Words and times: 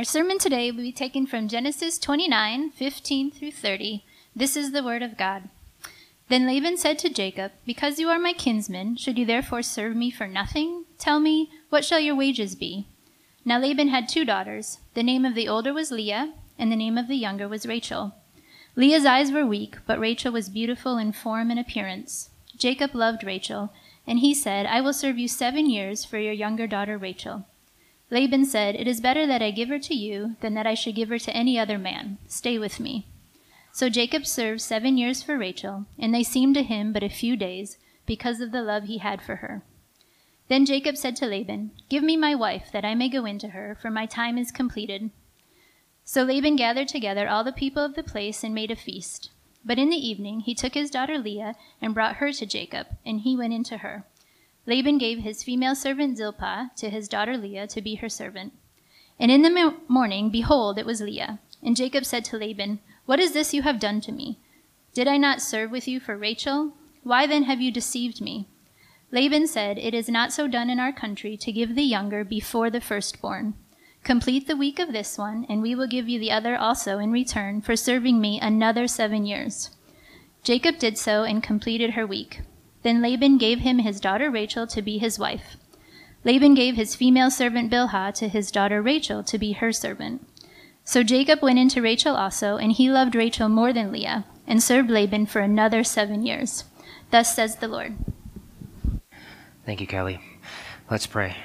Our 0.00 0.04
sermon 0.04 0.38
today 0.38 0.70
will 0.70 0.80
be 0.80 0.92
taken 0.92 1.26
from 1.26 1.46
Genesis 1.46 1.98
29 1.98 2.70
15 2.70 3.30
through 3.32 3.50
30. 3.50 4.02
This 4.34 4.56
is 4.56 4.72
the 4.72 4.82
word 4.82 5.02
of 5.02 5.18
God. 5.18 5.50
Then 6.30 6.46
Laban 6.46 6.78
said 6.78 6.98
to 7.00 7.10
Jacob, 7.10 7.52
Because 7.66 7.98
you 7.98 8.08
are 8.08 8.18
my 8.18 8.32
kinsman, 8.32 8.96
should 8.96 9.18
you 9.18 9.26
therefore 9.26 9.60
serve 9.60 9.94
me 9.94 10.10
for 10.10 10.26
nothing? 10.26 10.86
Tell 10.96 11.20
me, 11.20 11.50
what 11.68 11.84
shall 11.84 12.00
your 12.00 12.16
wages 12.16 12.54
be? 12.54 12.86
Now 13.44 13.60
Laban 13.60 13.88
had 13.88 14.08
two 14.08 14.24
daughters. 14.24 14.78
The 14.94 15.02
name 15.02 15.26
of 15.26 15.34
the 15.34 15.48
older 15.48 15.74
was 15.74 15.90
Leah, 15.90 16.32
and 16.58 16.72
the 16.72 16.76
name 16.76 16.96
of 16.96 17.06
the 17.06 17.16
younger 17.16 17.46
was 17.46 17.66
Rachel. 17.66 18.14
Leah's 18.76 19.04
eyes 19.04 19.30
were 19.30 19.44
weak, 19.44 19.76
but 19.86 20.00
Rachel 20.00 20.32
was 20.32 20.48
beautiful 20.48 20.96
in 20.96 21.12
form 21.12 21.50
and 21.50 21.60
appearance. 21.60 22.30
Jacob 22.56 22.94
loved 22.94 23.22
Rachel, 23.22 23.70
and 24.06 24.20
he 24.20 24.32
said, 24.32 24.64
I 24.64 24.80
will 24.80 24.94
serve 24.94 25.18
you 25.18 25.28
seven 25.28 25.68
years 25.68 26.06
for 26.06 26.16
your 26.16 26.32
younger 26.32 26.66
daughter 26.66 26.96
Rachel. 26.96 27.44
Laban 28.10 28.44
said, 28.44 28.74
It 28.74 28.88
is 28.88 29.00
better 29.00 29.26
that 29.26 29.42
I 29.42 29.50
give 29.50 29.68
her 29.68 29.78
to 29.78 29.94
you 29.94 30.36
than 30.40 30.54
that 30.54 30.66
I 30.66 30.74
should 30.74 30.96
give 30.96 31.08
her 31.08 31.18
to 31.18 31.36
any 31.36 31.58
other 31.58 31.78
man. 31.78 32.18
Stay 32.26 32.58
with 32.58 32.80
me. 32.80 33.06
So 33.72 33.88
Jacob 33.88 34.26
served 34.26 34.60
seven 34.60 34.98
years 34.98 35.22
for 35.22 35.38
Rachel, 35.38 35.86
and 35.98 36.12
they 36.12 36.24
seemed 36.24 36.54
to 36.56 36.62
him 36.62 36.92
but 36.92 37.04
a 37.04 37.08
few 37.08 37.36
days, 37.36 37.78
because 38.06 38.40
of 38.40 38.50
the 38.50 38.62
love 38.62 38.84
he 38.84 38.98
had 38.98 39.22
for 39.22 39.36
her. 39.36 39.62
Then 40.48 40.66
Jacob 40.66 40.96
said 40.96 41.14
to 41.16 41.26
Laban, 41.26 41.70
Give 41.88 42.02
me 42.02 42.16
my 42.16 42.34
wife, 42.34 42.70
that 42.72 42.84
I 42.84 42.96
may 42.96 43.08
go 43.08 43.24
in 43.24 43.38
to 43.38 43.50
her, 43.50 43.78
for 43.80 43.88
my 43.90 44.06
time 44.06 44.36
is 44.36 44.50
completed. 44.50 45.10
So 46.04 46.24
Laban 46.24 46.56
gathered 46.56 46.88
together 46.88 47.28
all 47.28 47.44
the 47.44 47.52
people 47.52 47.84
of 47.84 47.94
the 47.94 48.02
place 48.02 48.42
and 48.42 48.52
made 48.52 48.72
a 48.72 48.76
feast. 48.76 49.30
But 49.64 49.78
in 49.78 49.90
the 49.90 50.08
evening 50.08 50.40
he 50.40 50.56
took 50.56 50.74
his 50.74 50.90
daughter 50.90 51.18
Leah 51.18 51.54
and 51.80 51.94
brought 51.94 52.16
her 52.16 52.32
to 52.32 52.46
Jacob, 52.46 52.88
and 53.06 53.20
he 53.20 53.36
went 53.36 53.52
in 53.52 53.62
to 53.64 53.78
her. 53.78 54.04
Laban 54.66 54.98
gave 54.98 55.18
his 55.20 55.42
female 55.42 55.74
servant 55.74 56.16
Zilpah 56.16 56.70
to 56.76 56.90
his 56.90 57.08
daughter 57.08 57.36
Leah 57.36 57.66
to 57.68 57.80
be 57.80 57.96
her 57.96 58.08
servant. 58.08 58.52
And 59.18 59.30
in 59.30 59.42
the 59.42 59.74
morning, 59.88 60.30
behold, 60.30 60.78
it 60.78 60.86
was 60.86 61.00
Leah. 61.00 61.40
And 61.62 61.76
Jacob 61.76 62.04
said 62.04 62.24
to 62.26 62.38
Laban, 62.38 62.80
What 63.06 63.20
is 63.20 63.32
this 63.32 63.52
you 63.52 63.62
have 63.62 63.80
done 63.80 64.00
to 64.02 64.12
me? 64.12 64.38
Did 64.94 65.08
I 65.08 65.16
not 65.16 65.42
serve 65.42 65.70
with 65.70 65.86
you 65.86 66.00
for 66.00 66.16
Rachel? 66.16 66.72
Why 67.02 67.26
then 67.26 67.44
have 67.44 67.60
you 67.60 67.70
deceived 67.70 68.20
me? 68.20 68.48
Laban 69.12 69.46
said, 69.46 69.78
It 69.78 69.94
is 69.94 70.08
not 70.08 70.32
so 70.32 70.46
done 70.46 70.70
in 70.70 70.78
our 70.78 70.92
country 70.92 71.36
to 71.36 71.52
give 71.52 71.74
the 71.74 71.82
younger 71.82 72.24
before 72.24 72.70
the 72.70 72.80
firstborn. 72.80 73.54
Complete 74.04 74.46
the 74.46 74.56
week 74.56 74.78
of 74.78 74.92
this 74.92 75.18
one, 75.18 75.44
and 75.48 75.60
we 75.60 75.74
will 75.74 75.86
give 75.86 76.08
you 76.08 76.18
the 76.18 76.32
other 76.32 76.56
also 76.56 76.98
in 76.98 77.12
return 77.12 77.60
for 77.60 77.76
serving 77.76 78.20
me 78.20 78.40
another 78.40 78.86
seven 78.86 79.26
years. 79.26 79.70
Jacob 80.42 80.78
did 80.78 80.96
so 80.96 81.22
and 81.24 81.42
completed 81.42 81.90
her 81.90 82.06
week. 82.06 82.40
Then 82.82 83.02
Laban 83.02 83.38
gave 83.38 83.60
him 83.60 83.78
his 83.78 84.00
daughter 84.00 84.30
Rachel 84.30 84.66
to 84.68 84.80
be 84.80 84.98
his 84.98 85.18
wife. 85.18 85.56
Laban 86.24 86.54
gave 86.54 86.76
his 86.76 86.94
female 86.94 87.30
servant 87.30 87.70
Bilhah 87.70 88.14
to 88.14 88.28
his 88.28 88.50
daughter 88.50 88.82
Rachel 88.82 89.22
to 89.24 89.38
be 89.38 89.52
her 89.52 89.72
servant. 89.72 90.26
So 90.84 91.02
Jacob 91.02 91.40
went 91.42 91.58
into 91.58 91.82
Rachel 91.82 92.16
also, 92.16 92.56
and 92.56 92.72
he 92.72 92.90
loved 92.90 93.14
Rachel 93.14 93.48
more 93.48 93.72
than 93.72 93.92
Leah, 93.92 94.24
and 94.46 94.62
served 94.62 94.90
Laban 94.90 95.26
for 95.26 95.40
another 95.40 95.84
seven 95.84 96.24
years. 96.26 96.64
Thus 97.10 97.34
says 97.34 97.56
the 97.56 97.68
Lord. 97.68 97.96
Thank 99.64 99.80
you, 99.80 99.86
Kelly. 99.86 100.20
Let's 100.90 101.06
pray. 101.06 101.36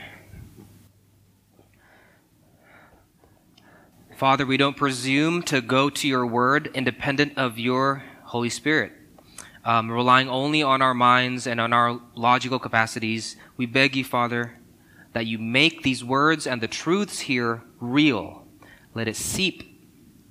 Father, 4.16 4.46
we 4.46 4.58
don't 4.58 4.78
presume 4.78 5.44
to 5.44 5.62
go 5.62 5.90
to 5.90 6.08
your 6.08 6.26
word 6.26 6.72
independent 6.74 7.38
of 7.38 7.60
your 7.60 8.04
Holy 8.24 8.50
Spirit 8.50 8.94
um, 9.66 9.92
relying 9.92 10.30
only 10.30 10.62
on 10.62 10.82
our 10.82 10.94
minds 10.94 11.48
and 11.48 11.60
on 11.60 11.74
our 11.74 12.00
logical 12.14 12.60
capacities, 12.60 13.36
we 13.58 13.66
beg 13.66 13.96
you, 13.96 14.06
Father, 14.06 14.60
that 15.14 15.26
you 15.26 15.40
make 15.40 15.82
these 15.82 16.04
words 16.04 16.46
and 16.46 16.62
the 16.62 16.68
truths 16.68 17.22
here 17.22 17.64
real. 17.80 18.46
Let 18.94 19.08
it 19.08 19.16
seep 19.16 19.64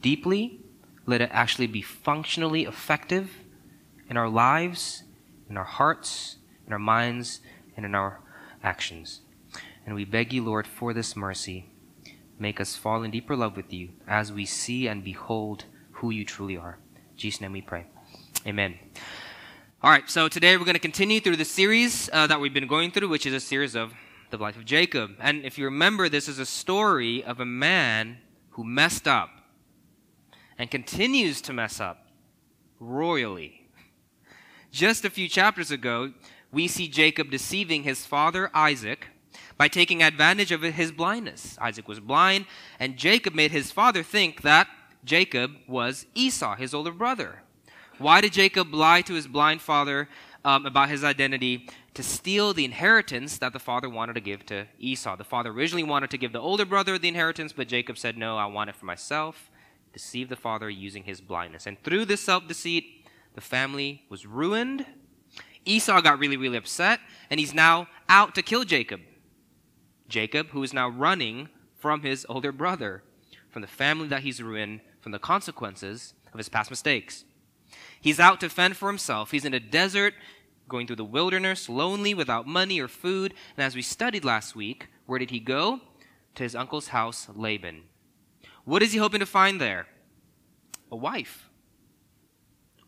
deeply. 0.01 0.61
Let 1.05 1.21
it 1.21 1.31
actually 1.33 1.67
be 1.67 1.83
functionally 1.83 2.65
effective 2.65 3.31
in 4.09 4.17
our 4.17 4.29
lives, 4.29 5.03
in 5.51 5.57
our 5.57 5.65
hearts, 5.65 6.37
in 6.67 6.73
our 6.73 6.79
minds, 6.79 7.41
and 7.77 7.85
in 7.85 7.95
our 7.95 8.21
actions. 8.63 9.21
And 9.85 9.95
we 9.95 10.05
beg 10.05 10.33
you, 10.33 10.45
Lord, 10.45 10.67
for 10.67 10.95
this 10.95 11.17
mercy. 11.17 11.67
Make 12.39 12.61
us 12.61 12.77
fall 12.77 13.03
in 13.03 13.11
deeper 13.11 13.37
love 13.37 13.57
with 13.57 13.73
you 13.73 13.91
as 14.07 14.33
we 14.33 14.47
see 14.47 14.87
and 14.87 15.05
behold 15.05 15.65
who 15.93 16.11
you 16.11 16.25
truly 16.25 16.57
are. 16.57 16.79
In 16.95 17.17
Jesus' 17.17 17.41
name 17.41 17.53
we 17.53 17.63
pray. 17.63 17.87
Amen. 18.47 18.79
All 19.85 19.91
right, 19.91 20.09
so 20.09 20.29
today 20.29 20.57
we're 20.57 20.65
going 20.65 20.73
to 20.73 20.81
continue 20.81 21.21
through 21.21 21.37
the 21.37 21.45
series 21.45 22.09
uh, 22.11 22.27
that 22.29 22.41
we've 22.41 22.55
been 22.55 22.67
going 22.67 22.91
through, 22.91 23.11
which 23.11 23.27
is 23.27 23.35
a 23.35 23.39
series 23.39 23.77
of 23.77 23.93
the 24.31 24.39
life 24.39 24.57
of 24.57 24.65
Jacob. 24.65 25.11
And 25.21 25.45
if 25.45 25.59
you 25.59 25.67
remember, 25.67 26.09
this 26.09 26.27
is 26.27 26.39
a 26.39 26.47
story 26.47 27.23
of 27.23 27.39
a 27.39 27.45
man 27.45 28.17
who 28.53 28.65
messed 28.65 29.07
up 29.07 29.29
and 30.57 30.71
continues 30.71 31.43
to 31.43 31.53
mess 31.53 31.81
up 31.81 32.07
royally. 32.81 33.69
Just 34.71 35.05
a 35.05 35.11
few 35.11 35.29
chapters 35.29 35.71
ago, 35.71 36.15
we 36.51 36.67
see 36.67 36.89
Jacob 36.89 37.31
deceiving 37.31 37.83
his 37.83 38.07
father 38.07 38.51
Isaac 38.55 39.09
by 39.59 39.69
taking 39.69 40.03
advantage 40.03 40.51
of 40.51 40.63
his 40.63 40.93
blindness. 40.93 41.59
Isaac 41.61 41.87
was 41.87 42.01
blind, 42.01 42.47
and 42.81 42.97
Jacob 42.97 43.35
made 43.35 43.51
his 43.51 43.71
father 43.71 44.03
think 44.03 44.41
that 44.41 44.67
Jacob 45.05 45.51
was 45.69 46.07
Esau, 46.15 46.57
his 46.57 46.73
older 46.73 46.93
brother. 46.93 47.44
Why 47.99 48.21
did 48.21 48.33
Jacob 48.33 48.75
lie 48.75 49.03
to 49.03 49.15
his 49.15 49.27
blind 49.27 49.61
father 49.61 50.09
um, 50.45 50.67
about 50.67 50.89
his 50.89 51.05
identity? 51.05 51.69
To 51.95 52.03
steal 52.03 52.53
the 52.53 52.65
inheritance 52.65 53.39
that 53.39 53.53
the 53.53 53.61
father 53.61 53.89
wanted 53.89 54.15
to 54.15 54.21
give 54.21 54.45
to 54.47 54.67
Esau. 54.81 55.15
The 55.17 55.23
father 55.25 55.51
originally 55.51 55.85
wanted 55.85 56.11
to 56.11 56.19
give 56.19 56.33
the 56.33 56.41
older 56.41 56.65
brother 56.65 56.99
the 56.99 57.09
inheritance, 57.09 57.53
but 57.53 57.69
Jacob 57.69 57.99
said, 57.99 58.19
No, 58.19 58.37
I 58.37 58.47
want 58.47 58.69
it 58.71 58.75
for 58.77 58.85
myself. 58.85 59.51
Deceive 59.93 60.29
the 60.29 60.37
father 60.37 60.69
using 60.69 61.05
his 61.05 61.21
blindness. 61.21 61.67
And 61.67 61.81
through 61.85 62.07
this 62.07 62.21
self 62.21 62.49
deceit, 62.49 63.07
the 63.35 63.41
family 63.41 64.03
was 64.09 64.27
ruined. 64.27 64.87
Esau 65.65 66.01
got 66.01 66.19
really, 66.19 66.37
really 66.37 66.57
upset, 66.57 67.01
and 67.31 67.39
he's 67.39 67.55
now 67.55 67.87
out 68.09 68.35
to 68.35 68.43
kill 68.43 68.65
Jacob. 68.65 69.01
Jacob, 70.09 70.49
who 70.49 70.63
is 70.63 70.75
now 70.75 70.89
running 70.89 71.49
from 71.77 72.03
his 72.03 72.27
older 72.29 72.53
brother, 72.53 73.03
from 73.49 73.63
the 73.63 73.69
family 73.69 74.09
that 74.09 74.23
he's 74.23 74.43
ruined, 74.43 74.81
from 75.01 75.13
the 75.13 75.19
consequences 75.19 76.15
of 76.33 76.39
his 76.39 76.49
past 76.49 76.71
mistakes. 76.71 77.25
He's 78.05 78.21
out 78.21 78.39
to 78.41 78.51
fend 78.51 78.77
for 78.77 78.91
himself. 78.91 79.31
He's 79.31 79.47
in 79.47 79.55
a 79.55 79.59
desert, 79.59 80.13
going 80.69 80.87
through 80.87 80.97
the 80.97 81.05
wilderness, 81.07 81.71
lonely, 81.71 82.13
without 82.13 82.47
money 82.47 82.79
or 82.79 82.87
food. 82.87 83.33
And 83.57 83.65
as 83.65 83.75
we 83.75 83.81
studied 83.81 84.27
last 84.27 84.55
week, 84.55 84.89
where 85.07 85.19
did 85.19 85.31
he 85.31 85.41
go? 85.41 85.81
To 86.35 86.43
his 86.43 86.55
uncle's 86.55 86.89
house, 86.89 87.29
Laban. 87.35 87.85
What 88.67 88.83
is 88.83 88.93
he 88.93 88.99
hoping 88.99 89.21
to 89.21 89.27
find 89.27 89.59
there? 89.59 89.87
A 90.93 90.97
wife. 90.97 91.49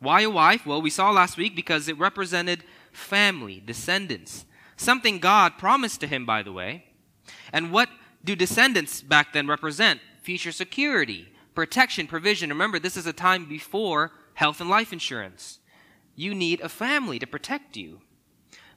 Why 0.01 0.21
a 0.21 0.29
wife? 0.29 0.67
Well, 0.67 0.83
we 0.83 0.91
saw 0.91 1.11
last 1.11 1.39
week 1.39 1.57
because 1.57 1.89
it 1.89 1.99
represented 1.99 2.63
family, 2.93 3.63
descendants. 3.65 4.45
Something 4.77 5.19
God 5.19 5.57
promised 5.57 5.99
to 6.01 6.07
him, 6.07 6.27
by 6.27 6.43
the 6.43 6.53
way. 6.53 6.85
And 7.55 7.73
what 7.73 7.89
do 8.23 8.37
descendants 8.37 9.01
back 9.01 9.33
then 9.33 9.47
represent? 9.47 9.99
Future 10.21 10.53
security, 10.53 11.27
protection, 11.55 12.07
provision. 12.07 12.51
Remember, 12.51 12.79
this 12.79 12.99
is 12.99 13.07
a 13.07 13.15
time 13.15 13.49
before 13.49 14.13
health 14.37 14.61
and 14.61 14.71
life 14.71 14.93
insurance. 14.93 15.59
You 16.15 16.35
need 16.35 16.61
a 16.61 16.69
family 16.69 17.19
to 17.19 17.27
protect 17.27 17.77
you. 17.77 18.01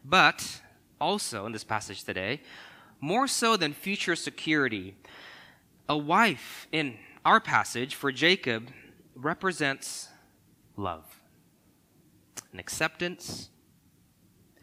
But 0.04 0.62
also 1.00 1.46
in 1.46 1.52
this 1.52 1.66
passage 1.66 2.04
today, 2.04 2.42
more 3.02 3.28
so 3.28 3.58
than 3.58 3.74
future 3.74 4.16
security, 4.16 4.96
a 5.88 5.98
wife 5.98 6.68
in 6.72 6.98
our 7.26 7.42
passage 7.42 7.94
for 7.94 8.12
Jacob 8.12 8.70
represents 9.16 10.08
love 10.78 11.22
and 12.52 12.60
acceptance 12.60 13.50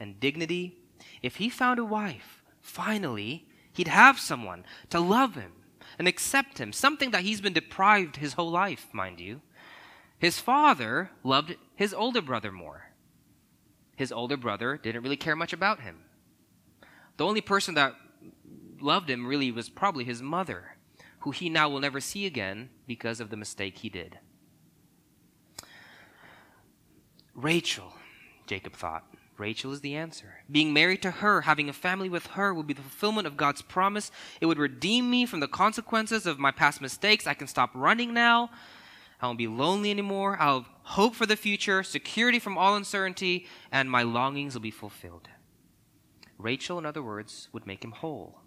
and 0.00 0.18
dignity. 0.18 0.78
If 1.22 1.36
he 1.36 1.50
found 1.50 1.78
a 1.78 1.84
wife, 1.84 2.42
finally, 2.62 3.46
he'd 3.74 3.88
have 3.88 4.18
someone 4.18 4.64
to 4.88 5.00
love 5.00 5.34
him 5.34 5.52
and 5.98 6.08
accept 6.08 6.56
him, 6.56 6.72
something 6.72 7.10
that 7.10 7.22
he's 7.22 7.42
been 7.42 7.52
deprived 7.52 8.16
his 8.16 8.32
whole 8.32 8.50
life, 8.50 8.88
mind 8.92 9.20
you. 9.20 9.42
His 10.18 10.40
father 10.40 11.10
loved 11.22 11.56
his 11.74 11.92
older 11.92 12.22
brother 12.22 12.50
more. 12.50 12.92
His 13.96 14.12
older 14.12 14.36
brother 14.36 14.76
didn't 14.76 15.02
really 15.02 15.16
care 15.16 15.36
much 15.36 15.52
about 15.52 15.80
him. 15.80 16.04
The 17.16 17.26
only 17.26 17.40
person 17.40 17.74
that 17.74 17.94
loved 18.80 19.08
him 19.08 19.26
really 19.26 19.50
was 19.50 19.68
probably 19.68 20.04
his 20.04 20.22
mother, 20.22 20.76
who 21.20 21.30
he 21.30 21.48
now 21.48 21.68
will 21.68 21.80
never 21.80 22.00
see 22.00 22.26
again 22.26 22.70
because 22.86 23.20
of 23.20 23.30
the 23.30 23.36
mistake 23.36 23.78
he 23.78 23.88
did. 23.88 24.18
Rachel, 27.34 27.94
Jacob 28.46 28.74
thought. 28.74 29.04
Rachel 29.38 29.72
is 29.72 29.82
the 29.82 29.94
answer. 29.94 30.42
Being 30.50 30.72
married 30.72 31.02
to 31.02 31.10
her, 31.10 31.42
having 31.42 31.68
a 31.68 31.74
family 31.74 32.08
with 32.08 32.28
her, 32.28 32.54
will 32.54 32.62
be 32.62 32.72
the 32.72 32.80
fulfillment 32.80 33.26
of 33.26 33.36
God's 33.36 33.60
promise. 33.60 34.10
It 34.40 34.46
would 34.46 34.58
redeem 34.58 35.10
me 35.10 35.26
from 35.26 35.40
the 35.40 35.48
consequences 35.48 36.24
of 36.26 36.38
my 36.38 36.50
past 36.50 36.80
mistakes. 36.80 37.26
I 37.26 37.34
can 37.34 37.46
stop 37.46 37.70
running 37.74 38.14
now. 38.14 38.50
I 39.20 39.26
won't 39.26 39.38
be 39.38 39.46
lonely 39.46 39.90
anymore. 39.90 40.36
I'll 40.38 40.60
have 40.60 40.70
hope 40.82 41.14
for 41.14 41.26
the 41.26 41.36
future, 41.36 41.82
security 41.82 42.38
from 42.38 42.58
all 42.58 42.76
uncertainty, 42.76 43.46
and 43.72 43.90
my 43.90 44.02
longings 44.02 44.54
will 44.54 44.60
be 44.60 44.70
fulfilled. 44.70 45.28
Rachel, 46.38 46.78
in 46.78 46.86
other 46.86 47.02
words, 47.02 47.48
would 47.52 47.66
make 47.66 47.82
him 47.82 47.92
whole. 47.92 48.40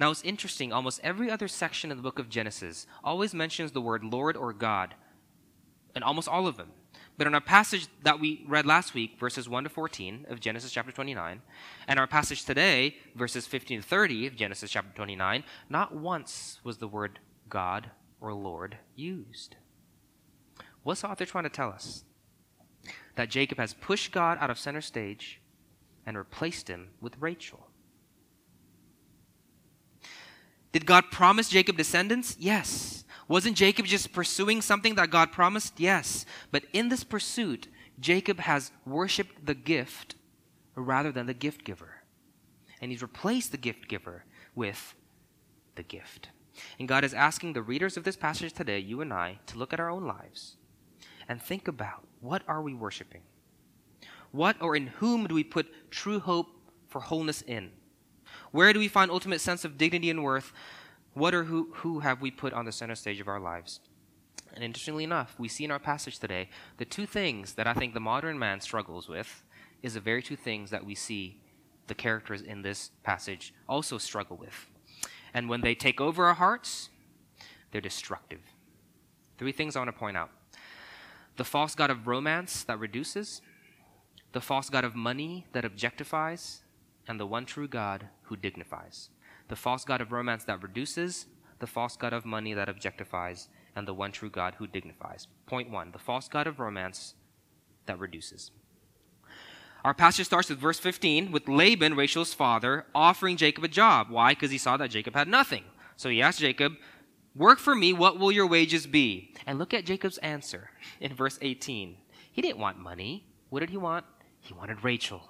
Now 0.00 0.10
it's 0.10 0.22
interesting, 0.22 0.72
almost 0.72 1.00
every 1.02 1.30
other 1.30 1.48
section 1.48 1.90
in 1.90 1.96
the 1.96 2.02
book 2.02 2.18
of 2.18 2.28
Genesis 2.28 2.86
always 3.04 3.34
mentions 3.34 3.72
the 3.72 3.80
word 3.80 4.04
Lord 4.04 4.36
or 4.36 4.52
God, 4.52 4.94
and 5.94 6.02
almost 6.02 6.28
all 6.28 6.46
of 6.46 6.56
them. 6.56 6.72
But 7.16 7.26
in 7.26 7.34
our 7.34 7.40
passage 7.40 7.88
that 8.04 8.20
we 8.20 8.44
read 8.46 8.64
last 8.64 8.94
week, 8.94 9.18
verses 9.18 9.48
1 9.48 9.64
to 9.64 9.70
14 9.70 10.26
of 10.28 10.38
Genesis 10.38 10.70
chapter 10.70 10.92
29, 10.92 11.42
and 11.88 11.98
our 11.98 12.06
passage 12.06 12.44
today, 12.44 12.96
verses 13.16 13.46
15 13.46 13.82
to 13.82 13.86
30 13.86 14.26
of 14.28 14.36
Genesis 14.36 14.70
chapter 14.70 14.94
29, 14.94 15.42
not 15.68 15.94
once 15.94 16.60
was 16.62 16.78
the 16.78 16.86
word 16.86 17.18
God 17.48 17.90
or 18.20 18.32
Lord 18.32 18.78
used. 18.94 19.56
What's 20.88 21.02
the 21.02 21.08
author 21.08 21.26
trying 21.26 21.44
to 21.44 21.50
tell 21.50 21.68
us? 21.68 22.02
That 23.16 23.28
Jacob 23.28 23.58
has 23.58 23.74
pushed 23.74 24.10
God 24.10 24.38
out 24.40 24.48
of 24.48 24.58
center 24.58 24.80
stage 24.80 25.38
and 26.06 26.16
replaced 26.16 26.66
him 26.66 26.88
with 27.02 27.12
Rachel. 27.20 27.66
Did 30.72 30.86
God 30.86 31.10
promise 31.10 31.50
Jacob 31.50 31.76
descendants? 31.76 32.38
Yes. 32.40 33.04
Wasn't 33.28 33.54
Jacob 33.54 33.84
just 33.84 34.14
pursuing 34.14 34.62
something 34.62 34.94
that 34.94 35.10
God 35.10 35.30
promised? 35.30 35.78
Yes. 35.78 36.24
But 36.50 36.62
in 36.72 36.88
this 36.88 37.04
pursuit, 37.04 37.68
Jacob 38.00 38.38
has 38.40 38.72
worshiped 38.86 39.44
the 39.44 39.54
gift 39.54 40.14
rather 40.74 41.12
than 41.12 41.26
the 41.26 41.34
gift 41.34 41.64
giver. 41.64 41.96
And 42.80 42.90
he's 42.90 43.02
replaced 43.02 43.50
the 43.50 43.58
gift 43.58 43.88
giver 43.88 44.24
with 44.54 44.94
the 45.74 45.82
gift. 45.82 46.30
And 46.78 46.88
God 46.88 47.04
is 47.04 47.12
asking 47.12 47.52
the 47.52 47.60
readers 47.60 47.98
of 47.98 48.04
this 48.04 48.16
passage 48.16 48.54
today, 48.54 48.78
you 48.78 49.02
and 49.02 49.12
I, 49.12 49.40
to 49.48 49.58
look 49.58 49.74
at 49.74 49.80
our 49.80 49.90
own 49.90 50.06
lives 50.06 50.56
and 51.28 51.40
think 51.40 51.68
about 51.68 52.06
what 52.20 52.42
are 52.48 52.62
we 52.62 52.74
worshiping? 52.74 53.22
What 54.30 54.56
or 54.60 54.76
in 54.76 54.88
whom 54.88 55.26
do 55.26 55.34
we 55.34 55.44
put 55.44 55.90
true 55.90 56.20
hope 56.20 56.48
for 56.86 57.00
wholeness 57.00 57.42
in? 57.42 57.70
Where 58.50 58.72
do 58.72 58.78
we 58.78 58.88
find 58.88 59.10
ultimate 59.10 59.40
sense 59.40 59.64
of 59.64 59.78
dignity 59.78 60.10
and 60.10 60.22
worth? 60.22 60.52
What 61.14 61.34
or 61.34 61.44
who, 61.44 61.70
who 61.76 62.00
have 62.00 62.20
we 62.20 62.30
put 62.30 62.52
on 62.52 62.64
the 62.64 62.72
center 62.72 62.94
stage 62.94 63.20
of 63.20 63.28
our 63.28 63.40
lives? 63.40 63.80
And 64.54 64.64
interestingly 64.64 65.04
enough, 65.04 65.34
we 65.38 65.48
see 65.48 65.64
in 65.64 65.70
our 65.70 65.78
passage 65.78 66.18
today 66.18 66.48
the 66.78 66.84
two 66.84 67.06
things 67.06 67.54
that 67.54 67.66
I 67.66 67.74
think 67.74 67.94
the 67.94 68.00
modern 68.00 68.38
man 68.38 68.60
struggles 68.60 69.08
with 69.08 69.44
is 69.82 69.94
the 69.94 70.00
very 70.00 70.22
two 70.22 70.36
things 70.36 70.70
that 70.70 70.84
we 70.84 70.94
see 70.94 71.40
the 71.86 71.94
characters 71.94 72.42
in 72.42 72.62
this 72.62 72.90
passage 73.02 73.54
also 73.68 73.98
struggle 73.98 74.36
with. 74.36 74.66
And 75.34 75.48
when 75.48 75.60
they 75.60 75.74
take 75.74 76.00
over 76.00 76.26
our 76.26 76.34
hearts, 76.34 76.90
they're 77.70 77.80
destructive. 77.80 78.40
Three 79.38 79.52
things 79.52 79.76
I 79.76 79.80
want 79.80 79.88
to 79.88 79.98
point 79.98 80.16
out 80.16 80.30
the 81.38 81.44
false 81.44 81.76
God 81.76 81.88
of 81.88 82.08
romance 82.08 82.64
that 82.64 82.80
reduces, 82.80 83.40
the 84.32 84.40
false 84.40 84.68
God 84.68 84.84
of 84.84 84.94
money 84.94 85.46
that 85.52 85.64
objectifies, 85.64 86.58
and 87.06 87.18
the 87.18 87.26
one 87.26 87.46
true 87.46 87.68
God 87.68 88.08
who 88.24 88.36
dignifies. 88.36 89.08
The 89.48 89.56
false 89.56 89.84
God 89.84 90.00
of 90.00 90.12
romance 90.12 90.44
that 90.44 90.62
reduces, 90.62 91.26
the 91.60 91.66
false 91.66 91.96
God 91.96 92.12
of 92.12 92.26
money 92.26 92.54
that 92.54 92.68
objectifies, 92.68 93.46
and 93.76 93.86
the 93.86 93.94
one 93.94 94.10
true 94.10 94.28
God 94.28 94.56
who 94.58 94.66
dignifies. 94.66 95.28
Point 95.46 95.70
one 95.70 95.92
the 95.92 95.98
false 95.98 96.28
God 96.28 96.48
of 96.48 96.58
romance 96.58 97.14
that 97.86 98.00
reduces. 98.00 98.50
Our 99.84 99.94
passage 99.94 100.26
starts 100.26 100.50
with 100.50 100.58
verse 100.58 100.80
15 100.80 101.30
with 101.30 101.48
Laban, 101.48 101.94
Rachel's 101.94 102.34
father, 102.34 102.84
offering 102.96 103.36
Jacob 103.36 103.62
a 103.62 103.68
job. 103.68 104.10
Why? 104.10 104.32
Because 104.32 104.50
he 104.50 104.58
saw 104.58 104.76
that 104.76 104.90
Jacob 104.90 105.14
had 105.14 105.28
nothing. 105.28 105.62
So 105.96 106.08
he 106.08 106.20
asked 106.20 106.40
Jacob, 106.40 106.74
Work 107.34 107.58
for 107.58 107.74
me, 107.74 107.92
what 107.92 108.18
will 108.18 108.32
your 108.32 108.46
wages 108.46 108.86
be? 108.86 109.34
And 109.46 109.58
look 109.58 109.72
at 109.72 109.84
Jacob's 109.84 110.18
answer 110.18 110.70
in 111.00 111.14
verse 111.14 111.38
18. 111.40 111.96
He 112.32 112.42
didn't 112.42 112.58
want 112.58 112.78
money. 112.78 113.26
What 113.50 113.60
did 113.60 113.70
he 113.70 113.76
want? 113.76 114.04
He 114.40 114.54
wanted 114.54 114.84
Rachel. 114.84 115.22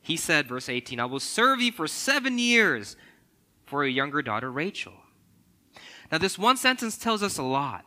He 0.00 0.16
said, 0.16 0.46
verse 0.46 0.68
18, 0.68 1.00
I 1.00 1.06
will 1.06 1.20
serve 1.20 1.60
you 1.60 1.72
for 1.72 1.88
seven 1.88 2.38
years 2.38 2.96
for 3.64 3.84
your 3.84 3.90
younger 3.90 4.20
daughter, 4.20 4.52
Rachel. 4.52 4.92
Now, 6.12 6.18
this 6.18 6.38
one 6.38 6.56
sentence 6.56 6.98
tells 6.98 7.22
us 7.22 7.38
a 7.38 7.42
lot. 7.42 7.84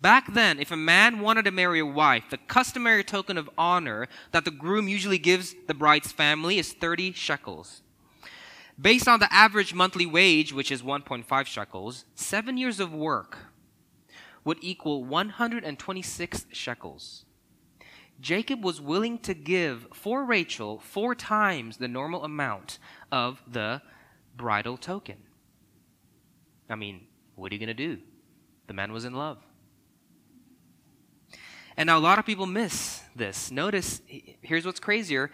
Back 0.00 0.32
then, 0.32 0.58
if 0.58 0.70
a 0.70 0.76
man 0.76 1.20
wanted 1.20 1.44
to 1.44 1.50
marry 1.50 1.78
a 1.78 1.86
wife, 1.86 2.24
the 2.30 2.38
customary 2.38 3.04
token 3.04 3.36
of 3.36 3.50
honor 3.58 4.08
that 4.32 4.44
the 4.44 4.50
groom 4.50 4.88
usually 4.88 5.18
gives 5.18 5.54
the 5.66 5.74
bride's 5.74 6.10
family 6.10 6.58
is 6.58 6.72
30 6.72 7.12
shekels. 7.12 7.82
Based 8.80 9.08
on 9.08 9.20
the 9.20 9.32
average 9.32 9.74
monthly 9.74 10.06
wage, 10.06 10.52
which 10.52 10.70
is 10.70 10.82
1.5 10.82 11.46
shekels, 11.46 12.04
seven 12.14 12.56
years 12.56 12.80
of 12.80 12.94
work 12.94 13.38
would 14.44 14.58
equal 14.62 15.04
126 15.04 16.46
shekels. 16.52 17.24
Jacob 18.20 18.64
was 18.64 18.80
willing 18.80 19.18
to 19.18 19.34
give 19.34 19.86
for 19.92 20.24
Rachel 20.24 20.78
four 20.78 21.14
times 21.14 21.76
the 21.76 21.88
normal 21.88 22.24
amount 22.24 22.78
of 23.10 23.42
the 23.46 23.82
bridal 24.36 24.76
token. 24.76 25.16
I 26.68 26.74
mean, 26.74 27.06
what 27.34 27.50
are 27.50 27.54
you 27.54 27.58
going 27.58 27.76
to 27.76 27.86
do? 27.96 27.98
The 28.66 28.74
man 28.74 28.92
was 28.92 29.04
in 29.04 29.14
love. 29.14 29.38
And 31.76 31.86
now 31.86 31.98
a 31.98 32.00
lot 32.00 32.18
of 32.18 32.26
people 32.26 32.46
miss 32.46 33.02
this. 33.16 33.50
Notice, 33.50 34.00
here's 34.06 34.64
what's 34.64 34.80
crazier 34.80 35.30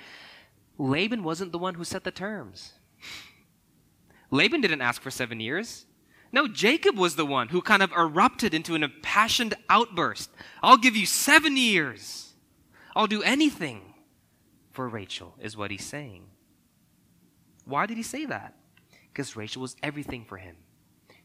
Laban 0.78 1.22
wasn't 1.22 1.52
the 1.52 1.58
one 1.58 1.74
who 1.74 1.84
set 1.84 2.04
the 2.04 2.10
terms. 2.10 2.72
Laban 4.36 4.60
didn't 4.60 4.82
ask 4.82 5.02
for 5.02 5.10
seven 5.10 5.40
years. 5.40 5.86
No, 6.32 6.46
Jacob 6.46 6.96
was 6.96 7.16
the 7.16 7.26
one 7.26 7.48
who 7.48 7.62
kind 7.62 7.82
of 7.82 7.92
erupted 7.92 8.52
into 8.52 8.74
an 8.74 8.82
impassioned 8.82 9.54
outburst. 9.68 10.30
I'll 10.62 10.76
give 10.76 10.96
you 10.96 11.06
seven 11.06 11.56
years. 11.56 12.34
I'll 12.94 13.06
do 13.06 13.22
anything 13.22 13.94
for 14.72 14.88
Rachel, 14.88 15.34
is 15.40 15.56
what 15.56 15.70
he's 15.70 15.84
saying. 15.84 16.26
Why 17.64 17.86
did 17.86 17.96
he 17.96 18.02
say 18.02 18.26
that? 18.26 18.54
Because 19.12 19.36
Rachel 19.36 19.62
was 19.62 19.76
everything 19.82 20.24
for 20.24 20.36
him. 20.36 20.56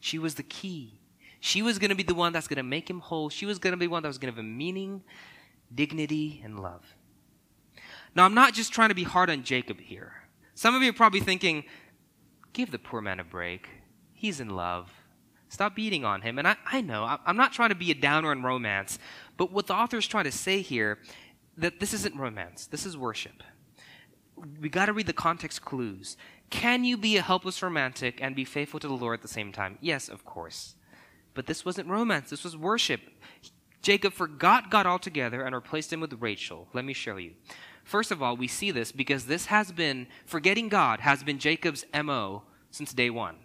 She 0.00 0.18
was 0.18 0.34
the 0.34 0.42
key. 0.42 1.00
She 1.40 1.62
was 1.62 1.78
going 1.78 1.90
to 1.90 1.96
be 1.96 2.02
the 2.02 2.14
one 2.14 2.32
that's 2.32 2.48
going 2.48 2.56
to 2.56 2.62
make 2.62 2.88
him 2.88 3.00
whole. 3.00 3.28
She 3.28 3.46
was 3.46 3.58
going 3.58 3.72
to 3.72 3.76
be 3.76 3.88
one 3.88 4.02
that 4.02 4.08
was 4.08 4.18
going 4.18 4.32
to 4.32 4.36
have 4.36 4.44
meaning, 4.44 5.02
dignity, 5.74 6.40
and 6.44 6.58
love. 6.60 6.84
Now, 8.14 8.24
I'm 8.24 8.34
not 8.34 8.54
just 8.54 8.72
trying 8.72 8.90
to 8.90 8.94
be 8.94 9.04
hard 9.04 9.30
on 9.30 9.42
Jacob 9.42 9.80
here. 9.80 10.12
Some 10.54 10.74
of 10.74 10.82
you 10.82 10.90
are 10.90 10.94
probably 10.94 11.20
thinking, 11.20 11.64
give 12.52 12.70
the 12.70 12.78
poor 12.78 13.00
man 13.00 13.20
a 13.20 13.24
break. 13.24 13.68
He's 14.12 14.40
in 14.40 14.50
love. 14.50 14.90
Stop 15.48 15.76
beating 15.76 16.04
on 16.04 16.22
him. 16.22 16.38
And 16.38 16.48
I, 16.48 16.56
I 16.64 16.80
know, 16.80 17.18
I'm 17.26 17.36
not 17.36 17.52
trying 17.52 17.68
to 17.68 17.74
be 17.74 17.90
a 17.90 17.94
downer 17.94 18.32
in 18.32 18.42
romance, 18.42 18.98
but 19.36 19.52
what 19.52 19.66
the 19.66 19.74
author 19.74 19.98
is 19.98 20.06
trying 20.06 20.24
to 20.24 20.32
say 20.32 20.62
here 20.62 20.98
that 21.58 21.80
this 21.80 21.92
isn't 21.92 22.16
romance, 22.16 22.66
this 22.66 22.86
is 22.86 22.96
worship. 22.96 23.42
We 24.60 24.70
got 24.70 24.86
to 24.86 24.92
read 24.92 25.06
the 25.06 25.12
context 25.12 25.62
clues. 25.62 26.16
Can 26.48 26.84
you 26.84 26.96
be 26.96 27.16
a 27.16 27.22
helpless 27.22 27.62
romantic 27.62 28.20
and 28.22 28.34
be 28.34 28.44
faithful 28.44 28.80
to 28.80 28.88
the 28.88 28.94
Lord 28.94 29.18
at 29.18 29.22
the 29.22 29.28
same 29.28 29.52
time? 29.52 29.78
Yes, 29.80 30.08
of 30.08 30.24
course. 30.24 30.74
But 31.34 31.46
this 31.46 31.64
wasn't 31.64 31.88
romance, 31.88 32.30
this 32.30 32.44
was 32.44 32.56
worship. 32.56 33.00
Jacob 33.82 34.12
forgot 34.12 34.70
God 34.70 34.86
altogether 34.86 35.42
and 35.42 35.54
replaced 35.54 35.92
him 35.92 36.00
with 36.00 36.14
Rachel. 36.20 36.68
Let 36.72 36.84
me 36.84 36.92
show 36.92 37.16
you. 37.16 37.32
First 37.84 38.10
of 38.10 38.22
all, 38.22 38.36
we 38.36 38.48
see 38.48 38.70
this 38.70 38.92
because 38.92 39.26
this 39.26 39.46
has 39.46 39.72
been, 39.72 40.06
forgetting 40.24 40.68
God 40.68 41.00
has 41.00 41.22
been 41.22 41.38
Jacob's 41.38 41.84
MO 41.92 42.42
since 42.70 42.92
day 42.92 43.10
one. 43.10 43.36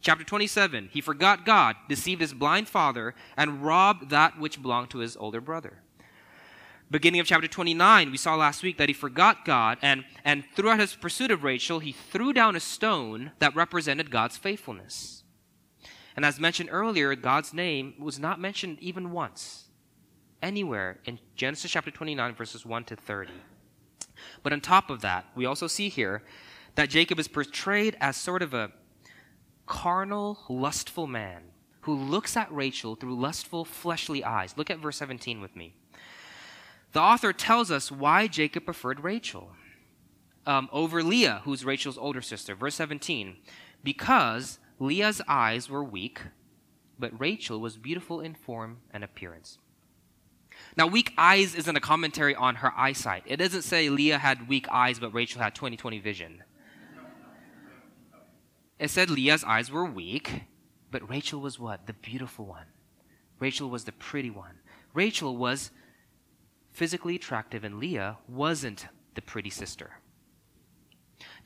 Chapter 0.00 0.24
27, 0.24 0.90
he 0.92 1.00
forgot 1.00 1.44
God, 1.44 1.76
deceived 1.88 2.20
his 2.20 2.32
blind 2.32 2.68
father, 2.68 3.14
and 3.36 3.64
robbed 3.64 4.10
that 4.10 4.38
which 4.38 4.62
belonged 4.62 4.90
to 4.90 4.98
his 4.98 5.16
older 5.16 5.40
brother 5.40 5.82
beginning 6.90 7.20
of 7.20 7.26
chapter 7.26 7.48
29, 7.48 8.10
we 8.10 8.16
saw 8.16 8.34
last 8.34 8.62
week 8.62 8.78
that 8.78 8.88
he 8.88 8.94
forgot 8.94 9.44
God, 9.44 9.78
and, 9.82 10.04
and 10.24 10.44
throughout 10.54 10.80
his 10.80 10.94
pursuit 10.94 11.30
of 11.30 11.44
Rachel, 11.44 11.80
he 11.80 11.92
threw 11.92 12.32
down 12.32 12.56
a 12.56 12.60
stone 12.60 13.32
that 13.38 13.54
represented 13.54 14.10
God's 14.10 14.36
faithfulness. 14.36 15.22
And 16.16 16.24
as 16.24 16.40
mentioned 16.40 16.70
earlier, 16.72 17.14
God's 17.14 17.52
name 17.52 17.94
was 17.98 18.18
not 18.18 18.40
mentioned 18.40 18.78
even 18.80 19.12
once, 19.12 19.67
anywhere 20.42 20.98
in 21.04 21.18
Genesis 21.36 21.70
chapter 21.70 21.90
29, 21.90 22.34
verses 22.34 22.64
1 22.64 22.84
to 22.84 22.96
30. 22.96 23.30
But 24.42 24.52
on 24.52 24.60
top 24.60 24.90
of 24.90 25.00
that, 25.02 25.26
we 25.34 25.46
also 25.46 25.66
see 25.66 25.88
here 25.88 26.22
that 26.74 26.90
Jacob 26.90 27.18
is 27.18 27.28
portrayed 27.28 27.96
as 28.00 28.16
sort 28.16 28.42
of 28.42 28.54
a 28.54 28.72
carnal, 29.66 30.38
lustful 30.48 31.06
man 31.06 31.42
who 31.82 31.94
looks 31.94 32.36
at 32.36 32.52
Rachel 32.52 32.94
through 32.96 33.18
lustful, 33.18 33.64
fleshly 33.64 34.24
eyes. 34.24 34.54
Look 34.56 34.70
at 34.70 34.78
verse 34.78 34.96
17 34.96 35.40
with 35.40 35.56
me. 35.56 35.74
The 36.92 37.00
author 37.00 37.32
tells 37.32 37.70
us 37.70 37.92
why 37.92 38.26
Jacob 38.26 38.64
preferred 38.64 39.00
Rachel 39.00 39.52
um, 40.46 40.68
over 40.72 41.02
Leah, 41.02 41.42
who's 41.44 41.64
Rachel's 41.64 41.98
older 41.98 42.22
sister. 42.22 42.54
Verse 42.54 42.74
17 42.74 43.36
Because 43.84 44.58
Leah's 44.78 45.20
eyes 45.28 45.68
were 45.68 45.84
weak, 45.84 46.20
but 46.98 47.18
Rachel 47.18 47.60
was 47.60 47.76
beautiful 47.76 48.20
in 48.20 48.34
form 48.34 48.78
and 48.90 49.04
appearance. 49.04 49.58
Now, 50.76 50.86
weak 50.86 51.12
eyes 51.18 51.54
isn't 51.54 51.76
a 51.76 51.80
commentary 51.80 52.34
on 52.34 52.56
her 52.56 52.72
eyesight. 52.76 53.24
It 53.26 53.36
doesn't 53.36 53.62
say 53.62 53.88
Leah 53.88 54.18
had 54.18 54.48
weak 54.48 54.68
eyes, 54.70 54.98
but 54.98 55.14
Rachel 55.14 55.42
had 55.42 55.54
20 55.54 55.76
20 55.76 55.98
vision. 55.98 56.42
It 58.78 58.90
said 58.90 59.10
Leah's 59.10 59.42
eyes 59.42 59.70
were 59.70 59.84
weak, 59.84 60.44
but 60.90 61.08
Rachel 61.08 61.40
was 61.40 61.58
what? 61.58 61.86
The 61.86 61.94
beautiful 61.94 62.46
one. 62.46 62.66
Rachel 63.40 63.68
was 63.70 63.84
the 63.84 63.92
pretty 63.92 64.30
one. 64.30 64.58
Rachel 64.94 65.36
was 65.36 65.70
physically 66.70 67.16
attractive, 67.16 67.64
and 67.64 67.78
Leah 67.78 68.18
wasn't 68.28 68.86
the 69.14 69.22
pretty 69.22 69.50
sister. 69.50 69.98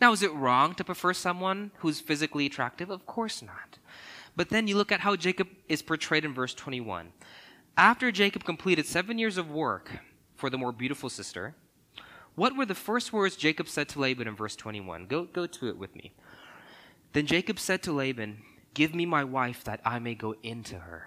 Now, 0.00 0.12
is 0.12 0.22
it 0.22 0.32
wrong 0.34 0.74
to 0.74 0.84
prefer 0.84 1.14
someone 1.14 1.70
who's 1.78 2.00
physically 2.00 2.46
attractive? 2.46 2.90
Of 2.90 3.06
course 3.06 3.40
not. 3.40 3.78
But 4.36 4.48
then 4.48 4.66
you 4.66 4.76
look 4.76 4.92
at 4.92 5.00
how 5.00 5.16
Jacob 5.16 5.48
is 5.68 5.82
portrayed 5.82 6.24
in 6.24 6.34
verse 6.34 6.54
21. 6.54 7.12
After 7.76 8.12
Jacob 8.12 8.44
completed 8.44 8.86
seven 8.86 9.18
years 9.18 9.38
of 9.38 9.50
work 9.50 9.90
for 10.34 10.50
the 10.50 10.58
more 10.58 10.72
beautiful 10.72 11.08
sister, 11.08 11.54
what 12.34 12.56
were 12.56 12.66
the 12.66 12.74
first 12.74 13.12
words 13.12 13.36
Jacob 13.36 13.68
said 13.68 13.88
to 13.90 14.00
Laban 14.00 14.28
in 14.28 14.36
verse 14.36 14.56
21? 14.56 15.06
Go, 15.06 15.24
go 15.24 15.46
to 15.46 15.68
it 15.68 15.78
with 15.78 15.94
me. 15.94 16.12
Then 17.12 17.26
Jacob 17.26 17.58
said 17.58 17.82
to 17.84 17.92
Laban, 17.92 18.42
Give 18.74 18.94
me 18.94 19.04
my 19.04 19.22
wife 19.22 19.64
that 19.64 19.80
I 19.84 19.98
may 19.98 20.14
go 20.14 20.34
into 20.42 20.78
her. 20.78 21.04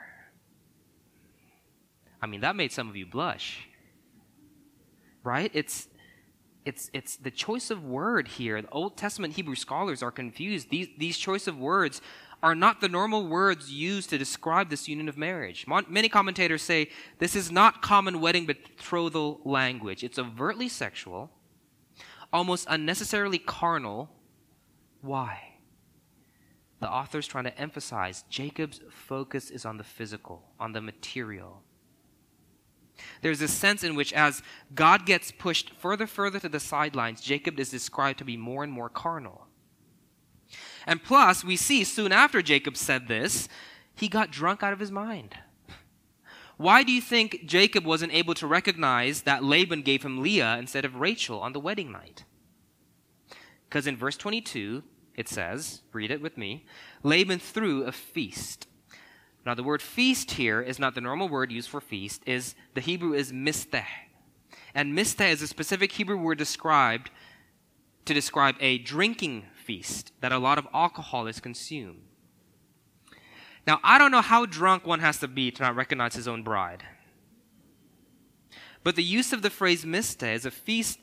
I 2.22 2.27
mean, 2.27 2.41
that 2.41 2.55
made 2.55 2.72
some 2.72 2.89
of 2.89 2.95
you 2.95 3.05
blush. 3.05 3.67
Right? 5.24 5.50
It's 5.53 5.88
it's 6.63 6.89
it's 6.93 7.17
the 7.17 7.31
choice 7.31 7.69
of 7.69 7.84
word 7.84 8.27
here. 8.27 8.62
The 8.62 8.69
Old 8.69 8.98
Testament 8.98 9.36
Hebrew 9.36 9.55
scholars 9.55 10.01
are 10.01 10.12
confused. 10.12 10.69
These 10.69 10.89
these 10.98 11.17
choice 11.17 11.48
of 11.48 11.57
words 11.57 12.01
are 12.46 12.54
not 12.54 12.80
the 12.80 12.88
normal 12.88 13.25
words 13.25 13.72
used 13.72 14.12
to 14.12 14.20
describe 14.20 14.70
this 14.70 14.88
union 14.88 15.10
of 15.10 15.18
marriage. 15.18 15.66
Many 15.90 16.08
commentators 16.08 16.62
say 16.62 16.90
this 17.18 17.36
is 17.36 17.52
not 17.52 17.82
common 17.82 18.22
wedding 18.22 18.46
betrothal 18.46 19.42
language. 19.44 20.04
It's 20.04 20.20
overtly 20.20 20.70
sexual, 20.70 21.32
almost 22.32 22.68
unnecessarily 22.70 23.40
carnal. 23.40 24.12
Why? 25.02 25.56
The 26.82 26.88
author's 26.88 27.25
trying 27.25 27.46
to 27.46 27.60
emphasize 27.60 28.24
Jacob's 28.30 28.80
focus 28.92 29.50
is 29.50 29.66
on 29.66 29.78
the 29.78 29.84
physical, 29.84 30.44
on 30.60 30.72
the 30.72 30.82
material. 30.82 31.64
There's 33.24 33.42
a 33.42 33.48
sense 33.48 33.84
in 33.84 33.96
which, 33.96 34.14
as 34.14 34.44
God 34.75 35.08
gets 35.08 35.32
pushed 35.32 35.72
further, 35.80 36.06
further 36.06 36.40
to 36.42 36.50
the 36.50 36.60
sidelines, 36.60 37.22
Jacob 37.22 37.60
is 37.60 37.72
described 37.72 38.20
to 38.20 38.24
be 38.24 38.38
more 38.38 38.64
and 38.64 38.72
more 38.72 38.90
carnal. 38.90 39.45
And 40.86 41.04
plus, 41.04 41.44
we 41.44 41.56
see 41.56 41.84
soon 41.84 42.12
after 42.12 42.42
Jacob 42.42 42.77
said 42.77 43.08
this, 43.08 43.50
he 43.96 44.08
got 44.08 44.32
drunk 44.32 44.62
out 44.62 44.74
of 44.74 44.80
his 44.80 44.92
mind. 44.92 45.36
Why 46.58 46.84
do 46.84 46.92
you 46.92 47.01
think 47.01 47.46
Jacob 47.46 47.86
wasn't 47.86 48.13
able 48.13 48.34
to 48.36 48.48
recognize 48.48 49.24
that 49.24 49.44
Laban 49.44 49.82
gave 49.82 50.04
him 50.04 50.22
Leah 50.22 50.58
instead 50.58 50.86
of 50.86 50.96
Rachel 50.96 51.39
on 51.39 51.54
the 51.54 51.60
wedding 51.60 51.92
night? 51.92 52.24
Because 53.68 53.88
in 53.88 53.98
verse 53.98 54.15
22, 54.15 54.84
it 55.15 55.27
says, 55.27 55.82
read 55.92 56.12
it 56.12 56.22
with 56.22 56.38
me, 56.38 56.65
Laban 57.04 57.39
threw 57.39 57.84
a 57.84 57.92
feast. 57.92 58.68
Now, 59.46 59.54
the 59.54 59.63
word 59.63 59.82
feast 59.82 60.32
here 60.32 60.62
is 60.62 60.80
not 60.80 60.96
the 60.96 61.01
normal 61.01 61.30
word 61.30 61.51
used 61.51 61.70
for 61.70 61.82
feast, 61.82 62.24
is 62.25 62.56
the 62.74 62.82
Hebrew 62.82 63.13
is 63.13 63.32
misteh. 63.32 63.86
And 64.74 64.98
misteh 64.98 65.30
is 65.30 65.42
a 65.42 65.48
specific 65.48 65.92
Hebrew 65.92 66.18
word 66.18 66.38
described 66.38 67.12
to 68.06 68.13
describe 68.13 68.56
a 68.60 68.77
drinking 68.80 69.46
feast 69.65 70.12
that 70.22 70.31
a 70.31 70.38
lot 70.38 70.57
of 70.57 70.67
alcohol 70.74 71.27
is 71.27 71.39
consumed. 71.39 72.03
Now, 73.67 73.79
I 73.84 73.98
don't 73.98 74.12
know 74.12 74.22
how 74.22 74.45
drunk 74.45 74.86
one 74.86 75.00
has 75.00 75.19
to 75.19 75.27
be 75.27 75.51
to 75.51 75.63
not 75.63 75.75
recognize 75.75 76.15
his 76.15 76.27
own 76.27 76.43
bride. 76.43 76.84
But 78.84 78.95
the 78.95 79.03
use 79.03 79.34
of 79.34 79.41
the 79.41 79.50
phrase 79.50 79.86
mista 79.86 80.29
is 80.29 80.45
a 80.45 80.51
feast 80.51 81.00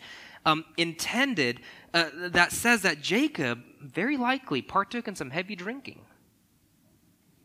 um, 0.46 0.64
intended 0.76 1.60
uh, 1.92 2.10
that 2.28 2.52
says 2.52 2.82
that 2.82 3.02
Jacob 3.02 3.60
very 3.80 4.16
likely 4.16 4.62
partook 4.62 5.08
in 5.08 5.16
some 5.16 5.30
heavy 5.30 5.56
drinking. 5.56 6.00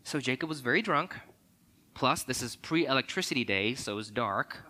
So 0.03 0.19
Jacob 0.19 0.49
was 0.49 0.61
very 0.61 0.81
drunk. 0.81 1.15
Plus, 1.95 2.21
this 2.21 2.43
is 2.43 2.55
pre 2.55 2.85
electricity 2.85 3.43
day, 3.43 3.73
so 3.73 3.97
it's 3.97 4.11
dark. 4.11 4.63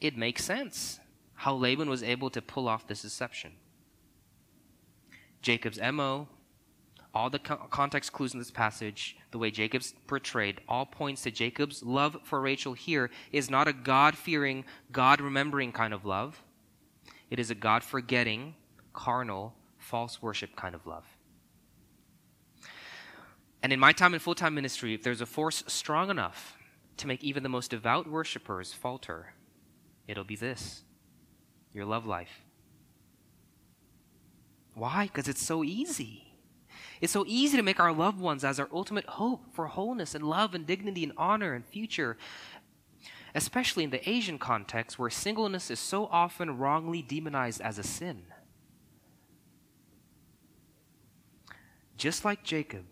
It 0.00 0.16
makes 0.16 0.44
sense 0.44 1.00
how 1.34 1.54
Laban 1.54 1.88
was 1.88 2.02
able 2.02 2.28
to 2.30 2.42
pull 2.42 2.68
off 2.68 2.86
this 2.86 3.02
deception. 3.02 3.52
Jacob's 5.46 5.78
MO, 5.92 6.26
all 7.14 7.30
the 7.30 7.38
context 7.38 8.12
clues 8.12 8.32
in 8.32 8.40
this 8.40 8.50
passage, 8.50 9.16
the 9.30 9.38
way 9.38 9.48
Jacob's 9.52 9.94
portrayed, 10.08 10.60
all 10.68 10.84
points 10.84 11.22
to 11.22 11.30
Jacob's 11.30 11.84
love 11.84 12.16
for 12.24 12.40
Rachel 12.40 12.72
here 12.72 13.10
is 13.30 13.48
not 13.48 13.68
a 13.68 13.72
God 13.72 14.16
fearing, 14.16 14.64
God 14.90 15.20
remembering 15.20 15.70
kind 15.70 15.94
of 15.94 16.04
love. 16.04 16.42
It 17.30 17.38
is 17.38 17.52
a 17.52 17.54
God 17.54 17.84
forgetting, 17.84 18.56
carnal, 18.92 19.54
false 19.78 20.20
worship 20.20 20.56
kind 20.56 20.74
of 20.74 20.84
love. 20.84 21.04
And 23.62 23.72
in 23.72 23.78
my 23.78 23.92
time 23.92 24.14
in 24.14 24.18
full 24.18 24.34
time 24.34 24.56
ministry, 24.56 24.94
if 24.94 25.04
there's 25.04 25.20
a 25.20 25.26
force 25.26 25.62
strong 25.68 26.10
enough 26.10 26.56
to 26.96 27.06
make 27.06 27.22
even 27.22 27.44
the 27.44 27.48
most 27.48 27.70
devout 27.70 28.10
worshippers 28.10 28.72
falter, 28.72 29.32
it'll 30.08 30.24
be 30.24 30.34
this 30.34 30.82
your 31.72 31.84
love 31.84 32.04
life. 32.04 32.45
Why? 34.76 35.04
Because 35.04 35.26
it's 35.26 35.42
so 35.42 35.64
easy. 35.64 36.34
It's 37.00 37.12
so 37.12 37.24
easy 37.26 37.56
to 37.56 37.62
make 37.62 37.80
our 37.80 37.92
loved 37.92 38.20
ones 38.20 38.44
as 38.44 38.60
our 38.60 38.68
ultimate 38.70 39.06
hope 39.06 39.54
for 39.54 39.68
wholeness 39.68 40.14
and 40.14 40.22
love 40.22 40.54
and 40.54 40.66
dignity 40.66 41.02
and 41.02 41.14
honor 41.16 41.54
and 41.54 41.64
future, 41.64 42.18
especially 43.34 43.84
in 43.84 43.90
the 43.90 44.06
Asian 44.06 44.38
context 44.38 44.98
where 44.98 45.08
singleness 45.08 45.70
is 45.70 45.80
so 45.80 46.04
often 46.12 46.58
wrongly 46.58 47.00
demonized 47.00 47.62
as 47.62 47.78
a 47.78 47.82
sin. 47.82 48.24
Just 51.96 52.26
like 52.26 52.44
Jacob, 52.44 52.84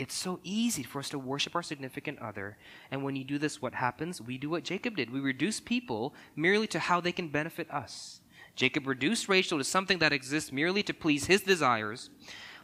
it's 0.00 0.14
so 0.14 0.40
easy 0.42 0.82
for 0.82 0.98
us 0.98 1.10
to 1.10 1.18
worship 1.18 1.54
our 1.54 1.62
significant 1.62 2.18
other. 2.18 2.58
And 2.90 3.04
when 3.04 3.14
you 3.14 3.22
do 3.22 3.38
this, 3.38 3.62
what 3.62 3.74
happens? 3.74 4.20
We 4.20 4.36
do 4.36 4.50
what 4.50 4.64
Jacob 4.64 4.96
did. 4.96 5.12
We 5.12 5.20
reduce 5.20 5.60
people 5.60 6.12
merely 6.34 6.66
to 6.68 6.80
how 6.80 7.00
they 7.00 7.12
can 7.12 7.28
benefit 7.28 7.70
us. 7.70 8.20
Jacob 8.58 8.88
reduced 8.88 9.28
Rachel 9.28 9.56
to 9.58 9.62
something 9.62 10.00
that 10.00 10.12
exists 10.12 10.50
merely 10.50 10.82
to 10.82 10.92
please 10.92 11.26
his 11.26 11.42
desires. 11.42 12.10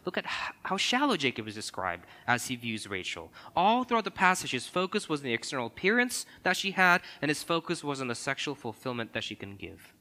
Look 0.03 0.17
at 0.17 0.25
how 0.25 0.75
shallow 0.75 1.15
Jacob 1.15 1.47
is 1.47 1.55
described 1.55 2.05
as 2.27 2.47
he 2.47 2.57
views 2.57 2.85
Rachel. 2.85 3.31
All 3.55 3.85
throughout 3.85 4.03
the 4.03 4.11
passage, 4.11 4.51
his 4.51 4.67
focus 4.67 5.07
was 5.07 5.21
on 5.21 5.23
the 5.23 5.33
external 5.33 5.67
appearance 5.67 6.25
that 6.43 6.57
she 6.57 6.71
had, 6.71 7.01
and 7.21 7.29
his 7.29 7.43
focus 7.43 7.81
was 7.81 8.01
on 8.01 8.09
the 8.09 8.13
sexual 8.13 8.55
fulfillment 8.55 9.13
that 9.13 9.23
she 9.23 9.35
can 9.35 9.55
give. 9.55 9.93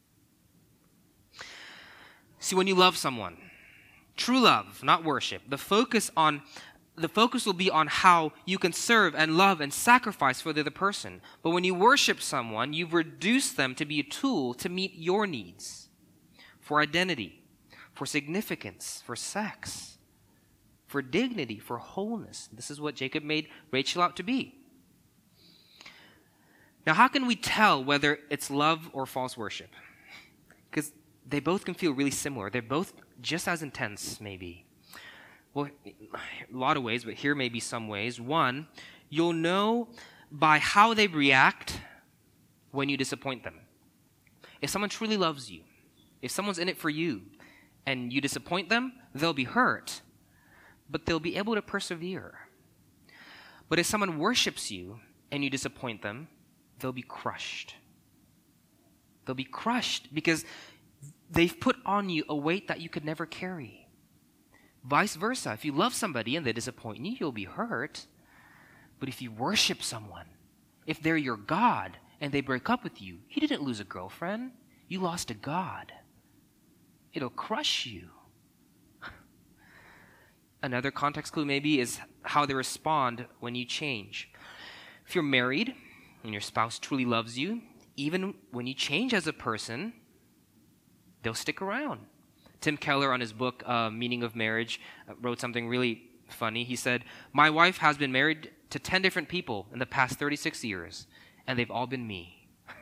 See, 2.40 2.56
when 2.56 2.66
you 2.66 2.74
love 2.74 2.96
someone, 2.96 3.36
true 4.16 4.40
love, 4.40 4.82
not 4.82 5.04
worship, 5.04 5.42
the 5.48 5.58
focus 5.58 6.10
on 6.16 6.42
the 6.96 7.08
focus 7.08 7.44
will 7.44 7.54
be 7.54 7.70
on 7.70 7.88
how 7.88 8.32
you 8.46 8.56
can 8.56 8.72
serve 8.72 9.16
and 9.16 9.36
love 9.36 9.60
and 9.60 9.72
sacrifice 9.72 10.40
for 10.40 10.52
the 10.52 10.60
other 10.60 10.70
person. 10.70 11.20
But 11.42 11.50
when 11.50 11.64
you 11.64 11.74
worship 11.74 12.20
someone, 12.20 12.72
you've 12.72 12.94
reduced 12.94 13.56
them 13.56 13.74
to 13.76 13.84
be 13.84 13.98
a 13.98 14.04
tool 14.04 14.54
to 14.54 14.68
meet 14.68 14.94
your 14.94 15.26
needs 15.26 15.83
for 16.64 16.80
identity, 16.80 17.42
for 17.92 18.06
significance, 18.06 19.02
for 19.04 19.14
sex, 19.14 19.98
for 20.86 21.02
dignity, 21.02 21.58
for 21.58 21.76
wholeness. 21.76 22.48
This 22.50 22.70
is 22.70 22.80
what 22.80 22.94
Jacob 22.94 23.22
made 23.22 23.48
Rachel 23.70 24.00
out 24.00 24.16
to 24.16 24.22
be. 24.22 24.54
Now, 26.86 26.94
how 26.94 27.08
can 27.08 27.26
we 27.26 27.36
tell 27.36 27.84
whether 27.84 28.18
it's 28.30 28.50
love 28.50 28.88
or 28.94 29.04
false 29.04 29.36
worship? 29.36 29.68
Because 30.70 30.92
they 31.28 31.38
both 31.38 31.66
can 31.66 31.74
feel 31.74 31.92
really 31.92 32.10
similar. 32.10 32.48
They're 32.48 32.62
both 32.62 32.94
just 33.20 33.46
as 33.46 33.62
intense, 33.62 34.18
maybe. 34.18 34.64
Well, 35.52 35.68
a 35.84 36.56
lot 36.56 36.78
of 36.78 36.82
ways, 36.82 37.04
but 37.04 37.14
here 37.14 37.34
may 37.34 37.50
be 37.50 37.60
some 37.60 37.88
ways. 37.88 38.18
One, 38.18 38.68
you'll 39.10 39.34
know 39.34 39.88
by 40.32 40.58
how 40.58 40.94
they 40.94 41.08
react 41.08 41.78
when 42.70 42.88
you 42.88 42.96
disappoint 42.96 43.44
them. 43.44 43.60
If 44.62 44.70
someone 44.70 44.88
truly 44.88 45.18
loves 45.18 45.50
you, 45.50 45.60
if 46.24 46.30
someone's 46.30 46.58
in 46.58 46.70
it 46.70 46.78
for 46.78 46.88
you 46.88 47.20
and 47.84 48.10
you 48.10 48.18
disappoint 48.18 48.70
them, 48.70 48.94
they'll 49.14 49.34
be 49.34 49.44
hurt, 49.44 50.00
but 50.88 51.04
they'll 51.04 51.20
be 51.20 51.36
able 51.36 51.54
to 51.54 51.60
persevere. 51.60 52.32
But 53.68 53.78
if 53.78 53.84
someone 53.84 54.18
worships 54.18 54.70
you 54.70 55.00
and 55.30 55.44
you 55.44 55.50
disappoint 55.50 56.00
them, 56.00 56.28
they'll 56.78 56.92
be 56.92 57.02
crushed. 57.02 57.74
They'll 59.26 59.34
be 59.34 59.44
crushed 59.44 60.14
because 60.14 60.46
they've 61.30 61.60
put 61.60 61.76
on 61.84 62.08
you 62.08 62.24
a 62.26 62.34
weight 62.34 62.68
that 62.68 62.80
you 62.80 62.88
could 62.88 63.04
never 63.04 63.26
carry. 63.26 63.86
Vice 64.82 65.16
versa. 65.16 65.52
If 65.52 65.62
you 65.66 65.72
love 65.72 65.92
somebody 65.92 66.36
and 66.36 66.46
they 66.46 66.54
disappoint 66.54 67.04
you, 67.04 67.16
you'll 67.20 67.32
be 67.32 67.44
hurt. 67.44 68.06
But 68.98 69.10
if 69.10 69.20
you 69.20 69.30
worship 69.30 69.82
someone, 69.82 70.26
if 70.86 71.02
they're 71.02 71.18
your 71.18 71.36
God 71.36 71.98
and 72.18 72.32
they 72.32 72.40
break 72.40 72.70
up 72.70 72.82
with 72.82 73.02
you, 73.02 73.18
you 73.28 73.42
didn't 73.42 73.62
lose 73.62 73.80
a 73.80 73.84
girlfriend, 73.84 74.52
you 74.88 75.00
lost 75.00 75.30
a 75.30 75.34
God 75.34 75.92
it'll 77.14 77.30
crush 77.30 77.86
you. 77.86 78.08
Another 80.62 80.90
context 80.90 81.32
clue, 81.32 81.46
maybe, 81.46 81.80
is 81.80 82.00
how 82.22 82.44
they 82.44 82.54
respond 82.54 83.26
when 83.40 83.54
you 83.54 83.64
change. 83.64 84.30
If 85.06 85.14
you're 85.14 85.24
married 85.24 85.74
and 86.22 86.32
your 86.32 86.40
spouse 86.40 86.78
truly 86.78 87.04
loves 87.04 87.38
you, 87.38 87.62
even 87.96 88.34
when 88.50 88.66
you 88.66 88.74
change 88.74 89.14
as 89.14 89.26
a 89.26 89.32
person, 89.32 89.92
they'll 91.22 91.34
stick 91.34 91.62
around. 91.62 92.00
Tim 92.60 92.76
Keller, 92.76 93.12
on 93.12 93.20
his 93.20 93.32
book, 93.32 93.62
uh, 93.66 93.90
Meaning 93.90 94.22
of 94.22 94.34
Marriage, 94.34 94.80
uh, 95.08 95.12
wrote 95.20 95.40
something 95.40 95.68
really 95.68 96.02
funny. 96.28 96.64
He 96.64 96.76
said, 96.76 97.04
My 97.32 97.50
wife 97.50 97.78
has 97.78 97.96
been 97.96 98.10
married 98.10 98.50
to 98.70 98.78
10 98.78 99.02
different 99.02 99.28
people 99.28 99.66
in 99.72 99.78
the 99.78 99.86
past 99.86 100.18
36 100.18 100.64
years, 100.64 101.06
and 101.46 101.58
they've 101.58 101.70
all 101.70 101.86
been 101.86 102.06
me. 102.06 102.48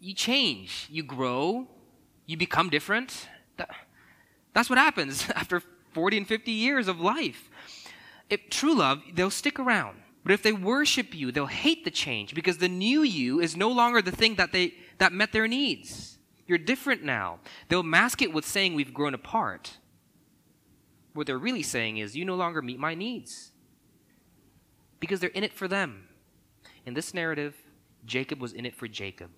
you 0.00 0.14
change, 0.14 0.88
you 0.90 1.02
grow, 1.02 1.68
you 2.26 2.36
become 2.36 2.68
different. 2.68 3.28
That, 3.56 3.70
that's 4.52 4.68
what 4.68 4.78
happens 4.78 5.28
after 5.34 5.62
40 5.92 6.18
and 6.18 6.28
50 6.28 6.50
years 6.50 6.88
of 6.88 7.00
life. 7.00 7.48
If 8.28 8.50
true 8.50 8.74
love, 8.74 9.02
they'll 9.14 9.30
stick 9.30 9.58
around. 9.58 10.02
But 10.24 10.32
if 10.32 10.42
they 10.42 10.52
worship 10.52 11.14
you, 11.14 11.30
they'll 11.30 11.46
hate 11.46 11.84
the 11.84 11.90
change 11.90 12.34
because 12.34 12.58
the 12.58 12.68
new 12.68 13.02
you 13.02 13.40
is 13.40 13.56
no 13.56 13.70
longer 13.70 14.02
the 14.02 14.10
thing 14.10 14.34
that 14.34 14.50
they 14.50 14.74
that 14.98 15.12
met 15.12 15.30
their 15.32 15.46
needs. 15.46 16.18
You're 16.48 16.58
different 16.58 17.04
now. 17.04 17.38
They'll 17.68 17.84
mask 17.84 18.22
it 18.22 18.32
with 18.32 18.44
saying 18.44 18.74
we've 18.74 18.94
grown 18.94 19.14
apart. 19.14 19.78
What 21.12 21.26
they're 21.26 21.38
really 21.38 21.62
saying 21.62 21.98
is 21.98 22.16
you 22.16 22.24
no 22.24 22.34
longer 22.34 22.60
meet 22.60 22.78
my 22.78 22.94
needs. 22.94 23.52
Because 24.98 25.20
they're 25.20 25.30
in 25.30 25.44
it 25.44 25.52
for 25.52 25.68
them. 25.68 26.08
In 26.84 26.94
this 26.94 27.14
narrative, 27.14 27.54
Jacob 28.04 28.40
was 28.40 28.52
in 28.52 28.66
it 28.66 28.74
for 28.74 28.88
Jacob. 28.88 29.30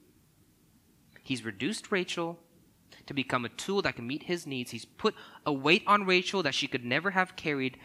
He's 1.22 1.44
reduced 1.44 1.92
Rachel 1.92 2.38
to 3.06 3.14
become 3.14 3.44
a 3.44 3.50
tool 3.50 3.82
that 3.82 3.96
can 3.96 4.06
meet 4.06 4.24
his 4.24 4.46
needs. 4.46 4.70
He's 4.70 4.84
put 4.84 5.14
a 5.46 5.52
weight 5.52 5.82
on 5.86 6.04
Rachel 6.04 6.42
that 6.42 6.54
she 6.54 6.66
could 6.66 6.84
never 6.84 7.10
have 7.10 7.36
carried, 7.36 7.78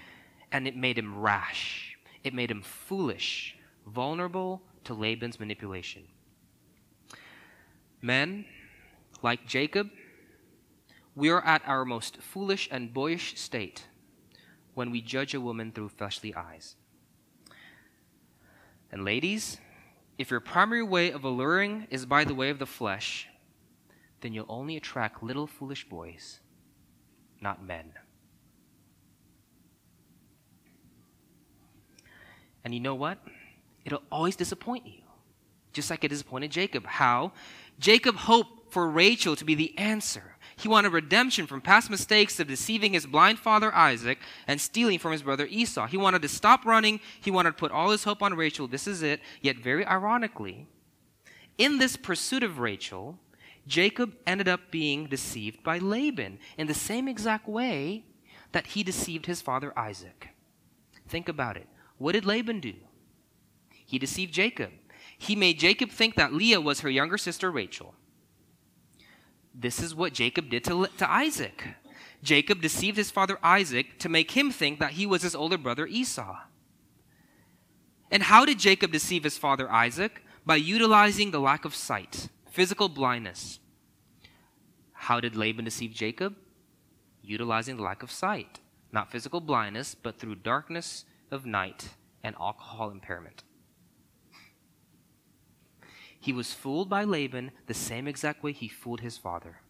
and 0.51 0.67
it 0.67 0.75
made 0.75 0.97
him 0.97 1.19
rash 1.19 1.93
it 2.23 2.33
made 2.33 2.49
him 2.49 2.61
foolish, 2.61 3.55
vulnerable 3.85 4.61
to 4.85 4.93
Laban's 4.93 5.39
manipulation. 5.39 6.03
Men, 8.01 8.45
like 9.21 9.47
Jacob, 9.47 9.89
we 11.15 11.29
are 11.29 11.43
at 11.43 11.61
our 11.65 11.85
most 11.85 12.21
foolish 12.21 12.67
and 12.71 12.93
boyish 12.93 13.37
state 13.37 13.85
when 14.73 14.89
we 14.89 15.01
judge 15.01 15.33
a 15.33 15.41
woman 15.41 15.71
through 15.71 15.89
fleshly 15.89 16.33
eyes. 16.33 16.75
And 18.91 19.05
ladies, 19.05 19.59
if 20.17 20.31
your 20.31 20.39
primary 20.39 20.83
way 20.83 21.11
of 21.11 21.23
alluring 21.23 21.87
is 21.89 22.05
by 22.05 22.23
the 22.23 22.35
way 22.35 22.49
of 22.49 22.59
the 22.59 22.65
flesh, 22.65 23.27
then 24.23 24.33
you'll 24.33 24.45
only 24.49 24.77
attract 24.77 25.21
little 25.21 25.45
foolish 25.45 25.87
boys, 25.87 26.39
not 27.41 27.63
men. 27.63 27.91
And 32.63 32.73
you 32.73 32.79
know 32.79 32.95
what? 32.95 33.19
It'll 33.83 34.01
always 34.09 34.37
disappoint 34.37 34.87
you. 34.87 35.01
Just 35.73 35.89
like 35.89 36.03
it 36.03 36.07
disappointed 36.07 36.51
Jacob. 36.51 36.85
How? 36.85 37.33
Jacob 37.79 38.15
hoped 38.15 38.71
for 38.71 38.89
Rachel 38.89 39.35
to 39.35 39.43
be 39.43 39.55
the 39.55 39.77
answer. 39.77 40.37
He 40.55 40.69
wanted 40.69 40.93
redemption 40.93 41.45
from 41.45 41.59
past 41.59 41.89
mistakes 41.89 42.39
of 42.39 42.47
deceiving 42.47 42.93
his 42.93 43.05
blind 43.05 43.39
father 43.39 43.73
Isaac 43.75 44.19
and 44.47 44.61
stealing 44.61 44.99
from 44.99 45.11
his 45.11 45.23
brother 45.23 45.47
Esau. 45.49 45.87
He 45.87 45.97
wanted 45.97 46.21
to 46.21 46.29
stop 46.29 46.65
running. 46.65 47.01
He 47.19 47.31
wanted 47.31 47.51
to 47.51 47.57
put 47.57 47.71
all 47.71 47.89
his 47.89 48.05
hope 48.05 48.23
on 48.23 48.35
Rachel. 48.35 48.67
This 48.67 48.87
is 48.87 49.03
it. 49.03 49.19
Yet, 49.41 49.57
very 49.57 49.85
ironically, 49.85 50.67
in 51.57 51.79
this 51.79 51.97
pursuit 51.97 52.43
of 52.43 52.59
Rachel, 52.59 53.19
Jacob 53.67 54.15
ended 54.27 54.47
up 54.47 54.71
being 54.71 55.07
deceived 55.07 55.63
by 55.63 55.77
Laban 55.77 56.39
in 56.57 56.67
the 56.67 56.73
same 56.73 57.07
exact 57.07 57.47
way 57.47 58.03
that 58.51 58.67
he 58.67 58.83
deceived 58.83 59.25
his 59.25 59.41
father 59.41 59.77
Isaac. 59.77 60.29
Think 61.07 61.29
about 61.29 61.57
it. 61.57 61.67
What 61.97 62.13
did 62.13 62.25
Laban 62.25 62.59
do? 62.59 62.73
He 63.69 63.99
deceived 63.99 64.33
Jacob. 64.33 64.71
He 65.17 65.35
made 65.35 65.59
Jacob 65.59 65.89
think 65.89 66.15
that 66.15 66.33
Leah 66.33 66.61
was 66.61 66.81
her 66.81 66.89
younger 66.89 67.17
sister 67.17 67.51
Rachel. 67.51 67.93
This 69.53 69.79
is 69.79 69.93
what 69.93 70.13
Jacob 70.13 70.49
did 70.49 70.63
to, 70.65 70.87
to 70.97 71.09
Isaac. 71.09 71.67
Jacob 72.23 72.61
deceived 72.61 72.97
his 72.97 73.11
father 73.11 73.37
Isaac 73.43 73.99
to 73.99 74.09
make 74.09 74.31
him 74.31 74.51
think 74.51 74.79
that 74.79 74.91
he 74.91 75.05
was 75.05 75.21
his 75.21 75.35
older 75.35 75.57
brother 75.57 75.85
Esau. 75.85 76.37
And 78.09 78.23
how 78.23 78.45
did 78.45 78.59
Jacob 78.59 78.91
deceive 78.91 79.23
his 79.23 79.37
father 79.37 79.69
Isaac? 79.71 80.21
By 80.45 80.55
utilizing 80.57 81.31
the 81.31 81.39
lack 81.39 81.63
of 81.65 81.73
sight, 81.73 82.29
physical 82.53 82.87
blindness. 82.87 83.57
How 84.91 85.19
did 85.19 85.35
Laban 85.35 85.65
deceive 85.65 85.91
Jacob? 85.91 86.35
Utilizing 87.23 87.77
the 87.77 87.81
lack 87.81 88.03
of 88.03 88.11
sight, 88.11 88.59
not 88.91 89.11
physical 89.11 89.41
blindness, 89.41 89.95
but 89.95 90.19
through 90.19 90.35
darkness 90.35 91.03
of 91.31 91.47
night 91.47 91.89
and 92.23 92.35
alcohol 92.39 92.91
impairment. 92.91 93.43
He 96.19 96.31
was 96.31 96.53
fooled 96.53 96.89
by 96.89 97.03
Laban 97.03 97.53
the 97.65 97.73
same 97.73 98.07
exact 98.07 98.43
way 98.43 98.51
he 98.51 98.67
fooled 98.67 99.01
his 99.01 99.17
father. 99.17 99.61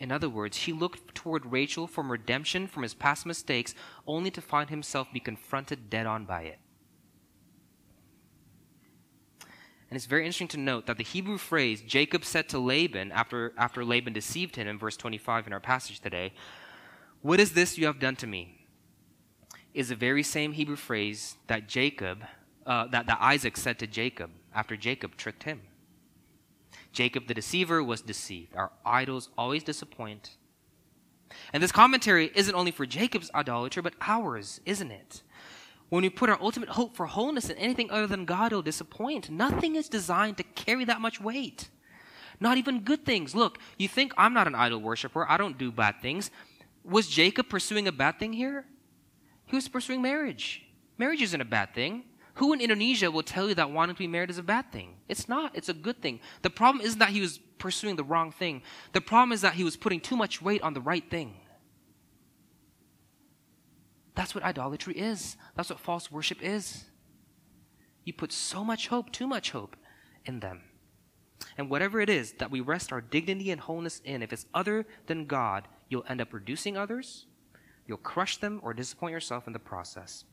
In 0.00 0.10
other 0.10 0.28
words, 0.28 0.56
he 0.56 0.72
looked 0.72 1.14
toward 1.14 1.52
Rachel 1.52 1.86
for 1.86 2.02
redemption 2.02 2.66
from 2.66 2.82
his 2.82 2.94
past 2.94 3.26
mistakes, 3.26 3.76
only 4.08 4.32
to 4.32 4.40
find 4.40 4.70
himself 4.70 5.12
be 5.12 5.20
confronted 5.20 5.88
dead 5.88 6.06
on 6.06 6.24
by 6.24 6.42
it. 6.42 6.58
And 9.90 9.96
it's 9.96 10.06
very 10.06 10.22
interesting 10.22 10.48
to 10.48 10.58
note 10.58 10.86
that 10.86 10.98
the 10.98 11.04
Hebrew 11.04 11.38
phrase 11.38 11.80
Jacob 11.80 12.24
said 12.24 12.48
to 12.50 12.58
Laban 12.58 13.10
after, 13.10 13.54
after 13.56 13.84
Laban 13.84 14.12
deceived 14.12 14.56
him 14.56 14.68
in 14.68 14.78
verse 14.78 14.96
25 14.96 15.46
in 15.46 15.52
our 15.52 15.60
passage 15.60 16.00
today, 16.00 16.32
What 17.22 17.40
is 17.40 17.52
this 17.52 17.78
you 17.78 17.86
have 17.86 17.98
done 17.98 18.16
to 18.16 18.26
me? 18.26 18.54
is 19.74 19.90
the 19.90 19.94
very 19.94 20.22
same 20.22 20.52
Hebrew 20.52 20.76
phrase 20.76 21.36
that 21.46 21.68
Jacob, 21.68 22.24
uh, 22.66 22.86
that, 22.88 23.06
that 23.06 23.18
Isaac 23.20 23.56
said 23.56 23.78
to 23.78 23.86
Jacob 23.86 24.30
after 24.54 24.76
Jacob 24.76 25.16
tricked 25.16 25.44
him. 25.44 25.60
Jacob 26.92 27.28
the 27.28 27.34
deceiver 27.34 27.82
was 27.82 28.00
deceived. 28.00 28.56
Our 28.56 28.72
idols 28.84 29.28
always 29.38 29.62
disappoint. 29.62 30.36
And 31.52 31.62
this 31.62 31.70
commentary 31.70 32.30
isn't 32.34 32.54
only 32.54 32.70
for 32.70 32.86
Jacob's 32.86 33.30
idolatry, 33.34 33.82
but 33.82 33.94
ours, 34.00 34.60
isn't 34.64 34.90
it? 34.90 35.22
When 35.88 36.02
we 36.02 36.10
put 36.10 36.28
our 36.28 36.38
ultimate 36.40 36.68
hope 36.70 36.94
for 36.94 37.06
wholeness 37.06 37.48
in 37.48 37.56
anything 37.56 37.90
other 37.90 38.06
than 38.06 38.24
God, 38.24 38.52
it'll 38.52 38.62
disappoint. 38.62 39.30
Nothing 39.30 39.76
is 39.76 39.88
designed 39.88 40.36
to 40.36 40.42
carry 40.42 40.84
that 40.84 41.00
much 41.00 41.20
weight. 41.20 41.70
Not 42.40 42.58
even 42.58 42.80
good 42.80 43.04
things. 43.04 43.34
Look, 43.34 43.58
you 43.78 43.88
think 43.88 44.12
I'm 44.16 44.34
not 44.34 44.46
an 44.46 44.54
idol 44.54 44.80
worshiper, 44.80 45.26
I 45.28 45.36
don't 45.36 45.58
do 45.58 45.72
bad 45.72 46.00
things. 46.02 46.30
Was 46.84 47.08
Jacob 47.08 47.48
pursuing 47.48 47.88
a 47.88 47.92
bad 47.92 48.18
thing 48.18 48.32
here? 48.32 48.64
He 49.46 49.56
was 49.56 49.68
pursuing 49.68 50.02
marriage. 50.02 50.64
Marriage 50.98 51.22
isn't 51.22 51.40
a 51.40 51.44
bad 51.44 51.74
thing. 51.74 52.04
Who 52.34 52.52
in 52.52 52.60
Indonesia 52.60 53.10
will 53.10 53.24
tell 53.24 53.48
you 53.48 53.54
that 53.56 53.70
wanting 53.70 53.96
to 53.96 53.98
be 53.98 54.06
married 54.06 54.30
is 54.30 54.38
a 54.38 54.42
bad 54.42 54.70
thing? 54.70 54.94
It's 55.08 55.28
not. 55.28 55.56
It's 55.56 55.68
a 55.68 55.74
good 55.74 56.00
thing. 56.00 56.20
The 56.42 56.50
problem 56.50 56.84
isn't 56.84 56.98
that 56.98 57.08
he 57.08 57.20
was 57.20 57.38
pursuing 57.58 57.96
the 57.96 58.04
wrong 58.04 58.30
thing. 58.30 58.62
The 58.92 59.00
problem 59.00 59.32
is 59.32 59.40
that 59.40 59.54
he 59.54 59.64
was 59.64 59.76
putting 59.76 60.00
too 60.00 60.16
much 60.16 60.40
weight 60.40 60.62
on 60.62 60.74
the 60.74 60.80
right 60.80 61.08
thing. 61.10 61.34
That's 64.18 64.34
what 64.34 64.44
idolatry 64.44 64.94
is. 64.94 65.38
That's 65.54 65.70
what 65.70 65.80
false 65.80 66.12
worship 66.12 66.42
is. 66.42 66.84
You 68.04 68.12
put 68.12 68.32
so 68.32 68.64
much 68.64 68.88
hope, 68.88 69.12
too 69.12 69.26
much 69.26 69.52
hope 69.52 69.76
in 70.26 70.40
them. 70.40 70.60
And 71.56 71.70
whatever 71.70 72.00
it 72.00 72.10
is 72.10 72.32
that 72.32 72.50
we 72.50 72.60
rest 72.60 72.92
our 72.92 73.00
dignity 73.00 73.50
and 73.50 73.60
wholeness 73.60 74.02
in, 74.04 74.22
if 74.22 74.32
it's 74.32 74.46
other 74.52 74.86
than 75.06 75.24
God, 75.24 75.68
you'll 75.88 76.04
end 76.08 76.20
up 76.20 76.34
reducing 76.34 76.76
others 76.76 77.26
You'll 77.88 77.96
crush 77.96 78.36
them 78.36 78.60
or 78.62 78.74
disappoint 78.74 79.12
yourself 79.12 79.46
in 79.46 79.54
the 79.54 79.58
process. 79.58 80.24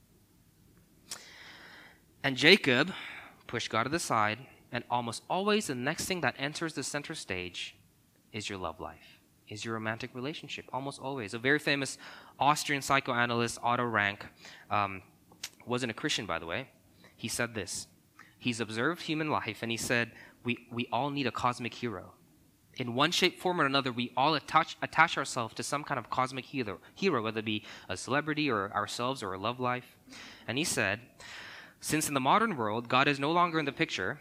And 2.22 2.36
Jacob 2.36 2.92
pushed 3.48 3.70
God 3.70 3.84
to 3.84 3.90
the 3.90 3.98
side, 3.98 4.40
and 4.72 4.84
almost 4.90 5.24
always 5.30 5.68
the 5.68 5.76
next 5.76 6.06
thing 6.06 6.22
that 6.22 6.36
enters 6.38 6.74
the 6.74 6.84
center 6.84 7.16
stage 7.16 7.78
is 8.34 8.50
your 8.50 8.60
love 8.60 8.82
life, 8.82 9.15
is 9.48 9.64
your 9.64 9.76
romantic 9.76 10.12
relationship. 10.14 10.66
Almost 10.74 11.00
always. 11.00 11.34
A 11.34 11.40
very 11.40 11.60
famous 11.60 11.98
Austrian 12.40 12.82
psychoanalyst, 12.82 13.60
Otto 13.62 13.86
Rank, 13.86 14.26
um, 14.70 15.02
wasn't 15.66 15.92
a 15.92 15.94
Christian, 15.94 16.26
by 16.26 16.40
the 16.40 16.46
way. 16.46 16.70
He 17.16 17.28
said 17.28 17.56
this. 17.56 17.88
He's 18.38 18.60
observed 18.60 19.02
human 19.04 19.30
life, 19.30 19.60
and 19.62 19.72
he 19.72 19.78
said, 19.78 20.12
we, 20.44 20.68
we 20.72 20.88
all 20.92 21.10
need 21.10 21.28
a 21.28 21.32
cosmic 21.32 21.74
hero 21.74 22.14
in 22.78 22.94
one 22.94 23.12
shape, 23.12 23.40
form, 23.40 23.62
or 23.62 23.66
another, 23.66 23.92
we 23.92 24.12
all 24.18 24.36
attach, 24.36 24.78
attach 24.82 25.18
ourselves 25.18 25.54
to 25.56 25.64
some 25.64 25.84
kind 25.84 25.98
of 25.98 26.10
cosmic 26.10 26.46
hero, 26.46 26.80
hero, 26.94 27.22
whether 27.22 27.40
it 27.40 27.46
be 27.46 27.64
a 27.88 27.96
celebrity 27.96 28.50
or 28.50 28.72
ourselves 28.74 29.24
or 29.24 29.34
a 29.34 29.38
love 29.38 29.60
life. 29.60 29.96
And 30.48 30.58
he 30.58 30.64
said, 30.64 31.00
since 31.80 32.08
in 32.08 32.14
the 32.14 32.20
modern 32.20 32.58
world, 32.58 32.90
God 32.90 33.08
is 33.08 33.20
no 33.20 33.32
longer 33.32 33.60
in 33.60 33.66
the 33.66 33.72
picture, 33.72 34.20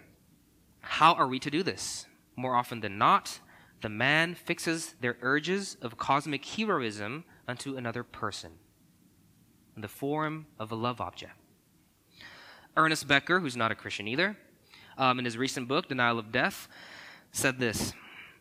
how 0.80 1.14
are 1.14 1.26
we 1.26 1.38
to 1.40 1.50
do 1.50 1.62
this? 1.62 2.06
More 2.36 2.54
often 2.54 2.80
than 2.80 2.98
not, 2.98 3.40
the 3.84 3.90
man 3.90 4.34
fixes 4.34 4.94
their 5.02 5.18
urges 5.20 5.76
of 5.82 5.98
cosmic 5.98 6.42
heroism 6.42 7.22
unto 7.46 7.76
another 7.76 8.02
person 8.02 8.52
in 9.76 9.82
the 9.82 9.88
form 9.88 10.46
of 10.58 10.72
a 10.72 10.74
love 10.74 11.02
object. 11.02 11.34
Ernest 12.78 13.06
Becker, 13.06 13.40
who's 13.40 13.58
not 13.58 13.70
a 13.70 13.74
Christian 13.74 14.08
either, 14.08 14.38
um, 14.96 15.18
in 15.18 15.26
his 15.26 15.36
recent 15.36 15.68
book, 15.68 15.88
Denial 15.88 16.18
of 16.18 16.32
Death, 16.32 16.66
said 17.30 17.58
this 17.58 17.92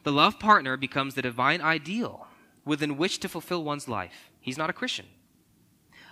the 0.04 0.14
love 0.14 0.40
partner 0.40 0.78
becomes 0.78 1.14
the 1.14 1.22
divine 1.22 1.60
ideal 1.60 2.28
within 2.64 2.96
which 2.96 3.20
to 3.20 3.28
fulfill 3.28 3.66
one's 3.66 3.90
life. 3.90 4.32
He's 4.40 4.58
not 4.58 4.70
a 4.70 4.74
Christian. 4.74 5.08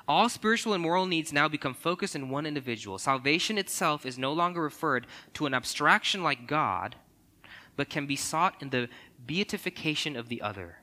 All 0.10 0.28
spiritual 0.28 0.74
and 0.74 0.84
moral 0.84 1.06
needs 1.06 1.32
now 1.32 1.48
become 1.48 1.74
focused 1.74 2.18
in 2.18 2.30
one 2.30 2.46
individual. 2.46 2.98
Salvation 2.98 3.58
itself 3.58 4.06
is 4.06 4.18
no 4.18 4.34
longer 4.34 4.62
referred 4.62 5.08
to 5.36 5.46
an 5.46 5.54
abstraction 5.54 6.22
like 6.22 6.48
God, 6.48 6.98
but 7.82 7.90
can 7.90 8.06
be 8.06 8.16
sought 8.16 8.62
in 8.62 8.70
the 8.70 8.88
beatification 9.26 10.16
of 10.16 10.30
the 10.30 10.40
other. 10.40 10.78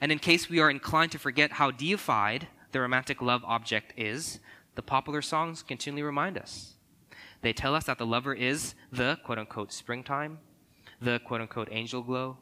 And 0.00 0.10
in 0.10 0.18
case 0.18 0.50
we 0.50 0.58
are 0.58 0.68
inclined 0.68 1.12
to 1.12 1.20
forget 1.20 1.52
how 1.52 1.70
deified 1.70 2.48
the 2.72 2.80
romantic 2.80 3.22
love 3.22 3.44
object 3.44 3.92
is, 3.96 4.40
the 4.74 4.82
popular 4.82 5.22
songs 5.22 5.62
continually 5.62 6.02
remind 6.02 6.36
us. 6.36 6.74
They 7.42 7.52
tell 7.52 7.76
us 7.76 7.84
that 7.84 7.98
the 7.98 8.04
lover 8.04 8.34
is 8.34 8.74
the 8.90 9.20
quote 9.24 9.38
unquote 9.38 9.72
springtime, 9.72 10.40
the 11.00 11.20
quote 11.20 11.42
unquote 11.42 11.68
angel 11.70 12.02
glow, 12.02 12.38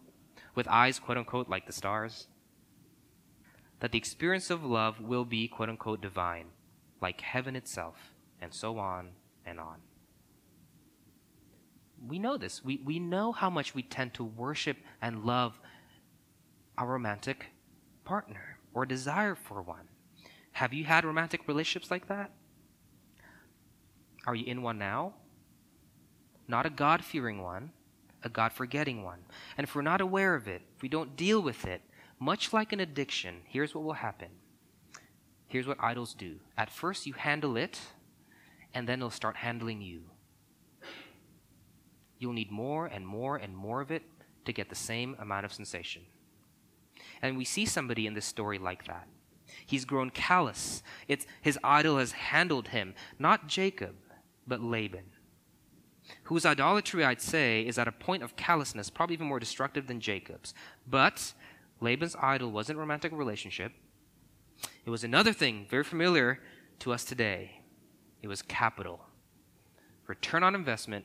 with 0.55 0.67
eyes, 0.67 0.99
quote 0.99 1.19
unquote, 1.19 1.51
like 1.51 1.67
the 1.67 1.75
stars. 1.75 2.27
That 3.81 3.93
the 3.93 3.99
experience 3.99 4.49
of 4.49 4.65
love 4.65 4.99
will 4.99 5.27
be, 5.27 5.47
quote 5.47 5.69
unquote, 5.69 6.01
divine, 6.01 6.47
like 7.03 7.21
heaven 7.21 7.55
itself, 7.55 8.15
and 8.41 8.55
so 8.55 8.79
on 8.79 9.11
and 9.45 9.61
on. 9.61 9.90
We 12.07 12.19
know 12.19 12.37
this. 12.37 12.65
We, 12.65 12.81
we 12.85 12.99
know 12.99 13.33
how 13.33 13.51
much 13.51 13.75
we 13.75 13.83
tend 13.83 14.15
to 14.15 14.25
worship 14.25 14.79
and 15.03 15.25
love 15.25 15.59
our 16.79 16.87
romantic 16.87 17.47
partner 18.05 18.59
or 18.73 18.87
desire 18.87 19.35
for 19.35 19.61
one. 19.63 19.89
Have 20.53 20.73
you 20.73 20.85
had 20.85 21.05
romantic 21.05 21.47
relationships 21.47 21.91
like 21.91 22.09
that? 22.09 22.31
Are 24.27 24.35
you 24.35 24.47
in 24.47 24.63
one 24.63 24.79
now? 24.79 25.15
Not 26.49 26.67
a 26.67 26.71
God 26.71 27.05
fearing 27.05 27.43
one, 27.43 27.71
a 28.23 28.29
God 28.29 28.53
forgetting 28.53 29.03
one. 29.03 29.21
And 29.57 29.65
if 29.65 29.75
we're 29.75 29.83
not 29.83 30.01
aware 30.01 30.35
of 30.35 30.49
it, 30.49 30.63
if 30.77 30.83
we 30.83 30.89
don't 30.89 31.17
deal 31.17 31.41
with 31.41 31.65
it, 31.67 31.83
much 32.19 32.53
like 32.53 32.73
an 32.73 32.81
addiction, 32.81 33.37
here's 33.47 33.75
what 33.75 33.85
will 33.85 33.95
happen. 33.95 34.29
Here's 35.47 35.67
what 35.67 35.79
idols 35.81 36.15
do. 36.15 36.37
At 36.57 36.71
first, 36.71 37.07
you 37.07 37.15
handle 37.15 37.57
it, 37.57 37.81
and 38.75 38.89
then 38.89 38.99
it'll 39.01 39.11
start 39.11 39.37
handling 39.37 39.81
you. 39.81 40.10
You'll 42.21 42.35
need 42.35 42.53
more 42.53 42.87
and 42.87 43.05
more 43.05 43.37
and 43.37 43.57
more 43.57 43.81
of 43.81 43.91
it 43.91 44.03
to 44.45 44.53
get 44.53 44.69
the 44.69 44.77
same 44.77 45.17
amount 45.19 45.47
of 45.47 45.53
sensation. 45.53 46.03
And 47.23 47.37
we 47.37 47.45
see 47.45 47.67
somebody 47.67 48.07
in 48.07 48.15
this 48.15 48.27
story 48.27 48.59
like 48.59 48.85
that. 48.87 49.09
He's 49.67 49.85
grown 49.85 50.11
callous. 50.11 50.83
It's, 51.09 51.27
his 51.41 51.59
idol 51.65 51.99
has 51.99 52.13
handled 52.13 52.69
him, 52.69 52.95
not 53.19 53.49
Jacob, 53.49 53.97
but 54.47 54.61
Laban, 54.61 55.07
whose 56.25 56.47
idolatry, 56.47 57.05
I'd 57.05 57.23
say, 57.23 57.63
is 57.63 57.79
at 57.79 57.89
a 57.89 57.93
point 57.93 58.23
of 58.23 58.37
callousness, 58.37 58.91
probably 58.91 59.15
even 59.15 59.27
more 59.27 59.41
destructive 59.41 59.87
than 59.87 60.01
Jacob's. 60.01 60.55
But 60.87 61.33
Laban's 61.81 62.17
idol 62.21 62.51
wasn't 62.53 62.79
romantic 62.79 63.13
relationship. 63.13 63.73
It 64.85 64.91
was 64.91 65.05
another 65.05 65.33
thing 65.33 65.67
very 65.71 65.85
familiar 65.85 66.41
to 66.81 66.93
us 66.93 67.05
today. 67.05 67.63
It 68.23 68.29
was 68.29 68.43
capital. 68.43 69.07
Return 70.07 70.43
on 70.43 70.55
investment, 70.55 71.05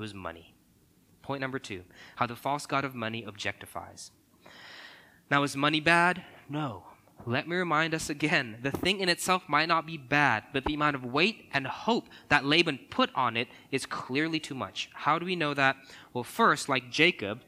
it 0.00 0.02
was 0.02 0.14
money. 0.14 0.54
Point 1.20 1.42
number 1.42 1.58
two 1.58 1.82
how 2.16 2.26
the 2.26 2.34
false 2.34 2.64
god 2.64 2.84
of 2.84 2.94
money 2.94 3.22
objectifies. 3.22 4.10
Now, 5.30 5.42
is 5.42 5.56
money 5.56 5.80
bad? 5.80 6.24
No. 6.48 6.84
Let 7.26 7.46
me 7.46 7.54
remind 7.54 7.92
us 7.92 8.08
again 8.08 8.58
the 8.62 8.70
thing 8.70 9.00
in 9.00 9.10
itself 9.10 9.42
might 9.46 9.68
not 9.68 9.86
be 9.86 9.98
bad, 9.98 10.44
but 10.54 10.64
the 10.64 10.72
amount 10.72 10.96
of 10.96 11.04
weight 11.04 11.50
and 11.52 11.66
hope 11.66 12.08
that 12.30 12.46
Laban 12.46 12.80
put 12.88 13.10
on 13.14 13.36
it 13.36 13.48
is 13.70 13.84
clearly 13.84 14.40
too 14.40 14.54
much. 14.54 14.88
How 14.94 15.18
do 15.18 15.26
we 15.26 15.36
know 15.36 15.52
that? 15.52 15.76
Well, 16.14 16.24
first, 16.24 16.68
like 16.70 16.90
Jacob, 16.90 17.42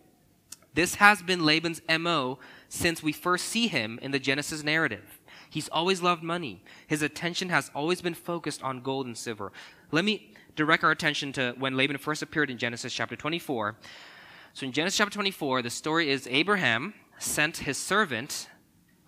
this 0.75 0.97
has 0.97 1.23
been 1.23 1.47
Laban's 1.47 1.81
MO 1.89 2.39
since 2.69 3.03
we 3.03 3.13
first 3.13 3.47
see 3.47 3.67
him 3.67 3.99
in 4.03 4.11
the 4.11 4.19
Genesis 4.19 4.63
narrative. 4.63 5.21
He's 5.49 5.71
always 5.71 6.03
loved 6.03 6.23
money. 6.23 6.63
His 6.87 7.01
attention 7.01 7.49
has 7.49 7.71
always 7.75 8.03
been 8.03 8.15
focused 8.15 8.63
on 8.63 8.83
gold 8.83 9.07
and 9.07 9.17
silver. 9.17 9.53
Let 9.91 10.05
me 10.05 10.35
direct 10.57 10.85
our 10.85 10.91
attention 10.91 11.33
to 11.35 11.55
when 11.59 11.77
Laban 11.77 11.99
first 11.99 12.23
appeared 12.23 12.51
in 12.51 12.59
Genesis 12.59 12.93
chapter 12.93 13.17
24. 13.17 13.77
So 14.55 14.67
in 14.67 14.73
Genesis 14.73 14.99
chapter 14.99 15.15
24, 15.15 15.63
the 15.63 15.71
story 15.71 16.11
is 16.11 16.27
Abraham 16.31 16.95
sent 17.19 17.59
his 17.59 17.79
servant 17.79 18.49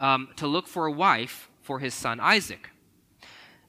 um, 0.01 0.29
to 0.37 0.47
look 0.47 0.67
for 0.67 0.87
a 0.87 0.93
wife 0.93 1.51
for 1.61 1.79
his 1.79 1.95
son 1.95 2.21
Isaac. 2.21 2.71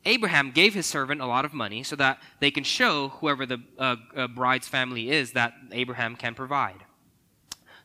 Abraham 0.06 0.52
gave 0.52 0.74
his 0.74 0.86
servant 0.86 1.20
a 1.20 1.26
lot 1.26 1.46
of 1.46 1.54
money 1.54 1.82
so 1.82 1.96
that 1.96 2.20
they 2.40 2.52
can 2.52 2.64
show 2.64 3.10
whoever 3.10 3.46
the 3.46 3.62
uh, 3.80 3.96
uh, 4.16 4.28
bride's 4.28 4.68
family 4.68 5.10
is 5.10 5.32
that 5.32 5.54
Abraham 5.72 6.16
can 6.16 6.36
provide. 6.36 6.84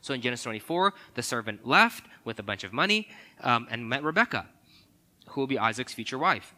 So 0.01 0.13
in 0.13 0.21
Genesis 0.21 0.43
24, 0.43 0.93
the 1.15 1.23
servant 1.23 1.65
left 1.67 2.05
with 2.23 2.39
a 2.39 2.43
bunch 2.43 2.63
of 2.63 2.73
money 2.73 3.07
um, 3.41 3.67
and 3.71 3.87
met 3.87 4.03
Rebekah, 4.03 4.47
who 5.29 5.41
will 5.41 5.47
be 5.47 5.57
Isaac's 5.57 5.93
future 5.93 6.17
wife. 6.17 6.53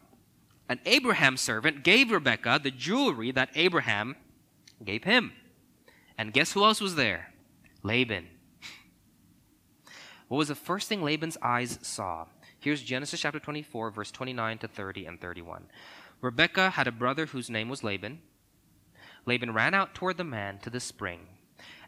An 0.70 0.80
Abraham 0.86 1.38
servant 1.38 1.84
gave 1.84 2.12
Rebekah 2.12 2.62
the 2.64 2.72
jewelry 2.72 3.32
that 3.32 3.50
Abraham 3.56 4.16
gave 4.84 5.04
him. 5.04 5.34
And 6.18 6.34
guess 6.34 6.54
who 6.54 6.64
else 6.64 6.80
was 6.80 6.96
there? 6.96 7.34
Laban. 7.84 8.28
What 10.28 10.38
was 10.38 10.48
the 10.48 10.56
first 10.56 10.88
thing 10.88 11.04
Laban's 11.04 11.38
eyes 11.42 11.80
saw? 11.82 12.26
Here's 12.60 12.82
Genesis 12.82 13.20
chapter 13.20 13.40
24, 13.40 13.92
verse 13.92 14.12
29 14.12 14.58
to 14.60 14.68
30 14.68 15.06
and 15.06 15.20
31. 15.20 15.66
Rebekah 16.22 16.72
had 16.72 16.88
a 16.88 16.92
brother 16.92 17.26
whose 17.26 17.50
name 17.50 17.68
was 17.68 17.84
Laban. 17.84 18.22
Laban 19.26 19.54
ran 19.54 19.74
out 19.74 19.94
toward 19.94 20.18
the 20.18 20.24
man 20.24 20.60
to 20.60 20.70
the 20.70 20.80
spring 20.80 21.28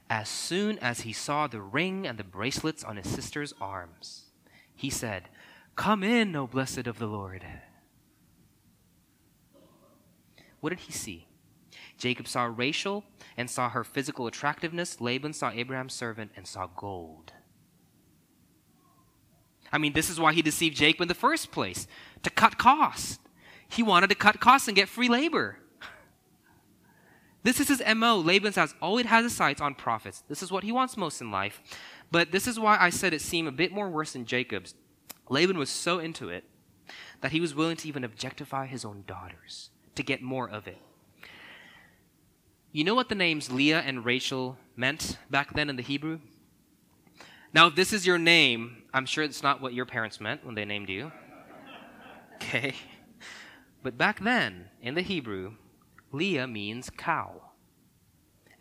as 0.09 0.29
soon 0.29 0.77
as 0.79 1.01
he 1.01 1.13
saw 1.13 1.47
the 1.47 1.61
ring 1.61 2.05
and 2.05 2.17
the 2.17 2.23
bracelets 2.23 2.83
on 2.83 2.97
his 2.97 3.09
sister's 3.09 3.53
arms. 3.59 4.25
He 4.75 4.89
said, 4.89 5.29
Come 5.75 6.03
in, 6.03 6.35
O 6.35 6.47
blessed 6.47 6.87
of 6.87 6.99
the 6.99 7.07
Lord. 7.07 7.45
What 10.65 10.71
did 10.71 10.79
he 10.79 10.93
see? 10.93 11.27
Jacob 11.95 12.27
saw 12.27 12.45
Rachel 12.45 13.03
and 13.37 13.51
saw 13.51 13.69
her 13.69 13.83
physical 13.83 14.25
attractiveness. 14.25 14.99
Laban 14.99 15.31
saw 15.31 15.51
Abraham's 15.51 15.93
servant 15.93 16.31
and 16.35 16.47
saw 16.47 16.65
gold. 16.65 17.33
I 19.71 19.77
mean, 19.77 19.93
this 19.93 20.09
is 20.09 20.19
why 20.19 20.33
he 20.33 20.41
deceived 20.41 20.75
Jacob 20.75 21.03
in 21.03 21.07
the 21.07 21.13
first 21.13 21.51
place 21.51 21.85
to 22.23 22.31
cut 22.31 22.57
costs. 22.57 23.19
He 23.69 23.83
wanted 23.83 24.09
to 24.09 24.15
cut 24.15 24.39
costs 24.39 24.67
and 24.67 24.75
get 24.75 24.89
free 24.89 25.07
labor. 25.07 25.59
This 27.43 27.59
is 27.59 27.67
his 27.67 27.83
MO. 27.95 28.17
Laban 28.17 28.53
has 28.53 28.73
always 28.81 29.05
had 29.05 29.23
his 29.23 29.35
sights 29.35 29.61
on 29.61 29.75
profits. 29.75 30.23
This 30.27 30.41
is 30.41 30.51
what 30.51 30.63
he 30.63 30.71
wants 30.71 30.97
most 30.97 31.21
in 31.21 31.29
life. 31.29 31.61
But 32.09 32.31
this 32.31 32.47
is 32.47 32.59
why 32.59 32.75
I 32.79 32.89
said 32.89 33.13
it 33.13 33.21
seemed 33.21 33.47
a 33.47 33.51
bit 33.51 33.71
more 33.71 33.87
worse 33.87 34.13
than 34.13 34.25
Jacob's. 34.25 34.73
Laban 35.29 35.59
was 35.59 35.69
so 35.69 35.99
into 35.99 36.29
it 36.29 36.43
that 37.21 37.33
he 37.33 37.39
was 37.39 37.53
willing 37.53 37.77
to 37.77 37.87
even 37.87 38.03
objectify 38.03 38.65
his 38.65 38.83
own 38.83 39.03
daughters 39.05 39.69
to 39.95 40.03
get 40.03 40.21
more 40.21 40.49
of 40.49 40.67
it. 40.67 40.77
You 42.71 42.83
know 42.83 42.95
what 42.95 43.09
the 43.09 43.15
names 43.15 43.51
Leah 43.51 43.79
and 43.79 44.03
Rachel 44.05 44.57
meant 44.75 45.17
back 45.29 45.53
then 45.53 45.69
in 45.69 45.75
the 45.77 45.81
Hebrew? 45.81 46.19
Now, 47.53 47.67
if 47.67 47.75
this 47.75 47.93
is 47.93 48.05
your 48.05 48.17
name, 48.17 48.83
I'm 48.93 49.05
sure 49.05 49.23
it's 49.23 49.41
not 49.41 49.61
what 49.61 49.73
your 49.73 49.85
parents 49.85 50.19
meant 50.19 50.45
when 50.45 50.55
they 50.55 50.65
named 50.65 50.89
you. 50.89 51.11
Okay. 52.35 52.75
But 53.81 53.97
back 53.97 54.19
then, 54.19 54.65
in 54.81 54.95
the 54.95 55.01
Hebrew, 55.01 55.53
Leah 56.11 56.47
means 56.47 56.89
cow, 56.89 57.51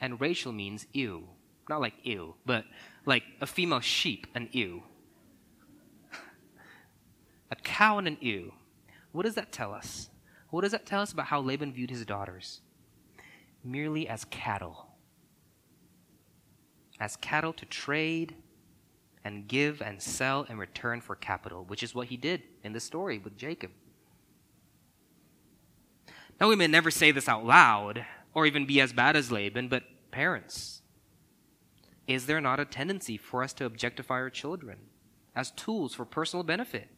and 0.00 0.20
Rachel 0.20 0.52
means 0.52 0.86
ewe. 0.92 1.28
Not 1.68 1.80
like 1.80 1.94
ew, 2.02 2.34
but 2.44 2.66
like 3.06 3.24
a 3.40 3.46
female 3.46 3.80
sheep, 3.80 4.26
an 4.34 4.48
ewe. 4.52 4.82
a 7.50 7.56
cow 7.56 7.98
and 7.98 8.06
an 8.06 8.18
ewe. 8.20 8.52
What 9.12 9.24
does 9.24 9.34
that 9.34 9.50
tell 9.50 9.72
us? 9.72 10.10
What 10.54 10.60
does 10.60 10.70
that 10.70 10.86
tell 10.86 11.02
us 11.02 11.10
about 11.10 11.26
how 11.26 11.40
Laban 11.40 11.72
viewed 11.72 11.90
his 11.90 12.06
daughters? 12.06 12.60
Merely 13.64 14.06
as 14.06 14.24
cattle. 14.26 14.86
As 17.00 17.16
cattle 17.16 17.52
to 17.54 17.66
trade 17.66 18.36
and 19.24 19.48
give 19.48 19.82
and 19.82 20.00
sell 20.00 20.46
in 20.48 20.56
return 20.56 21.00
for 21.00 21.16
capital, 21.16 21.64
which 21.64 21.82
is 21.82 21.92
what 21.92 22.06
he 22.06 22.16
did 22.16 22.44
in 22.62 22.72
the 22.72 22.78
story 22.78 23.18
with 23.18 23.36
Jacob. 23.36 23.72
Now, 26.40 26.48
we 26.48 26.54
may 26.54 26.68
never 26.68 26.92
say 26.92 27.10
this 27.10 27.28
out 27.28 27.44
loud 27.44 28.06
or 28.32 28.46
even 28.46 28.64
be 28.64 28.80
as 28.80 28.92
bad 28.92 29.16
as 29.16 29.32
Laban, 29.32 29.66
but 29.66 29.82
parents, 30.12 30.82
is 32.06 32.26
there 32.26 32.40
not 32.40 32.60
a 32.60 32.64
tendency 32.64 33.16
for 33.16 33.42
us 33.42 33.52
to 33.54 33.64
objectify 33.64 34.14
our 34.14 34.30
children 34.30 34.78
as 35.34 35.50
tools 35.50 35.94
for 35.94 36.04
personal 36.04 36.44
benefit? 36.44 36.90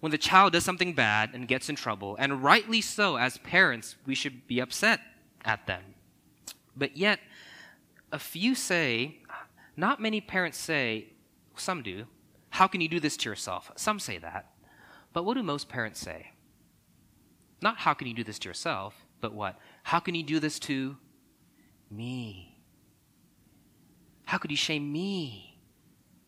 When 0.00 0.12
the 0.12 0.18
child 0.18 0.52
does 0.52 0.64
something 0.64 0.92
bad 0.92 1.30
and 1.32 1.48
gets 1.48 1.68
in 1.68 1.76
trouble, 1.76 2.16
and 2.18 2.42
rightly 2.42 2.80
so, 2.80 3.16
as 3.16 3.38
parents, 3.38 3.96
we 4.06 4.14
should 4.14 4.46
be 4.46 4.60
upset 4.60 5.00
at 5.44 5.66
them. 5.66 5.82
But 6.76 6.96
yet, 6.96 7.20
a 8.12 8.18
few 8.18 8.54
say, 8.54 9.18
not 9.76 10.00
many 10.00 10.20
parents 10.20 10.58
say, 10.58 11.08
some 11.56 11.82
do, 11.82 12.06
how 12.50 12.66
can 12.66 12.80
you 12.80 12.88
do 12.88 13.00
this 13.00 13.16
to 13.18 13.28
yourself? 13.28 13.70
Some 13.76 13.98
say 13.98 14.18
that. 14.18 14.52
But 15.12 15.24
what 15.24 15.34
do 15.34 15.42
most 15.42 15.68
parents 15.68 16.00
say? 16.00 16.32
Not 17.62 17.78
how 17.78 17.94
can 17.94 18.06
you 18.06 18.14
do 18.14 18.24
this 18.24 18.38
to 18.40 18.48
yourself, 18.48 18.94
but 19.20 19.32
what? 19.32 19.58
How 19.82 19.98
can 19.98 20.14
you 20.14 20.22
do 20.22 20.38
this 20.38 20.58
to 20.60 20.96
me? 21.90 22.60
How 24.26 24.38
could 24.38 24.50
you 24.50 24.56
shame 24.56 24.92
me 24.92 25.58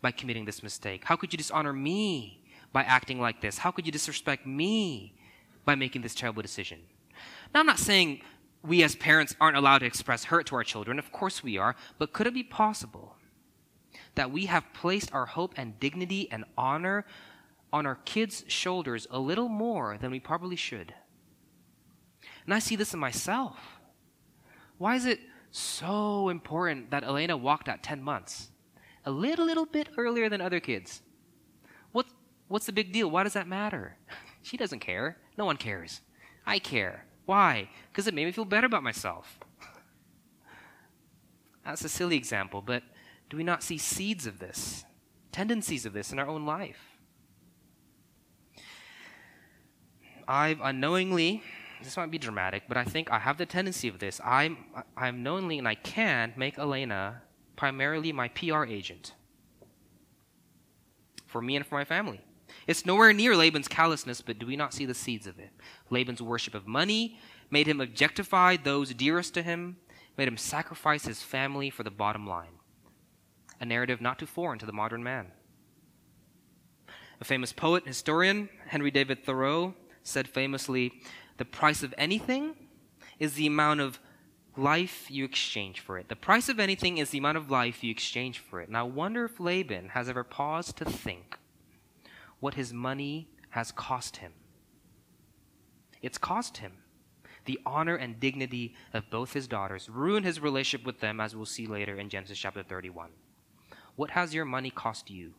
by 0.00 0.10
committing 0.10 0.44
this 0.44 0.62
mistake? 0.62 1.04
How 1.04 1.16
could 1.16 1.32
you 1.32 1.36
dishonor 1.36 1.72
me 1.72 2.37
by 2.72 2.82
acting 2.82 3.20
like 3.20 3.40
this? 3.40 3.58
How 3.58 3.70
could 3.70 3.86
you 3.86 3.92
disrespect 3.92 4.46
me 4.46 5.14
by 5.64 5.74
making 5.74 6.02
this 6.02 6.14
terrible 6.14 6.42
decision? 6.42 6.80
Now, 7.52 7.60
I'm 7.60 7.66
not 7.66 7.78
saying 7.78 8.20
we 8.62 8.82
as 8.82 8.96
parents 8.96 9.34
aren't 9.40 9.56
allowed 9.56 9.78
to 9.78 9.86
express 9.86 10.24
hurt 10.24 10.46
to 10.46 10.56
our 10.56 10.64
children. 10.64 10.98
Of 10.98 11.12
course 11.12 11.42
we 11.42 11.58
are. 11.58 11.76
But 11.98 12.12
could 12.12 12.26
it 12.26 12.34
be 12.34 12.42
possible 12.42 13.16
that 14.14 14.30
we 14.30 14.46
have 14.46 14.72
placed 14.72 15.12
our 15.14 15.26
hope 15.26 15.54
and 15.56 15.78
dignity 15.80 16.30
and 16.30 16.44
honor 16.56 17.06
on 17.72 17.86
our 17.86 17.96
kids' 18.04 18.44
shoulders 18.48 19.06
a 19.10 19.18
little 19.18 19.48
more 19.48 19.96
than 19.98 20.10
we 20.10 20.20
probably 20.20 20.56
should? 20.56 20.94
And 22.44 22.54
I 22.54 22.58
see 22.58 22.76
this 22.76 22.94
in 22.94 23.00
myself. 23.00 23.58
Why 24.78 24.94
is 24.94 25.06
it 25.06 25.20
so 25.50 26.28
important 26.28 26.90
that 26.90 27.04
Elena 27.04 27.36
walked 27.36 27.68
at 27.68 27.82
10 27.82 28.02
months, 28.02 28.50
a 29.04 29.10
little, 29.10 29.46
little 29.46 29.66
bit 29.66 29.88
earlier 29.96 30.28
than 30.28 30.40
other 30.40 30.60
kids. 30.60 31.02
What, 32.48 32.54
what's 32.54 32.66
the 32.66 32.72
big 32.72 32.92
deal? 32.92 33.10
Why 33.10 33.22
does 33.22 33.34
that 33.34 33.46
matter? 33.46 33.96
She 34.42 34.56
doesn't 34.56 34.80
care. 34.80 35.18
No 35.36 35.44
one 35.44 35.56
cares. 35.56 36.00
I 36.46 36.58
care. 36.58 37.04
Why? 37.26 37.68
Because 37.92 38.06
it 38.06 38.14
made 38.14 38.24
me 38.24 38.32
feel 38.32 38.44
better 38.44 38.66
about 38.66 38.82
myself. 38.82 39.38
That's 41.64 41.84
a 41.84 41.88
silly 41.88 42.16
example, 42.16 42.62
but 42.62 42.82
do 43.28 43.36
we 43.36 43.44
not 43.44 43.62
see 43.62 43.76
seeds 43.76 44.26
of 44.26 44.38
this, 44.38 44.84
tendencies 45.32 45.84
of 45.84 45.92
this 45.92 46.12
in 46.12 46.18
our 46.18 46.26
own 46.26 46.46
life? 46.46 46.96
I've 50.26 50.60
unknowingly, 50.62 51.42
this 51.82 51.96
might 51.96 52.10
be 52.10 52.18
dramatic, 52.18 52.62
but 52.68 52.78
I 52.78 52.84
think 52.84 53.10
I 53.10 53.18
have 53.18 53.36
the 53.36 53.46
tendency 53.46 53.88
of 53.88 53.98
this. 53.98 54.18
I'm, 54.24 54.56
I'm 54.96 55.22
knowingly 55.22 55.58
and 55.58 55.68
I 55.68 55.74
can 55.74 56.32
make 56.36 56.58
Elena 56.58 57.22
primarily 57.56 58.12
my 58.12 58.28
PR 58.28 58.64
agent 58.64 59.12
for 61.26 61.42
me 61.42 61.56
and 61.56 61.66
for 61.66 61.74
my 61.74 61.84
family. 61.84 62.22
It's 62.66 62.86
nowhere 62.86 63.12
near 63.12 63.36
Laban's 63.36 63.68
callousness, 63.68 64.20
but 64.20 64.38
do 64.38 64.46
we 64.46 64.56
not 64.56 64.74
see 64.74 64.86
the 64.86 64.94
seeds 64.94 65.26
of 65.26 65.38
it? 65.38 65.50
Laban's 65.90 66.22
worship 66.22 66.54
of 66.54 66.66
money 66.66 67.18
made 67.50 67.66
him 67.66 67.80
objectify 67.80 68.56
those 68.56 68.94
dearest 68.94 69.34
to 69.34 69.42
him, 69.42 69.76
made 70.16 70.28
him 70.28 70.36
sacrifice 70.36 71.04
his 71.04 71.22
family 71.22 71.70
for 71.70 71.82
the 71.82 71.90
bottom 71.90 72.26
line. 72.26 72.58
A 73.60 73.64
narrative 73.64 74.00
not 74.00 74.18
too 74.18 74.26
foreign 74.26 74.58
to 74.58 74.66
the 74.66 74.72
modern 74.72 75.02
man. 75.02 75.32
A 77.20 77.24
famous 77.24 77.52
poet, 77.52 77.86
historian, 77.86 78.48
Henry 78.68 78.90
David 78.90 79.24
Thoreau, 79.24 79.74
said 80.02 80.28
famously, 80.28 81.02
The 81.38 81.44
price 81.44 81.82
of 81.82 81.94
anything 81.98 82.54
is 83.18 83.34
the 83.34 83.46
amount 83.46 83.80
of 83.80 83.98
life 84.56 85.10
you 85.10 85.24
exchange 85.24 85.80
for 85.80 85.98
it. 85.98 86.08
The 86.08 86.16
price 86.16 86.48
of 86.48 86.60
anything 86.60 86.98
is 86.98 87.10
the 87.10 87.18
amount 87.18 87.38
of 87.38 87.50
life 87.50 87.82
you 87.82 87.90
exchange 87.90 88.38
for 88.38 88.60
it. 88.60 88.68
Now, 88.68 88.80
I 88.80 88.88
wonder 88.88 89.24
if 89.24 89.40
Laban 89.40 89.90
has 89.90 90.08
ever 90.08 90.24
paused 90.24 90.76
to 90.78 90.84
think 90.84 91.38
what 92.40 92.54
his 92.54 92.72
money 92.72 93.28
has 93.50 93.72
cost 93.72 94.18
him. 94.18 94.32
It's 96.02 96.18
cost 96.18 96.58
him 96.58 96.72
the 97.48 97.58
honor 97.64 97.96
and 97.96 98.20
dignity 98.20 98.74
of 98.92 99.08
both 99.08 99.32
his 99.32 99.48
daughters, 99.48 99.88
ruined 99.88 100.26
his 100.26 100.38
relationship 100.38 100.86
with 100.86 101.00
them, 101.00 101.18
as 101.18 101.34
we'll 101.34 101.46
see 101.46 101.66
later 101.66 101.96
in 101.96 102.10
Genesis 102.10 102.38
chapter 102.38 102.62
31. 102.62 103.08
What 103.96 104.10
has 104.10 104.34
your 104.34 104.44
money 104.44 104.68
cost 104.68 105.10
you? 105.10 105.32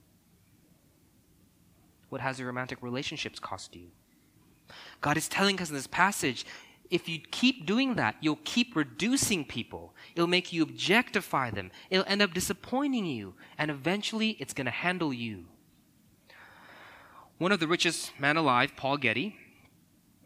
What 2.10 2.20
has 2.20 2.40
your 2.40 2.48
romantic 2.48 2.82
relationships 2.82 3.40
cost 3.40 3.76
you? 3.76 3.90
God 5.02 5.18
is 5.18 5.30
telling 5.30 5.62
us 5.62 5.70
in 5.70 5.76
this 5.76 5.86
passage 5.86 6.48
if 6.90 7.08
you 7.08 7.20
keep 7.20 7.68
doing 7.68 7.94
that, 7.96 8.16
you'll 8.20 8.40
keep 8.44 8.76
reducing 8.76 9.46
people. 9.46 9.94
It'll 10.16 10.26
make 10.26 10.52
you 10.52 10.64
objectify 10.64 11.52
them. 11.52 11.70
It'll 11.92 12.06
end 12.08 12.24
up 12.24 12.34
disappointing 12.34 13.06
you. 13.06 13.36
And 13.60 13.70
eventually, 13.70 14.32
it's 14.40 14.54
going 14.56 14.66
to 14.66 14.72
handle 14.72 15.14
you. 15.14 15.46
One 17.40 17.52
of 17.54 17.60
the 17.62 17.68
richest 17.68 18.12
men 18.20 18.36
alive, 18.38 18.74
Paul 18.76 18.98
Getty, 18.98 19.36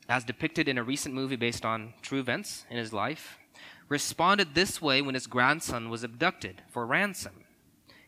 as 0.10 0.24
depicted 0.24 0.68
in 0.68 0.80
a 0.80 0.84
recent 0.84 1.14
movie 1.14 1.36
based 1.36 1.64
on 1.64 1.94
true 2.02 2.20
events 2.20 2.66
in 2.70 2.78
his 2.78 2.92
life, 2.92 3.38
responded 3.88 4.56
this 4.56 4.82
way 4.82 5.00
when 5.00 5.14
his 5.14 5.28
grandson 5.28 5.92
was 5.92 6.04
abducted 6.04 6.64
for 6.70 6.88
ransom. 6.88 7.46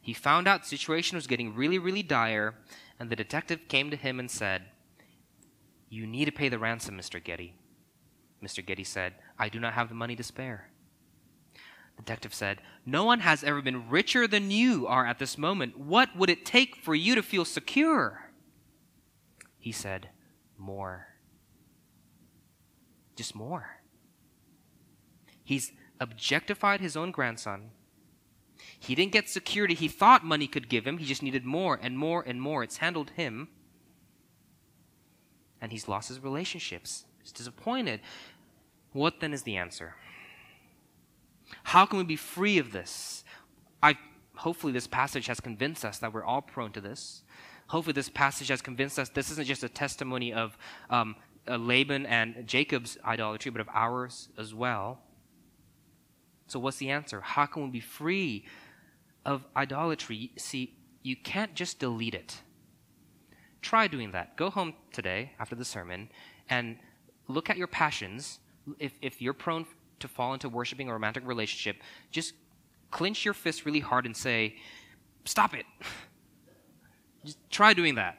He 0.01 0.13
found 0.13 0.47
out 0.47 0.63
the 0.63 0.67
situation 0.67 1.15
was 1.15 1.27
getting 1.27 1.53
really, 1.53 1.77
really 1.77 2.01
dire, 2.01 2.55
and 2.99 3.11
the 3.11 3.15
detective 3.15 3.67
came 3.67 3.91
to 3.91 3.95
him 3.95 4.19
and 4.19 4.29
said, 4.29 4.63
you 5.87 6.07
need 6.07 6.25
to 6.25 6.31
pay 6.31 6.49
the 6.49 6.59
ransom, 6.59 6.97
Mr. 6.97 7.23
Getty. 7.23 7.53
Mr. 8.43 8.65
Getty 8.65 8.83
said, 8.83 9.13
I 9.37 9.49
do 9.49 9.59
not 9.59 9.73
have 9.73 9.87
the 9.87 9.95
money 9.95 10.15
to 10.15 10.23
spare. 10.23 10.69
The 11.95 12.01
detective 12.01 12.33
said, 12.33 12.59
No 12.85 13.05
one 13.05 13.19
has 13.19 13.43
ever 13.43 13.61
been 13.61 13.89
richer 13.89 14.27
than 14.27 14.51
you 14.51 14.87
are 14.87 15.05
at 15.05 15.19
this 15.19 15.37
moment. 15.37 15.77
What 15.77 16.15
would 16.17 16.29
it 16.29 16.43
take 16.43 16.75
for 16.75 16.95
you 16.95 17.15
to 17.15 17.23
feel 17.23 17.45
secure? 17.45 18.24
He 19.65 19.71
said, 19.71 20.09
More. 20.59 21.07
Just 23.15 23.33
more. 23.33 23.77
He's 25.43 25.71
objectified 25.99 26.81
his 26.81 26.95
own 26.95 27.09
grandson. 27.09 27.71
He 28.79 28.93
didn't 28.93 29.11
get 29.11 29.27
security 29.27 29.73
he 29.73 29.87
thought 29.87 30.23
money 30.23 30.45
could 30.45 30.69
give 30.69 30.85
him. 30.85 30.99
He 30.99 31.05
just 31.07 31.23
needed 31.23 31.45
more 31.45 31.79
and 31.81 31.97
more 31.97 32.21
and 32.21 32.39
more. 32.39 32.61
It's 32.61 32.77
handled 32.77 33.09
him 33.15 33.47
and 35.59 35.71
he's 35.71 35.87
lost 35.87 36.09
his 36.09 36.19
relationships. 36.19 37.05
He's 37.23 37.31
disappointed. 37.31 38.01
What 38.93 39.19
then 39.19 39.33
is 39.33 39.41
the 39.41 39.57
answer? 39.57 39.95
How 41.63 41.87
can 41.87 41.97
we 41.97 42.05
be 42.05 42.17
free 42.17 42.59
of 42.59 42.71
this? 42.71 43.23
I 43.81 43.97
hopefully 44.35 44.73
this 44.73 44.85
passage 44.85 45.25
has 45.25 45.39
convinced 45.39 45.83
us 45.83 45.97
that 45.97 46.13
we're 46.13 46.23
all 46.23 46.43
prone 46.43 46.71
to 46.73 46.81
this. 46.81 47.23
Hopefully 47.67 47.93
this 47.93 48.09
passage 48.09 48.49
has 48.49 48.61
convinced 48.61 48.99
us 48.99 49.09
this 49.09 49.31
isn't 49.31 49.47
just 49.47 49.63
a 49.63 49.69
testimony 49.69 50.33
of 50.33 50.57
um, 50.89 51.15
uh, 51.47 51.57
Laban 51.57 52.05
and 52.05 52.47
Jacob's 52.47 52.97
idolatry, 53.03 53.51
but 53.51 53.61
of 53.61 53.69
ours 53.73 54.29
as 54.37 54.53
well. 54.53 54.99
So 56.47 56.59
what's 56.59 56.77
the 56.77 56.89
answer? 56.89 57.21
How 57.21 57.45
can 57.45 57.63
we 57.63 57.69
be 57.69 57.79
free 57.79 58.45
of 59.25 59.45
idolatry? 59.55 60.31
See, 60.37 60.75
you 61.01 61.15
can't 61.15 61.55
just 61.55 61.79
delete 61.79 62.13
it. 62.13 62.41
Try 63.61 63.87
doing 63.87 64.11
that. 64.11 64.37
Go 64.37 64.49
home 64.49 64.75
today 64.93 65.31
after 65.39 65.55
the 65.55 65.65
sermon 65.65 66.09
and 66.49 66.77
look 67.27 67.49
at 67.49 67.57
your 67.57 67.67
passions. 67.67 68.39
If, 68.79 68.93
if 69.01 69.21
you're 69.21 69.33
prone 69.33 69.65
to 69.99 70.07
fall 70.07 70.33
into 70.33 70.49
worshiping 70.49 70.89
a 70.89 70.93
romantic 70.93 71.25
relationship, 71.25 71.81
just 72.11 72.33
clench 72.91 73.25
your 73.25 73.33
fist 73.33 73.65
really 73.65 73.79
hard 73.79 74.05
and 74.05 74.15
say, 74.15 74.55
Stop 75.25 75.55
it. 75.55 75.65
Just 77.25 77.37
try 77.49 77.73
doing 77.73 77.95
that. 77.95 78.17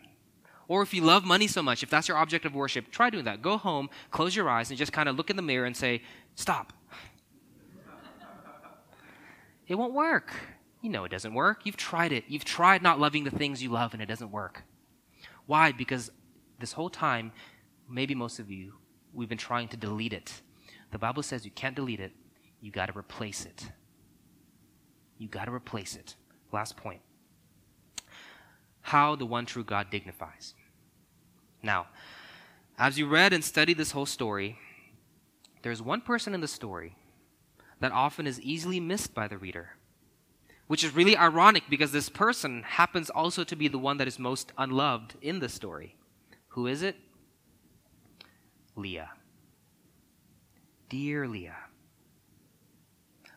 Or 0.69 0.83
if 0.83 0.93
you 0.93 1.03
love 1.03 1.25
money 1.25 1.47
so 1.47 1.63
much, 1.63 1.83
if 1.83 1.91
that's 1.91 2.09
your 2.09 2.17
object 2.17 2.45
of 2.45 2.55
worship, 2.55 2.91
try 2.91 3.09
doing 3.09 3.25
that. 3.25 3.41
Go 3.41 3.57
home, 3.57 3.89
close 4.11 4.35
your 4.35 4.49
eyes, 4.49 4.71
and 4.71 4.79
just 4.79 4.93
kind 4.93 5.09
of 5.09 5.17
look 5.17 5.31
in 5.31 5.37
the 5.37 5.43
mirror 5.43 5.65
and 5.65 5.77
say, 5.77 6.03
Stop. 6.35 6.73
it 9.69 9.77
won't 9.77 9.95
work. 9.95 10.33
You 10.83 10.91
know 10.91 11.05
it 11.05 11.11
doesn't 11.11 11.35
work. 11.35 11.65
You've 11.65 11.77
tried 11.77 12.13
it. 12.13 12.25
You've 12.29 12.45
tried 12.45 12.83
not 12.83 13.01
loving 13.01 13.25
the 13.25 13.31
things 13.31 13.63
you 13.63 13.71
love, 13.71 13.93
and 13.93 14.03
it 14.03 14.07
doesn't 14.07 14.31
work. 14.31 14.65
Why? 15.47 15.73
Because 15.73 16.11
this 16.59 16.73
whole 16.73 16.91
time, 16.91 17.33
maybe 17.89 18.15
most 18.15 18.39
of 18.39 18.51
you, 18.51 18.75
we've 19.13 19.29
been 19.29 19.39
trying 19.39 19.69
to 19.69 19.77
delete 19.77 20.13
it. 20.13 20.43
The 20.91 20.99
Bible 20.99 21.23
says 21.23 21.45
you 21.45 21.51
can't 21.51 21.77
delete 21.77 22.01
it, 22.01 22.13
you 22.61 22.71
got 22.71 22.87
to 22.87 22.99
replace 22.99 23.45
it. 23.45 23.69
You 25.19 25.29
got 25.29 25.47
to 25.47 25.53
replace 25.53 25.97
it. 25.97 26.17
Last 26.53 26.77
point. 26.77 27.01
How 28.91 29.17
the 29.17 29.27
one 29.27 29.47
true 29.47 29.65
God 29.65 29.91
dignifies. 29.91 30.55
Now, 31.63 31.87
as 32.79 32.99
you 32.99 33.07
read 33.07 33.33
and 33.33 33.45
study 33.45 33.75
this 33.75 33.93
whole 33.93 34.07
story, 34.07 34.59
there's 35.63 35.83
one 35.83 36.01
person 36.01 36.35
in 36.35 36.41
the 36.41 36.49
story 36.49 36.97
that 37.81 37.93
often 37.93 38.27
is 38.27 38.41
easily 38.41 38.81
missed 38.81 39.15
by 39.15 39.29
the 39.29 39.39
reader 39.39 39.77
which 40.67 40.83
is 40.83 40.95
really 40.95 41.17
ironic 41.17 41.65
because 41.69 41.93
this 41.93 42.09
person 42.09 42.63
happens 42.63 43.11
also 43.11 43.45
to 43.45 43.57
be 43.57 43.69
the 43.69 43.79
one 43.79 43.99
that 43.99 44.09
is 44.09 44.19
most 44.19 44.53
unloved 44.59 45.15
in 45.23 45.39
the 45.39 45.49
story. 45.49 45.97
Who 46.49 46.67
is 46.67 46.83
it? 46.83 46.97
Leah. 48.75 49.11
Dear 50.89 51.29
Leah. 51.29 51.57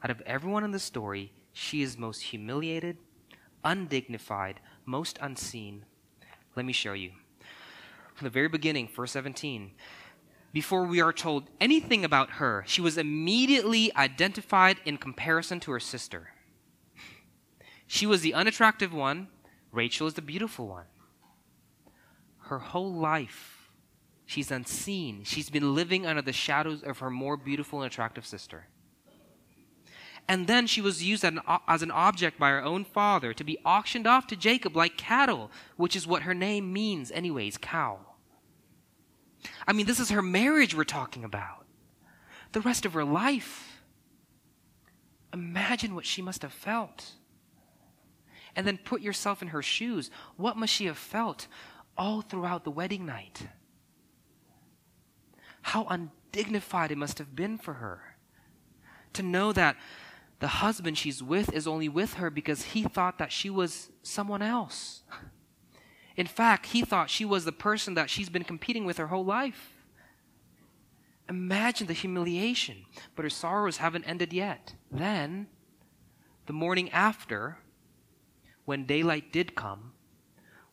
Out 0.03 0.09
of 0.09 0.21
everyone 0.21 0.63
in 0.63 0.71
the 0.71 0.79
story, 0.79 1.31
she 1.53 1.81
is 1.81 1.97
most 1.97 2.21
humiliated, 2.21 2.97
undignified, 3.63 4.59
most 4.89 5.19
unseen. 5.21 5.85
Let 6.55 6.65
me 6.65 6.73
show 6.73 6.93
you. 6.93 7.11
From 8.15 8.25
the 8.25 8.31
very 8.31 8.49
beginning, 8.49 8.89
verse 8.93 9.11
17, 9.11 9.71
before 10.51 10.85
we 10.85 10.99
are 10.99 11.13
told 11.13 11.49
anything 11.61 12.03
about 12.03 12.31
her, 12.31 12.63
she 12.67 12.81
was 12.81 12.97
immediately 12.97 13.95
identified 13.95 14.77
in 14.83 14.97
comparison 14.97 15.59
to 15.61 15.71
her 15.71 15.79
sister. 15.79 16.31
She 17.85 18.07
was 18.07 18.21
the 18.21 18.33
unattractive 18.33 18.91
one, 18.91 19.27
Rachel 19.71 20.07
is 20.07 20.15
the 20.15 20.21
beautiful 20.21 20.67
one. 20.67 20.85
Her 22.45 22.59
whole 22.59 22.91
life, 22.91 23.69
she's 24.25 24.49
unseen. 24.49 25.23
She's 25.23 25.51
been 25.51 25.75
living 25.75 26.07
under 26.07 26.23
the 26.23 26.33
shadows 26.33 26.81
of 26.81 26.97
her 26.99 27.11
more 27.11 27.37
beautiful 27.37 27.81
and 27.81 27.91
attractive 27.91 28.25
sister. 28.25 28.67
And 30.29 30.45
then 30.45 30.67
she 30.67 30.79
was 30.79 31.03
used 31.03 31.25
as 31.25 31.81
an, 31.81 31.91
object 31.91 32.37
by 32.37 32.49
her 32.49 32.63
own 32.63 32.85
father 32.85 33.33
to 33.33 33.43
be 33.43 33.57
auctioned 33.65 34.05
off 34.05 34.27
to 34.27 34.35
Jacob 34.35 34.75
like 34.75 34.95
cattle, 34.95 35.49
which 35.75 35.95
is 35.95 36.05
what 36.05 36.21
her 36.21 36.35
name 36.35 36.71
means, 36.71 37.11
anyways 37.11 37.57
cow. 37.57 37.97
I 39.67 39.73
mean, 39.73 39.87
this 39.87 39.99
is 39.99 40.11
her 40.11 40.21
marriage 40.21 40.75
we're 40.75 40.83
talking 40.83 41.23
about. 41.23 41.65
The 42.51 42.61
rest 42.61 42.85
of 42.85 42.93
her 42.93 43.03
life. 43.03 43.81
Imagine 45.33 45.95
what 45.95 46.05
she 46.05 46.21
must 46.21 46.43
have 46.43 46.53
felt. 46.53 47.13
And 48.55 48.67
then 48.67 48.77
put 48.77 49.01
yourself 49.01 49.41
in 49.41 49.47
her 49.47 49.63
shoes. 49.63 50.11
What 50.37 50.57
must 50.57 50.73
she 50.73 50.85
have 50.85 50.97
felt 50.99 51.47
all 51.97 52.21
throughout 52.21 52.65
the 52.65 52.71
wedding 52.71 53.03
night? 53.03 53.47
How 55.63 55.85
undignified 55.85 56.91
it 56.91 56.99
must 56.99 57.17
have 57.17 57.35
been 57.35 57.57
for 57.57 57.75
her 57.75 58.15
to 59.13 59.23
know 59.23 59.51
that 59.53 59.75
the 60.39 60.47
husband 60.47 60.97
she's 60.97 61.21
with 61.21 61.53
is 61.53 61.67
only 61.67 61.89
with 61.89 62.15
her 62.15 62.29
because 62.29 62.63
he 62.63 62.83
thought 62.83 63.17
that 63.17 63.31
she 63.31 63.49
was 63.49 63.89
someone 64.03 64.41
else. 64.41 65.03
In 66.15 66.27
fact, 66.27 66.67
he 66.67 66.81
thought 66.81 67.09
she 67.09 67.25
was 67.25 67.45
the 67.45 67.51
person 67.51 67.93
that 67.93 68.09
she's 68.09 68.29
been 68.29 68.43
competing 68.43 68.85
with 68.85 68.97
her 68.97 69.07
whole 69.07 69.25
life. 69.25 69.73
Imagine 71.29 71.87
the 71.87 71.93
humiliation, 71.93 72.85
but 73.15 73.23
her 73.23 73.29
sorrows 73.29 73.77
haven't 73.77 74.05
ended 74.05 74.33
yet. 74.33 74.73
Then, 74.91 75.47
the 76.47 76.53
morning 76.53 76.89
after, 76.91 77.57
when 78.65 78.85
daylight 78.85 79.31
did 79.31 79.55
come, 79.55 79.93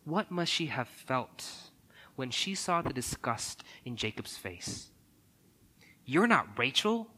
what 0.04 0.30
must 0.30 0.52
she 0.52 0.66
have 0.66 0.88
felt 0.88 1.70
when 2.14 2.30
she 2.30 2.54
saw 2.54 2.80
the 2.80 2.92
disgust 2.92 3.62
in 3.84 3.96
Jacob's 3.96 4.36
face? 4.36 4.90
You're 6.04 6.26
not 6.28 6.58
Rachel. 6.58 7.08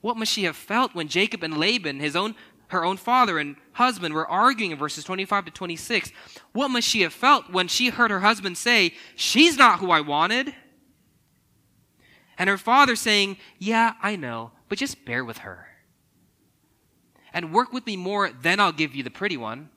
What 0.00 0.16
must 0.16 0.32
she 0.32 0.44
have 0.44 0.56
felt 0.56 0.94
when 0.94 1.08
Jacob 1.08 1.42
and 1.42 1.58
Laban, 1.58 2.00
his 2.00 2.16
own, 2.16 2.34
her 2.68 2.84
own 2.84 2.96
father 2.96 3.38
and 3.38 3.56
husband, 3.72 4.14
were 4.14 4.26
arguing 4.26 4.70
in 4.70 4.78
verses 4.78 5.04
25 5.04 5.46
to 5.46 5.50
26? 5.50 6.10
What 6.52 6.68
must 6.68 6.88
she 6.88 7.02
have 7.02 7.12
felt 7.12 7.50
when 7.50 7.68
she 7.68 7.90
heard 7.90 8.10
her 8.10 8.20
husband 8.20 8.56
say, 8.56 8.94
She's 9.14 9.56
not 9.56 9.80
who 9.80 9.90
I 9.90 10.00
wanted? 10.00 10.54
And 12.38 12.48
her 12.48 12.58
father 12.58 12.96
saying, 12.96 13.36
Yeah, 13.58 13.94
I 14.02 14.16
know, 14.16 14.52
but 14.68 14.78
just 14.78 15.04
bear 15.04 15.24
with 15.24 15.38
her. 15.38 15.66
And 17.32 17.52
work 17.52 17.72
with 17.72 17.86
me 17.86 17.96
more, 17.96 18.30
then 18.30 18.58
I'll 18.58 18.72
give 18.72 18.94
you 18.94 19.02
the 19.02 19.10
pretty 19.10 19.36
one. 19.36 19.68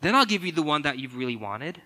Then 0.00 0.14
I'll 0.14 0.26
give 0.26 0.44
you 0.44 0.52
the 0.52 0.62
one 0.62 0.82
that 0.82 0.98
you've 0.98 1.16
really 1.16 1.36
wanted. 1.36 1.82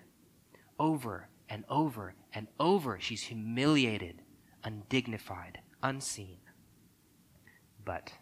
Over 0.79 1.29
and 1.49 1.63
over 1.69 2.15
and 2.33 2.47
over, 2.59 2.99
she's 2.99 3.23
humiliated, 3.23 4.21
undignified, 4.63 5.59
unseen. 5.81 6.37
But 7.85 8.13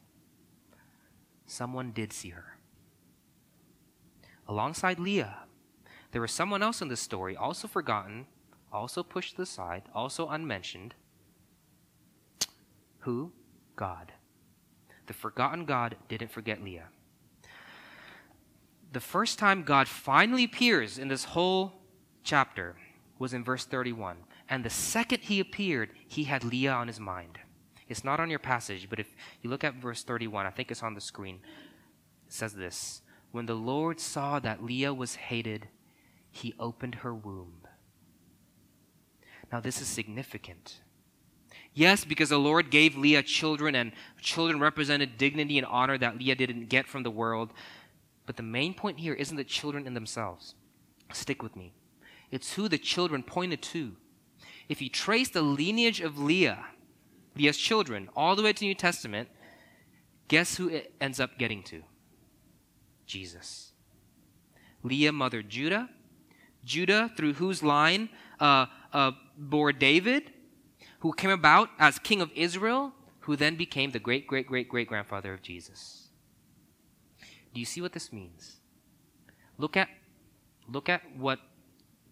someone 1.45 1.91
did 1.91 2.13
see 2.13 2.29
her. 2.29 2.57
Alongside 4.47 4.99
Leah, 4.99 5.39
there 6.11 6.21
was 6.21 6.31
someone 6.31 6.61
else 6.61 6.81
in 6.81 6.87
the 6.87 6.97
story, 6.97 7.37
also 7.37 7.67
forgotten, 7.67 8.25
also 8.71 9.03
pushed 9.03 9.31
to 9.31 9.37
the 9.37 9.45
side, 9.45 9.83
also 9.93 10.27
unmentioned. 10.27 10.93
Who? 12.99 13.31
God. 13.75 14.11
The 15.07 15.13
forgotten 15.13 15.65
God 15.65 15.95
didn't 16.07 16.31
forget 16.31 16.63
Leah. 16.63 16.89
The 18.91 18.99
first 18.99 19.39
time 19.39 19.63
God 19.63 19.87
finally 19.87 20.43
appears 20.43 20.97
in 20.97 21.07
this 21.07 21.23
whole 21.23 21.73
chapter 22.23 22.75
was 23.17 23.33
in 23.33 23.43
verse 23.43 23.65
31. 23.65 24.17
And 24.49 24.65
the 24.65 24.69
second 24.69 25.19
he 25.21 25.39
appeared, 25.39 25.91
he 26.07 26.25
had 26.25 26.43
Leah 26.43 26.73
on 26.73 26.87
his 26.87 26.99
mind. 26.99 27.39
It's 27.91 28.05
not 28.05 28.21
on 28.21 28.29
your 28.29 28.39
passage, 28.39 28.89
but 28.89 28.99
if 28.99 29.13
you 29.41 29.49
look 29.49 29.65
at 29.65 29.75
verse 29.75 30.01
31, 30.01 30.45
I 30.45 30.49
think 30.49 30.71
it's 30.71 30.81
on 30.81 30.93
the 30.93 31.01
screen. 31.01 31.41
It 32.25 32.33
says 32.33 32.53
this 32.53 33.01
When 33.33 33.47
the 33.47 33.53
Lord 33.53 33.99
saw 33.99 34.39
that 34.39 34.63
Leah 34.63 34.93
was 34.93 35.15
hated, 35.15 35.67
he 36.31 36.53
opened 36.57 36.95
her 36.95 37.13
womb. 37.13 37.67
Now, 39.51 39.59
this 39.59 39.81
is 39.81 39.87
significant. 39.89 40.79
Yes, 41.73 42.05
because 42.05 42.29
the 42.29 42.39
Lord 42.39 42.71
gave 42.71 42.95
Leah 42.95 43.23
children, 43.23 43.75
and 43.75 43.91
children 44.21 44.61
represented 44.61 45.17
dignity 45.17 45.57
and 45.57 45.67
honor 45.67 45.97
that 45.97 46.17
Leah 46.17 46.35
didn't 46.35 46.69
get 46.69 46.87
from 46.87 47.03
the 47.03 47.11
world. 47.11 47.51
But 48.25 48.37
the 48.37 48.43
main 48.43 48.73
point 48.73 48.99
here 48.99 49.13
isn't 49.13 49.35
the 49.35 49.43
children 49.43 49.85
in 49.85 49.93
themselves. 49.93 50.55
Stick 51.11 51.43
with 51.43 51.57
me. 51.57 51.73
It's 52.29 52.53
who 52.53 52.69
the 52.69 52.77
children 52.77 53.21
pointed 53.21 53.61
to. 53.63 53.97
If 54.69 54.81
you 54.81 54.89
trace 54.89 55.29
the 55.29 55.41
lineage 55.41 55.99
of 55.99 56.17
Leah, 56.17 56.63
Leah's 57.35 57.57
children, 57.57 58.09
all 58.15 58.35
the 58.35 58.43
way 58.43 58.53
to 58.53 58.65
New 58.65 58.75
Testament, 58.75 59.29
guess 60.27 60.57
who 60.57 60.69
it 60.69 60.93
ends 60.99 61.19
up 61.19 61.37
getting 61.37 61.63
to? 61.63 61.83
Jesus. 63.05 63.71
Leah 64.83 65.11
mothered 65.11 65.49
Judah. 65.49 65.89
Judah, 66.63 67.11
through 67.17 67.33
whose 67.33 67.63
line 67.63 68.09
uh, 68.39 68.67
uh, 68.93 69.11
bore 69.37 69.73
David, 69.73 70.31
who 70.99 71.11
came 71.13 71.31
about 71.31 71.69
as 71.79 71.97
king 71.97 72.21
of 72.21 72.31
Israel, 72.35 72.93
who 73.21 73.35
then 73.35 73.55
became 73.55 73.91
the 73.91 73.99
great, 73.99 74.27
great, 74.27 74.47
great, 74.47 74.69
great 74.69 74.87
grandfather 74.87 75.33
of 75.33 75.41
Jesus. 75.41 76.09
Do 77.53 77.59
you 77.59 77.65
see 77.65 77.81
what 77.81 77.93
this 77.93 78.13
means? 78.13 78.57
Look 79.57 79.75
at, 79.75 79.89
look 80.67 80.89
at 80.89 81.01
what 81.17 81.39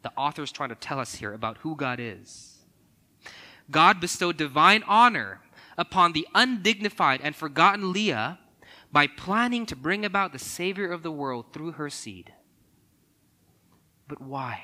the 0.01 0.11
author 0.17 0.43
is 0.43 0.51
trying 0.51 0.69
to 0.69 0.75
tell 0.75 0.99
us 0.99 1.15
here 1.15 1.33
about 1.33 1.57
who 1.59 1.75
God 1.75 1.99
is. 1.99 2.58
God 3.71 3.99
bestowed 3.99 4.37
divine 4.37 4.83
honor 4.87 5.41
upon 5.77 6.13
the 6.13 6.27
undignified 6.33 7.21
and 7.23 7.35
forgotten 7.35 7.91
Leah 7.91 8.39
by 8.91 9.07
planning 9.07 9.65
to 9.67 9.75
bring 9.75 10.03
about 10.03 10.33
the 10.33 10.39
Savior 10.39 10.91
of 10.91 11.03
the 11.03 11.11
world 11.11 11.53
through 11.53 11.73
her 11.73 11.89
seed. 11.89 12.33
But 14.07 14.21
why? 14.21 14.63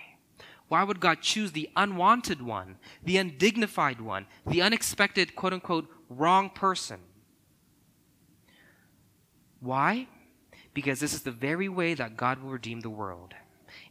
Why 0.67 0.83
would 0.83 0.99
God 0.99 1.21
choose 1.21 1.51
the 1.51 1.69
unwanted 1.75 2.41
one, 2.41 2.77
the 3.03 3.17
undignified 3.17 4.01
one, 4.01 4.25
the 4.47 4.63
unexpected, 4.63 5.35
quote 5.35 5.53
unquote, 5.53 5.87
wrong 6.09 6.49
person? 6.49 6.99
Why? 9.59 10.07
Because 10.73 10.99
this 10.99 11.13
is 11.13 11.21
the 11.21 11.31
very 11.31 11.69
way 11.69 11.93
that 11.93 12.17
God 12.17 12.41
will 12.41 12.49
redeem 12.49 12.81
the 12.81 12.89
world 12.89 13.35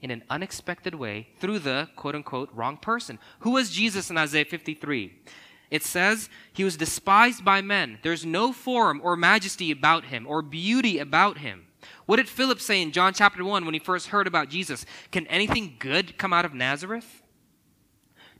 in 0.05 0.11
an 0.11 0.23
unexpected 0.29 0.95
way 0.95 1.29
through 1.39 1.59
the 1.59 1.89
quote 1.97 2.15
unquote 2.15 2.51
wrong 2.53 2.77
person. 2.77 3.19
Who 3.39 3.53
was 3.53 3.71
Jesus 3.71 4.11
in 4.11 4.19
Isaiah 4.19 4.45
53? 4.45 5.19
It 5.71 5.83
says 5.83 6.29
he 6.53 6.63
was 6.63 6.77
despised 6.77 7.43
by 7.43 7.63
men. 7.63 7.99
There's 8.03 8.27
no 8.27 8.53
form 8.53 9.01
or 9.03 9.17
majesty 9.17 9.71
about 9.71 10.05
him 10.05 10.27
or 10.27 10.43
beauty 10.43 10.99
about 10.99 11.39
him. 11.39 11.69
What 12.05 12.17
did 12.17 12.29
Philip 12.29 12.61
say 12.61 12.83
in 12.83 12.93
John 12.93 13.15
chapter 13.15 13.43
1 13.43 13.65
when 13.65 13.73
he 13.73 13.81
first 13.81 14.09
heard 14.09 14.27
about 14.27 14.51
Jesus? 14.51 14.85
Can 15.11 15.27
anything 15.29 15.77
good 15.79 16.19
come 16.19 16.35
out 16.35 16.45
of 16.45 16.53
Nazareth? 16.53 17.23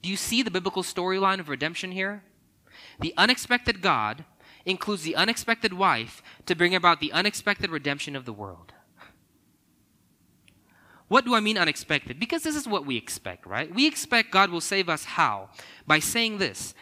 Do 0.03 0.11
you 0.11 0.17
see 0.19 0.43
the 0.43 0.51
biblical 0.51 0.83
storyline 0.83 1.41
of 1.41 1.49
redemption 1.49 1.93
here? 1.93 2.25
The 3.01 3.15
unexpected 3.17 3.81
God 3.81 4.27
includes 4.67 5.03
the 5.03 5.17
unexpected 5.17 5.73
wife 5.73 6.23
to 6.45 6.55
bring 6.55 6.75
about 6.75 7.01
the 7.01 7.13
unexpected 7.13 7.71
redemption 7.71 8.15
of 8.15 8.27
the 8.27 8.35
world. 8.35 8.74
What 11.09 11.25
do 11.25 11.35
I 11.35 11.41
mean 11.41 11.59
unexpected? 11.59 12.19
Because 12.19 12.43
this 12.43 12.57
is 12.57 12.67
what 12.67 12.87
we 12.87 12.97
expect, 12.97 13.47
right? 13.47 13.73
We 13.73 13.87
expect 13.87 14.31
God 14.31 14.51
will 14.51 14.61
save 14.61 14.89
us 14.89 15.05
how? 15.05 15.51
By 15.87 15.99
saying 15.99 16.39
this. 16.39 16.75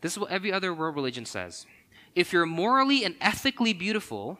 This 0.00 0.12
is 0.12 0.18
what 0.18 0.30
every 0.30 0.52
other 0.52 0.72
world 0.72 0.94
religion 0.94 1.24
says. 1.24 1.66
If 2.14 2.32
you're 2.32 2.46
morally 2.46 3.04
and 3.04 3.16
ethically 3.20 3.72
beautiful, 3.72 4.38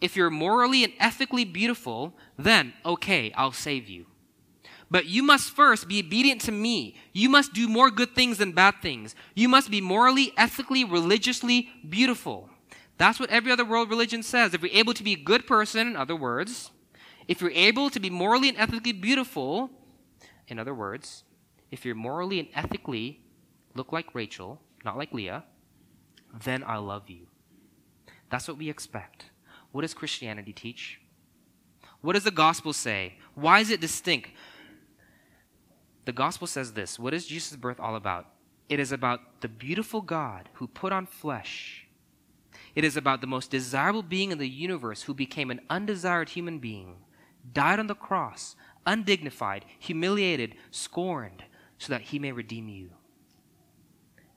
if 0.00 0.16
you're 0.16 0.30
morally 0.30 0.84
and 0.84 0.92
ethically 0.98 1.44
beautiful, 1.44 2.14
then 2.38 2.72
okay, 2.84 3.32
I'll 3.36 3.52
save 3.52 3.88
you. 3.88 4.06
But 4.90 5.06
you 5.06 5.22
must 5.22 5.50
first 5.50 5.88
be 5.88 6.00
obedient 6.00 6.40
to 6.42 6.52
me. 6.52 6.96
You 7.12 7.28
must 7.28 7.52
do 7.52 7.68
more 7.68 7.90
good 7.90 8.14
things 8.14 8.38
than 8.38 8.52
bad 8.52 8.76
things. 8.80 9.16
You 9.34 9.48
must 9.48 9.70
be 9.70 9.80
morally, 9.80 10.32
ethically, 10.36 10.84
religiously 10.84 11.68
beautiful. 11.88 12.50
That's 12.98 13.18
what 13.18 13.30
every 13.30 13.50
other 13.50 13.64
world 13.64 13.90
religion 13.90 14.22
says. 14.22 14.54
If 14.54 14.62
you're 14.62 14.70
able 14.72 14.94
to 14.94 15.02
be 15.02 15.14
a 15.14 15.18
good 15.18 15.46
person, 15.46 15.88
in 15.88 15.96
other 15.96 16.14
words, 16.16 16.70
if 17.28 17.40
you're 17.40 17.50
able 17.50 17.90
to 17.90 18.00
be 18.00 18.10
morally 18.10 18.48
and 18.48 18.58
ethically 18.58 18.92
beautiful, 18.92 19.70
in 20.48 20.58
other 20.58 20.74
words, 20.74 21.24
if 21.70 21.84
you're 21.84 21.94
morally 21.94 22.38
and 22.38 22.48
ethically 22.54 23.20
look 23.74 23.92
like 23.92 24.14
Rachel, 24.14 24.60
not 24.84 24.96
like 24.96 25.12
Leah, 25.12 25.44
then 26.44 26.62
I 26.66 26.76
love 26.76 27.10
you. 27.10 27.26
That's 28.30 28.46
what 28.46 28.58
we 28.58 28.70
expect. 28.70 29.26
What 29.72 29.82
does 29.82 29.94
Christianity 29.94 30.52
teach? 30.52 31.00
What 32.00 32.12
does 32.12 32.24
the 32.24 32.30
gospel 32.30 32.72
say? 32.72 33.18
Why 33.34 33.60
is 33.60 33.70
it 33.70 33.80
distinct? 33.80 34.30
The 36.04 36.12
gospel 36.12 36.46
says 36.46 36.72
this 36.72 36.98
What 36.98 37.14
is 37.14 37.26
Jesus' 37.26 37.56
birth 37.56 37.80
all 37.80 37.96
about? 37.96 38.26
It 38.68 38.80
is 38.80 38.92
about 38.92 39.40
the 39.40 39.48
beautiful 39.48 40.00
God 40.00 40.48
who 40.54 40.66
put 40.66 40.92
on 40.92 41.06
flesh. 41.06 41.86
It 42.74 42.84
is 42.84 42.96
about 42.96 43.20
the 43.20 43.26
most 43.26 43.50
desirable 43.50 44.02
being 44.02 44.32
in 44.32 44.38
the 44.38 44.48
universe 44.48 45.02
who 45.02 45.14
became 45.14 45.50
an 45.50 45.60
undesired 45.70 46.30
human 46.30 46.58
being 46.58 46.96
died 47.52 47.78
on 47.78 47.86
the 47.86 47.94
cross, 47.94 48.56
undignified, 48.86 49.64
humiliated, 49.78 50.54
scorned, 50.70 51.44
so 51.78 51.92
that 51.92 52.02
he 52.02 52.18
may 52.18 52.32
redeem 52.32 52.68
you. 52.68 52.90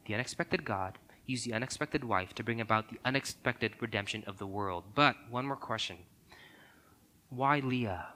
The 0.05 0.13
unexpected 0.15 0.65
God 0.65 0.97
used 1.25 1.45
the 1.45 1.53
unexpected 1.53 2.03
wife 2.03 2.33
to 2.33 2.43
bring 2.43 2.59
about 2.59 2.89
the 2.89 2.97
unexpected 3.05 3.73
redemption 3.79 4.23
of 4.25 4.39
the 4.39 4.47
world. 4.47 4.83
But 4.95 5.15
one 5.29 5.45
more 5.45 5.55
question 5.55 5.97
why 7.29 7.59
Leah? 7.59 8.07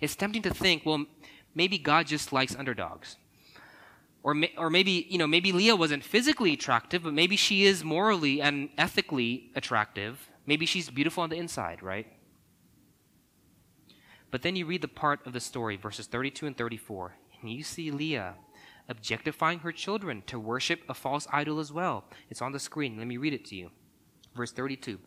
It's 0.00 0.16
tempting 0.16 0.42
to 0.42 0.54
think, 0.54 0.86
well, 0.86 1.04
maybe 1.54 1.78
God 1.78 2.06
just 2.06 2.32
likes 2.32 2.54
underdogs. 2.54 3.16
Or, 4.22 4.34
or 4.56 4.70
maybe, 4.70 5.06
you 5.10 5.18
know, 5.18 5.26
maybe 5.26 5.52
Leah 5.52 5.76
wasn't 5.76 6.02
physically 6.02 6.54
attractive, 6.54 7.02
but 7.02 7.12
maybe 7.12 7.36
she 7.36 7.64
is 7.64 7.84
morally 7.84 8.40
and 8.40 8.70
ethically 8.78 9.50
attractive. 9.54 10.30
Maybe 10.46 10.64
she's 10.64 10.88
beautiful 10.88 11.22
on 11.22 11.28
the 11.28 11.36
inside, 11.36 11.82
right? 11.82 12.06
But 14.34 14.42
then 14.42 14.56
you 14.56 14.66
read 14.66 14.82
the 14.82 14.88
part 14.88 15.24
of 15.28 15.32
the 15.32 15.38
story, 15.38 15.76
verses 15.76 16.08
32 16.08 16.48
and 16.48 16.58
34, 16.58 17.14
and 17.40 17.52
you 17.52 17.62
see 17.62 17.92
Leah, 17.92 18.34
objectifying 18.88 19.60
her 19.60 19.70
children 19.70 20.24
to 20.26 20.40
worship 20.40 20.80
a 20.88 20.92
false 20.92 21.28
idol 21.32 21.60
as 21.60 21.72
well. 21.72 22.02
It's 22.28 22.42
on 22.42 22.50
the 22.50 22.58
screen. 22.58 22.98
Let 22.98 23.06
me 23.06 23.16
read 23.16 23.32
it 23.32 23.44
to 23.44 23.54
you. 23.54 23.70
Verse 24.34 24.50
32. 24.50 24.98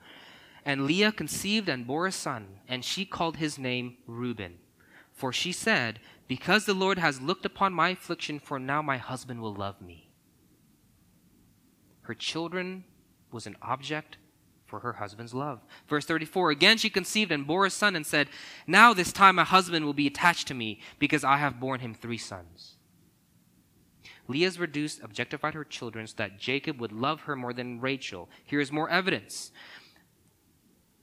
And 0.64 0.86
Leah 0.86 1.12
conceived 1.12 1.68
and 1.68 1.86
bore 1.86 2.08
a 2.08 2.12
son, 2.14 2.60
and 2.70 2.86
she 2.86 3.04
called 3.04 3.36
his 3.36 3.60
name 3.60 3.98
Reuben. 4.08 4.60
For 5.12 5.34
she 5.34 5.52
said, 5.52 6.00
Because 6.30 6.64
the 6.64 6.74
Lord 6.74 6.98
has 6.98 7.20
looked 7.20 7.46
upon 7.46 7.74
my 7.74 7.90
affliction, 7.90 8.40
for 8.40 8.60
now 8.60 8.82
my 8.82 8.96
husband 8.96 9.42
will 9.42 9.54
love 9.54 9.82
me. 9.82 10.10
Her 12.04 12.14
children 12.14 12.86
was 13.34 13.46
an 13.46 13.58
object 13.62 14.20
for 14.68 14.82
her 14.82 14.94
husband's 14.94 15.34
love. 15.34 15.62
Verse 15.88 16.06
34 16.06 16.52
Again 16.52 16.78
she 16.78 16.90
conceived 16.90 17.32
and 17.32 17.48
bore 17.48 17.66
a 17.66 17.70
son 17.70 17.96
and 17.96 18.06
said, 18.06 18.30
Now 18.68 18.94
this 18.94 19.12
time 19.12 19.36
my 19.36 19.44
husband 19.44 19.86
will 19.86 19.94
be 19.94 20.08
attached 20.08 20.48
to 20.50 20.54
me 20.54 20.80
because 21.00 21.24
I 21.24 21.38
have 21.38 21.60
borne 21.60 21.80
him 21.80 21.94
three 21.94 22.18
sons. 22.18 22.76
Leah's 24.28 24.60
reduced 24.60 25.02
objectified 25.02 25.54
her 25.54 25.64
children 25.64 26.06
so 26.06 26.16
that 26.18 26.38
Jacob 26.38 26.80
would 26.80 26.92
love 26.92 27.22
her 27.22 27.36
more 27.36 27.54
than 27.54 27.80
Rachel. 27.80 28.30
Here 28.44 28.60
is 28.60 28.72
more 28.72 28.90
evidence. 28.90 29.52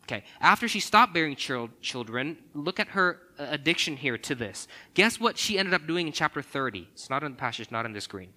Okay, 0.04 0.22
after 0.38 0.68
she 0.68 0.80
stopped 0.80 1.14
bearing 1.14 1.34
children, 1.34 2.36
look 2.52 2.78
at 2.78 2.88
her 2.88 3.20
uh, 3.38 3.46
addiction 3.48 3.96
here 3.96 4.18
to 4.18 4.34
this. 4.34 4.68
Guess 4.92 5.18
what 5.18 5.38
she 5.38 5.58
ended 5.58 5.72
up 5.72 5.86
doing 5.86 6.06
in 6.06 6.12
chapter 6.12 6.42
30? 6.42 6.88
It's 6.92 7.08
not 7.08 7.22
in 7.22 7.32
the 7.32 7.38
passage, 7.38 7.70
not 7.70 7.86
on 7.86 7.94
the 7.94 8.02
screen. 8.02 8.34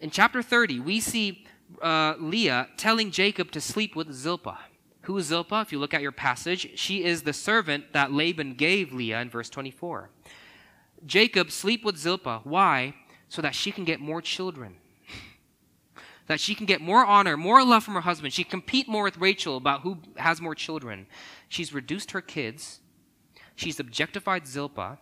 In 0.00 0.10
chapter 0.10 0.42
30, 0.42 0.80
we 0.80 1.00
see 1.00 1.46
uh, 1.80 2.14
Leah 2.18 2.68
telling 2.76 3.10
Jacob 3.10 3.50
to 3.52 3.60
sleep 3.60 3.96
with 3.96 4.12
Zilpah. 4.12 4.58
Who 5.02 5.18
is 5.18 5.26
Zilpah? 5.26 5.60
If 5.60 5.72
you 5.72 5.78
look 5.78 5.94
at 5.94 6.02
your 6.02 6.12
passage, 6.12 6.78
she 6.78 7.04
is 7.04 7.22
the 7.22 7.32
servant 7.32 7.92
that 7.92 8.12
Laban 8.12 8.54
gave 8.54 8.92
Leah 8.92 9.20
in 9.20 9.28
verse 9.28 9.50
24. 9.50 10.10
Jacob 11.04 11.50
sleep 11.50 11.84
with 11.84 11.96
Zilpah. 11.96 12.40
Why? 12.44 12.94
So 13.28 13.42
that 13.42 13.54
she 13.54 13.70
can 13.70 13.84
get 13.84 14.00
more 14.00 14.22
children. 14.22 14.76
that 16.26 16.40
she 16.40 16.54
can 16.54 16.64
get 16.64 16.80
more 16.80 17.04
honor, 17.04 17.36
more 17.36 17.62
love 17.64 17.84
from 17.84 17.94
her 17.94 18.00
husband. 18.00 18.32
She 18.32 18.44
compete 18.44 18.88
more 18.88 19.04
with 19.04 19.18
Rachel 19.18 19.56
about 19.56 19.82
who 19.82 19.98
has 20.16 20.40
more 20.40 20.54
children. 20.54 21.06
She's 21.48 21.74
reduced 21.74 22.12
her 22.12 22.22
kids. 22.22 22.80
She's 23.56 23.78
objectified 23.78 24.46
Zilpah 24.46 24.98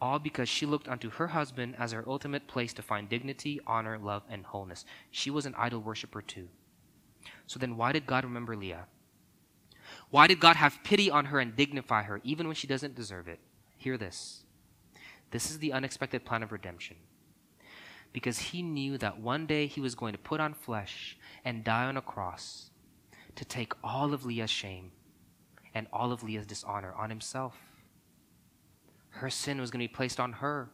all 0.00 0.18
because 0.18 0.48
she 0.48 0.66
looked 0.66 0.88
unto 0.88 1.10
her 1.10 1.28
husband 1.28 1.74
as 1.78 1.92
her 1.92 2.04
ultimate 2.06 2.46
place 2.46 2.72
to 2.74 2.82
find 2.82 3.08
dignity, 3.08 3.60
honor, 3.66 3.98
love, 3.98 4.22
and 4.28 4.46
wholeness. 4.46 4.84
She 5.10 5.30
was 5.30 5.46
an 5.46 5.54
idol 5.56 5.80
worshiper 5.80 6.22
too. 6.22 6.48
So 7.46 7.58
then, 7.58 7.76
why 7.76 7.92
did 7.92 8.06
God 8.06 8.24
remember 8.24 8.56
Leah? 8.56 8.86
Why 10.10 10.26
did 10.26 10.40
God 10.40 10.56
have 10.56 10.84
pity 10.84 11.10
on 11.10 11.26
her 11.26 11.40
and 11.40 11.56
dignify 11.56 12.02
her, 12.04 12.20
even 12.22 12.46
when 12.46 12.56
she 12.56 12.66
doesn't 12.66 12.94
deserve 12.94 13.28
it? 13.28 13.40
Hear 13.76 13.96
this. 13.96 14.44
This 15.30 15.50
is 15.50 15.58
the 15.58 15.72
unexpected 15.72 16.24
plan 16.24 16.42
of 16.42 16.52
redemption. 16.52 16.96
Because 18.12 18.38
he 18.38 18.62
knew 18.62 18.96
that 18.98 19.20
one 19.20 19.46
day 19.46 19.66
he 19.66 19.80
was 19.80 19.94
going 19.94 20.12
to 20.12 20.18
put 20.18 20.40
on 20.40 20.54
flesh 20.54 21.18
and 21.44 21.64
die 21.64 21.84
on 21.84 21.96
a 21.96 22.02
cross 22.02 22.70
to 23.34 23.44
take 23.44 23.72
all 23.84 24.14
of 24.14 24.24
Leah's 24.24 24.50
shame 24.50 24.92
and 25.74 25.86
all 25.92 26.12
of 26.12 26.22
Leah's 26.22 26.46
dishonor 26.46 26.94
on 26.96 27.10
himself 27.10 27.67
her 29.18 29.30
sin 29.30 29.60
was 29.60 29.70
going 29.70 29.80
to 29.80 29.88
be 29.88 29.94
placed 29.94 30.18
on 30.18 30.34
her. 30.34 30.70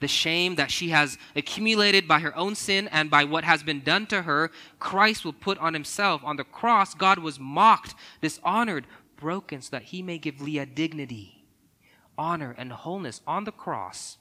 The 0.00 0.08
shame 0.08 0.54
that 0.54 0.70
she 0.70 0.90
has 0.90 1.18
accumulated 1.34 2.06
by 2.06 2.20
her 2.20 2.36
own 2.36 2.54
sin 2.54 2.88
and 2.88 3.10
by 3.10 3.24
what 3.24 3.44
has 3.44 3.62
been 3.62 3.80
done 3.80 4.06
to 4.06 4.22
her, 4.22 4.50
Christ 4.78 5.24
will 5.24 5.32
put 5.32 5.58
on 5.58 5.74
himself. 5.74 6.22
On 6.24 6.36
the 6.36 6.44
cross, 6.44 6.94
God 6.94 7.18
was 7.18 7.40
mocked, 7.40 7.94
dishonored, 8.20 8.86
broken, 9.16 9.60
so 9.60 9.70
that 9.72 9.84
he 9.84 10.02
may 10.02 10.18
give 10.18 10.40
Leah 10.40 10.66
dignity, 10.66 11.44
honor, 12.16 12.54
and 12.56 12.72
wholeness. 12.72 13.20
On 13.26 13.42
the 13.42 13.52
cross, 13.52 14.18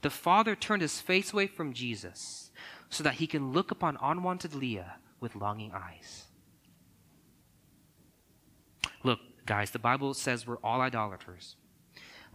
the 0.00 0.08
Father 0.08 0.56
turned 0.56 0.80
his 0.80 1.00
face 1.00 1.32
away 1.32 1.46
from 1.46 1.74
Jesus 1.74 2.50
so 2.88 3.04
that 3.04 3.14
he 3.14 3.26
can 3.26 3.52
look 3.52 3.70
upon 3.70 3.98
unwanted 4.00 4.54
Leah 4.54 4.96
with 5.20 5.36
longing 5.36 5.72
eyes. 5.72 6.24
Look, 9.04 9.20
guys, 9.44 9.70
the 9.72 9.78
Bible 9.78 10.14
says 10.14 10.46
we're 10.46 10.56
all 10.58 10.80
idolaters. 10.80 11.56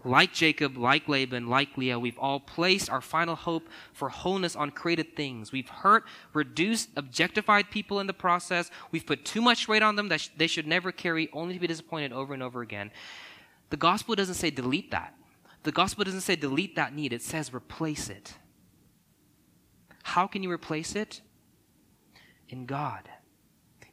Like 0.06 0.34
Jacob, 0.34 0.78
like 0.78 1.08
Laban, 1.08 1.48
like 1.48 1.78
Leah, 1.78 1.98
we've 1.98 2.18
all 2.18 2.40
placed 2.40 2.90
our 2.90 3.00
final 3.00 3.36
hope 3.36 3.70
for 3.94 4.10
wholeness 4.10 4.56
on 4.56 4.72
created 4.72 5.16
things. 5.16 5.52
We've 5.54 5.70
hurt, 5.70 6.04
reduced, 6.34 6.90
objectified 6.98 7.72
people 7.72 8.02
in 8.02 8.08
the 8.08 8.14
process. 8.14 8.70
We've 8.92 9.06
put 9.06 9.24
too 9.24 9.42
much 9.42 9.68
weight 9.68 9.82
on 9.82 9.96
them 9.96 10.10
that 10.10 10.20
sh- 10.20 10.30
they 10.36 10.48
should 10.48 10.68
never 10.68 10.92
carry, 10.92 11.30
only 11.32 11.54
to 11.54 11.60
be 11.60 11.68
disappointed 11.68 12.12
over 12.12 12.34
and 12.34 12.44
over 12.44 12.62
again. 12.62 12.92
The 13.70 13.78
gospel 13.78 14.16
doesn't 14.16 14.36
say 14.36 14.50
delete 14.50 14.92
that. 14.92 15.16
The 15.64 15.72
gospel 15.72 16.04
doesn't 16.04 16.22
say 16.22 16.36
delete 16.36 16.76
that 16.76 16.94
need, 16.94 17.14
it 17.14 17.22
says 17.22 17.54
replace 17.54 18.10
it. 18.10 18.36
How 20.04 20.28
can 20.28 20.44
you 20.44 20.52
replace 20.52 20.96
it? 20.96 21.22
In 22.50 22.66
God, 22.66 23.10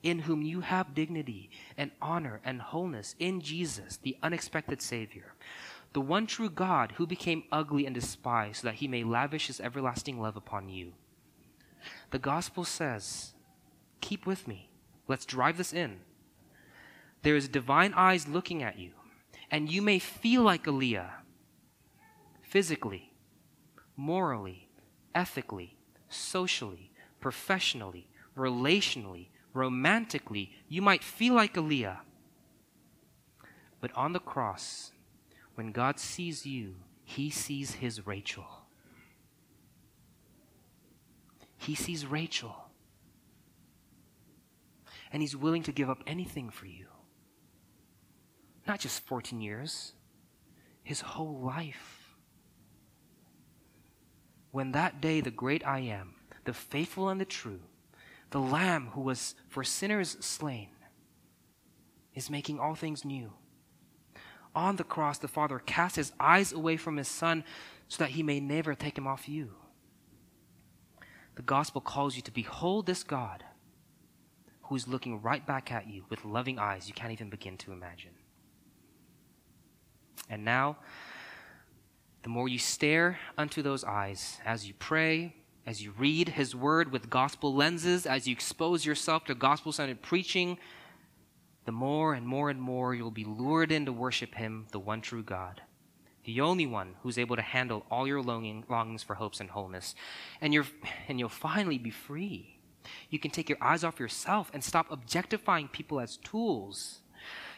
in 0.03 0.19
whom 0.19 0.43
you 0.43 0.61
have 0.61 0.93
dignity 0.93 1.51
and 1.77 1.93
honor 2.03 2.41
and 2.45 2.61
wholeness, 2.61 3.15
in 3.21 3.41
Jesus, 3.41 3.97
the 3.97 4.17
unexpected 4.23 4.83
Savior 4.83 5.35
the 5.93 6.01
one 6.01 6.27
true 6.27 6.51
God 6.51 6.93
who 6.97 7.07
became 7.07 7.45
ugly 7.51 7.85
and 7.87 7.95
despised 7.95 8.63
so 8.63 8.69
that 8.69 8.77
he 8.77 8.89
may 8.89 9.03
lavish 9.03 9.49
his 9.49 9.61
everlasting 9.61 10.21
love 10.21 10.37
upon 10.37 10.69
you. 10.69 10.93
The 12.11 12.19
gospel 12.19 12.65
says, 12.65 13.35
keep 14.01 14.27
with 14.27 14.47
me. 14.47 14.71
Let's 15.09 15.25
drive 15.25 15.57
this 15.57 15.73
in. 15.73 16.01
There 17.23 17.37
is 17.37 17.49
divine 17.49 17.93
eyes 17.95 18.29
looking 18.29 18.63
at 18.63 18.79
you, 18.79 18.93
and 19.51 19.71
you 19.71 19.83
may 19.83 19.99
feel 19.99 20.43
like 20.43 20.67
a 20.67 20.71
Leah 20.71 21.15
physically, 22.41 23.13
morally, 23.97 24.69
ethically, 25.15 25.77
socially, 26.09 26.93
professionally, 27.21 28.09
relationally, 28.37 29.29
romantically. 29.53 30.53
You 30.69 30.83
might 30.83 31.05
feel 31.05 31.35
like 31.35 31.57
a 31.57 31.61
Leah. 31.61 32.01
But 33.81 33.95
on 33.97 34.13
the 34.13 34.21
cross, 34.21 34.93
when 35.55 35.73
God 35.73 35.99
sees 35.99 36.47
you, 36.47 36.77
he 37.05 37.31
sees 37.31 37.73
his 37.73 38.07
Rachel. 38.07 38.47
He 41.57 41.75
sees 41.75 42.07
Rachel. 42.07 42.57
And 45.13 45.23
he's 45.23 45.37
willing 45.37 45.63
to 45.65 45.73
give 45.73 45.91
up 45.91 46.03
anything 46.07 46.51
for 46.51 46.67
you. 46.67 46.87
Not 48.67 48.79
just 48.79 49.05
14 49.07 49.41
years, 49.41 49.93
his 50.83 51.01
whole 51.01 51.41
life. 51.41 52.15
When 54.53 54.73
that 54.73 55.01
day 55.01 55.21
the 55.21 55.31
great 55.31 55.67
I 55.67 55.81
am, 55.81 56.15
the 56.45 56.53
faithful 56.53 57.09
and 57.09 57.21
the 57.21 57.25
true, 57.25 57.61
the 58.31 58.41
Lamb 58.41 58.91
who 58.93 59.01
was 59.01 59.35
for 59.49 59.65
sinners 59.65 60.17
slain, 60.21 60.69
is 62.15 62.31
making 62.31 62.59
all 62.59 62.75
things 62.75 63.05
new 63.05 63.33
on 64.55 64.77
the 64.77 64.85
cross, 64.85 65.19
the 65.19 65.29
Father 65.29 65.59
cast 65.59 65.97
his 65.97 66.13
eyes 66.19 66.53
away 66.53 66.77
from 66.77 66.97
his 66.97 67.09
Son 67.09 67.45
so 67.89 68.03
that 68.03 68.11
he 68.11 68.23
may 68.23 68.41
never 68.41 68.75
take 68.75 68.97
him 68.97 69.07
off 69.07 69.29
you. 69.29 69.53
The 71.37 71.43
gospel 71.43 71.81
calls 71.81 72.17
you 72.17 72.23
to 72.23 72.31
behold 72.31 72.87
this 72.87 73.03
God 73.03 73.45
who 74.63 74.77
is 74.77 74.87
looking 74.87 75.21
right 75.23 75.45
back 75.47 75.73
at 75.73 75.89
you 75.89 76.05
with 76.09 76.25
loving 76.25 76.59
eyes 76.59 76.87
you 76.87 76.95
can't 76.95 77.13
even 77.13 77.31
begin 77.31 77.57
to 77.59 77.73
imagine. 77.73 78.13
And 80.29 80.45
now, 80.45 80.77
the 82.23 82.29
more 82.29 82.49
you 82.49 82.59
stare 82.59 83.19
unto 83.37 83.63
those 83.63 83.83
eyes 83.83 84.39
as 84.45 84.69
you 84.69 84.75
pray, 84.75 85.35
as 85.67 85.83
you 85.83 85.93
read 85.99 86.31
his 86.31 86.55
word 86.55 86.93
with 86.93 87.11
gospel 87.11 87.55
lenses, 87.55 88.07
as 88.07 88.29
you 88.29 88.33
expose 88.33 88.85
yourself 88.85 89.25
to 89.25 89.35
gospel 89.35 89.73
centered 89.73 90.03
preaching, 90.03 90.59
the 91.65 91.73
more 91.73 92.15
and 92.15 92.27
more 92.27 92.51
and 92.51 92.61
more 92.61 92.95
you'll 92.95 93.11
be 93.11 93.25
lured 93.25 93.71
in 93.73 93.87
to 93.87 93.93
worship 93.93 94.35
Him, 94.35 94.67
the 94.73 94.79
one 94.79 95.01
true 95.01 95.23
God, 95.23 95.63
the 96.25 96.41
only 96.41 96.67
one 96.67 96.97
who's 97.03 97.19
able 97.19 97.37
to 97.37 97.43
handle 97.43 97.85
all 97.91 98.07
your 98.07 98.23
longing, 98.23 98.65
longings 98.69 99.03
for 99.03 99.15
hopes 99.15 99.41
and 99.41 99.51
wholeness. 99.51 99.95
And, 100.41 100.55
you're, 100.55 100.67
and 101.09 101.19
you'll 101.19 101.29
finally 101.29 101.79
be 101.79 101.91
free. 101.91 102.59
You 103.11 103.19
can 103.19 103.31
take 103.31 103.49
your 103.49 103.59
eyes 103.61 103.85
off 103.85 104.01
yourself 104.01 104.51
and 104.55 104.65
stop 104.65 104.91
objectifying 104.91 105.69
people 105.69 106.01
as 106.01 106.17
tools 106.17 107.01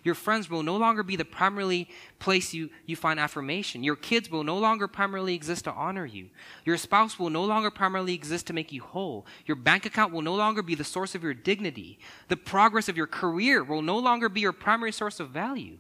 your 0.03 0.15
friends 0.15 0.51
will 0.51 0.63
no 0.63 0.77
longer 0.77 1.03
be 1.03 1.17
the 1.17 1.25
primarily 1.25 1.89
place 2.19 2.53
you, 2.53 2.71
you 2.87 2.97
find 2.97 3.21
affirmation. 3.21 3.85
Your 3.85 3.97
kids 3.97 4.31
will 4.31 4.43
no 4.43 4.59
longer 4.59 4.89
primarily 4.89 5.35
exist 5.35 5.65
to 5.65 5.73
honor 5.73 6.07
you. 6.07 6.31
Your 6.65 6.77
spouse 6.77 7.19
will 7.19 7.31
no 7.31 7.45
longer 7.45 7.71
primarily 7.71 8.15
exist 8.15 8.47
to 8.49 8.53
make 8.53 8.73
you 8.73 8.83
whole. 8.83 9.27
Your 9.47 9.57
bank 9.57 9.87
account 9.87 10.13
will 10.13 10.23
no 10.23 10.35
longer 10.35 10.63
be 10.63 10.75
the 10.75 10.85
source 10.85 11.15
of 11.15 11.23
your 11.23 11.35
dignity. 11.35 12.01
The 12.29 12.37
progress 12.37 12.89
of 12.89 12.97
your 12.97 13.07
career 13.07 13.63
will 13.63 13.83
no 13.83 13.99
longer 13.99 14.29
be 14.29 14.41
your 14.41 14.53
primary 14.53 14.93
source 14.93 15.21
of 15.21 15.31
value. 15.31 15.79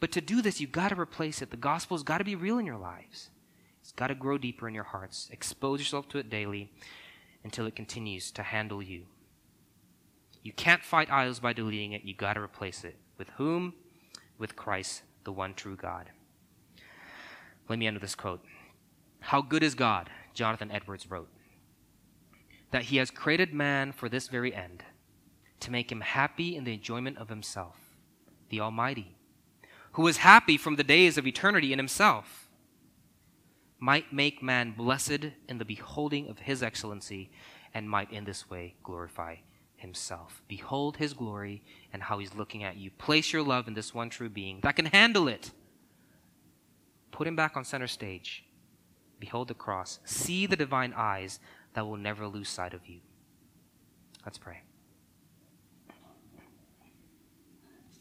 But 0.00 0.12
to 0.12 0.20
do 0.20 0.42
this, 0.42 0.60
you've 0.60 0.72
got 0.72 0.88
to 0.88 1.00
replace 1.00 1.40
it. 1.40 1.50
The 1.50 1.56
gospel's 1.56 2.02
got 2.02 2.18
to 2.18 2.24
be 2.24 2.34
real 2.34 2.58
in 2.58 2.66
your 2.66 2.76
lives. 2.76 3.30
It's 3.80 3.92
got 3.92 4.08
to 4.08 4.14
grow 4.14 4.36
deeper 4.36 4.68
in 4.68 4.74
your 4.74 4.84
hearts. 4.84 5.28
Expose 5.32 5.80
yourself 5.80 6.08
to 6.10 6.18
it 6.18 6.28
daily 6.28 6.70
until 7.44 7.66
it 7.66 7.76
continues 7.76 8.30
to 8.32 8.42
handle 8.42 8.82
you. 8.82 9.06
You 10.42 10.52
can't 10.52 10.84
fight 10.84 11.10
idols 11.10 11.40
by 11.40 11.52
deleting 11.52 11.92
it. 11.92 12.04
You 12.04 12.14
got 12.14 12.34
to 12.34 12.40
replace 12.40 12.84
it. 12.84 12.96
With 13.16 13.30
whom? 13.30 13.74
With 14.38 14.56
Christ, 14.56 15.02
the 15.24 15.32
one 15.32 15.54
true 15.54 15.76
God. 15.76 16.10
Let 17.68 17.78
me 17.78 17.86
end 17.86 17.94
with 17.94 18.02
this 18.02 18.16
quote 18.16 18.44
How 19.20 19.40
good 19.40 19.62
is 19.62 19.74
God, 19.74 20.10
Jonathan 20.34 20.72
Edwards 20.72 21.08
wrote, 21.08 21.28
that 22.72 22.84
he 22.84 22.96
has 22.96 23.10
created 23.10 23.54
man 23.54 23.92
for 23.92 24.08
this 24.08 24.28
very 24.28 24.52
end, 24.52 24.82
to 25.60 25.70
make 25.70 25.92
him 25.92 26.00
happy 26.00 26.56
in 26.56 26.64
the 26.64 26.74
enjoyment 26.74 27.18
of 27.18 27.28
himself, 27.28 27.76
the 28.48 28.60
Almighty, 28.60 29.16
who 29.92 30.02
was 30.02 30.18
happy 30.18 30.56
from 30.56 30.74
the 30.74 30.82
days 30.82 31.16
of 31.16 31.26
eternity 31.26 31.72
in 31.72 31.78
himself, 31.78 32.48
might 33.78 34.12
make 34.12 34.42
man 34.42 34.72
blessed 34.76 35.26
in 35.48 35.58
the 35.58 35.64
beholding 35.64 36.28
of 36.28 36.40
his 36.40 36.62
excellency, 36.62 37.30
and 37.72 37.88
might 37.88 38.10
in 38.12 38.24
this 38.24 38.50
way 38.50 38.74
glorify 38.82 39.36
himself. 39.82 40.42
Behold 40.48 40.96
his 40.96 41.12
glory 41.12 41.62
and 41.92 42.02
how 42.02 42.18
he's 42.18 42.34
looking 42.34 42.64
at 42.64 42.76
you. 42.76 42.90
Place 42.90 43.32
your 43.32 43.42
love 43.42 43.68
in 43.68 43.74
this 43.74 43.94
one 43.94 44.08
true 44.08 44.30
being 44.30 44.60
that 44.62 44.76
can 44.76 44.86
handle 44.86 45.28
it. 45.28 45.52
Put 47.10 47.28
him 47.28 47.36
back 47.36 47.56
on 47.56 47.64
center 47.64 47.86
stage. 47.86 48.44
Behold 49.20 49.48
the 49.48 49.54
cross. 49.54 50.00
See 50.04 50.46
the 50.46 50.56
divine 50.56 50.94
eyes 50.96 51.38
that 51.74 51.86
will 51.86 51.96
never 51.96 52.26
lose 52.26 52.48
sight 52.48 52.74
of 52.74 52.86
you. 52.88 53.00
Let's 54.24 54.38
pray. 54.38 54.62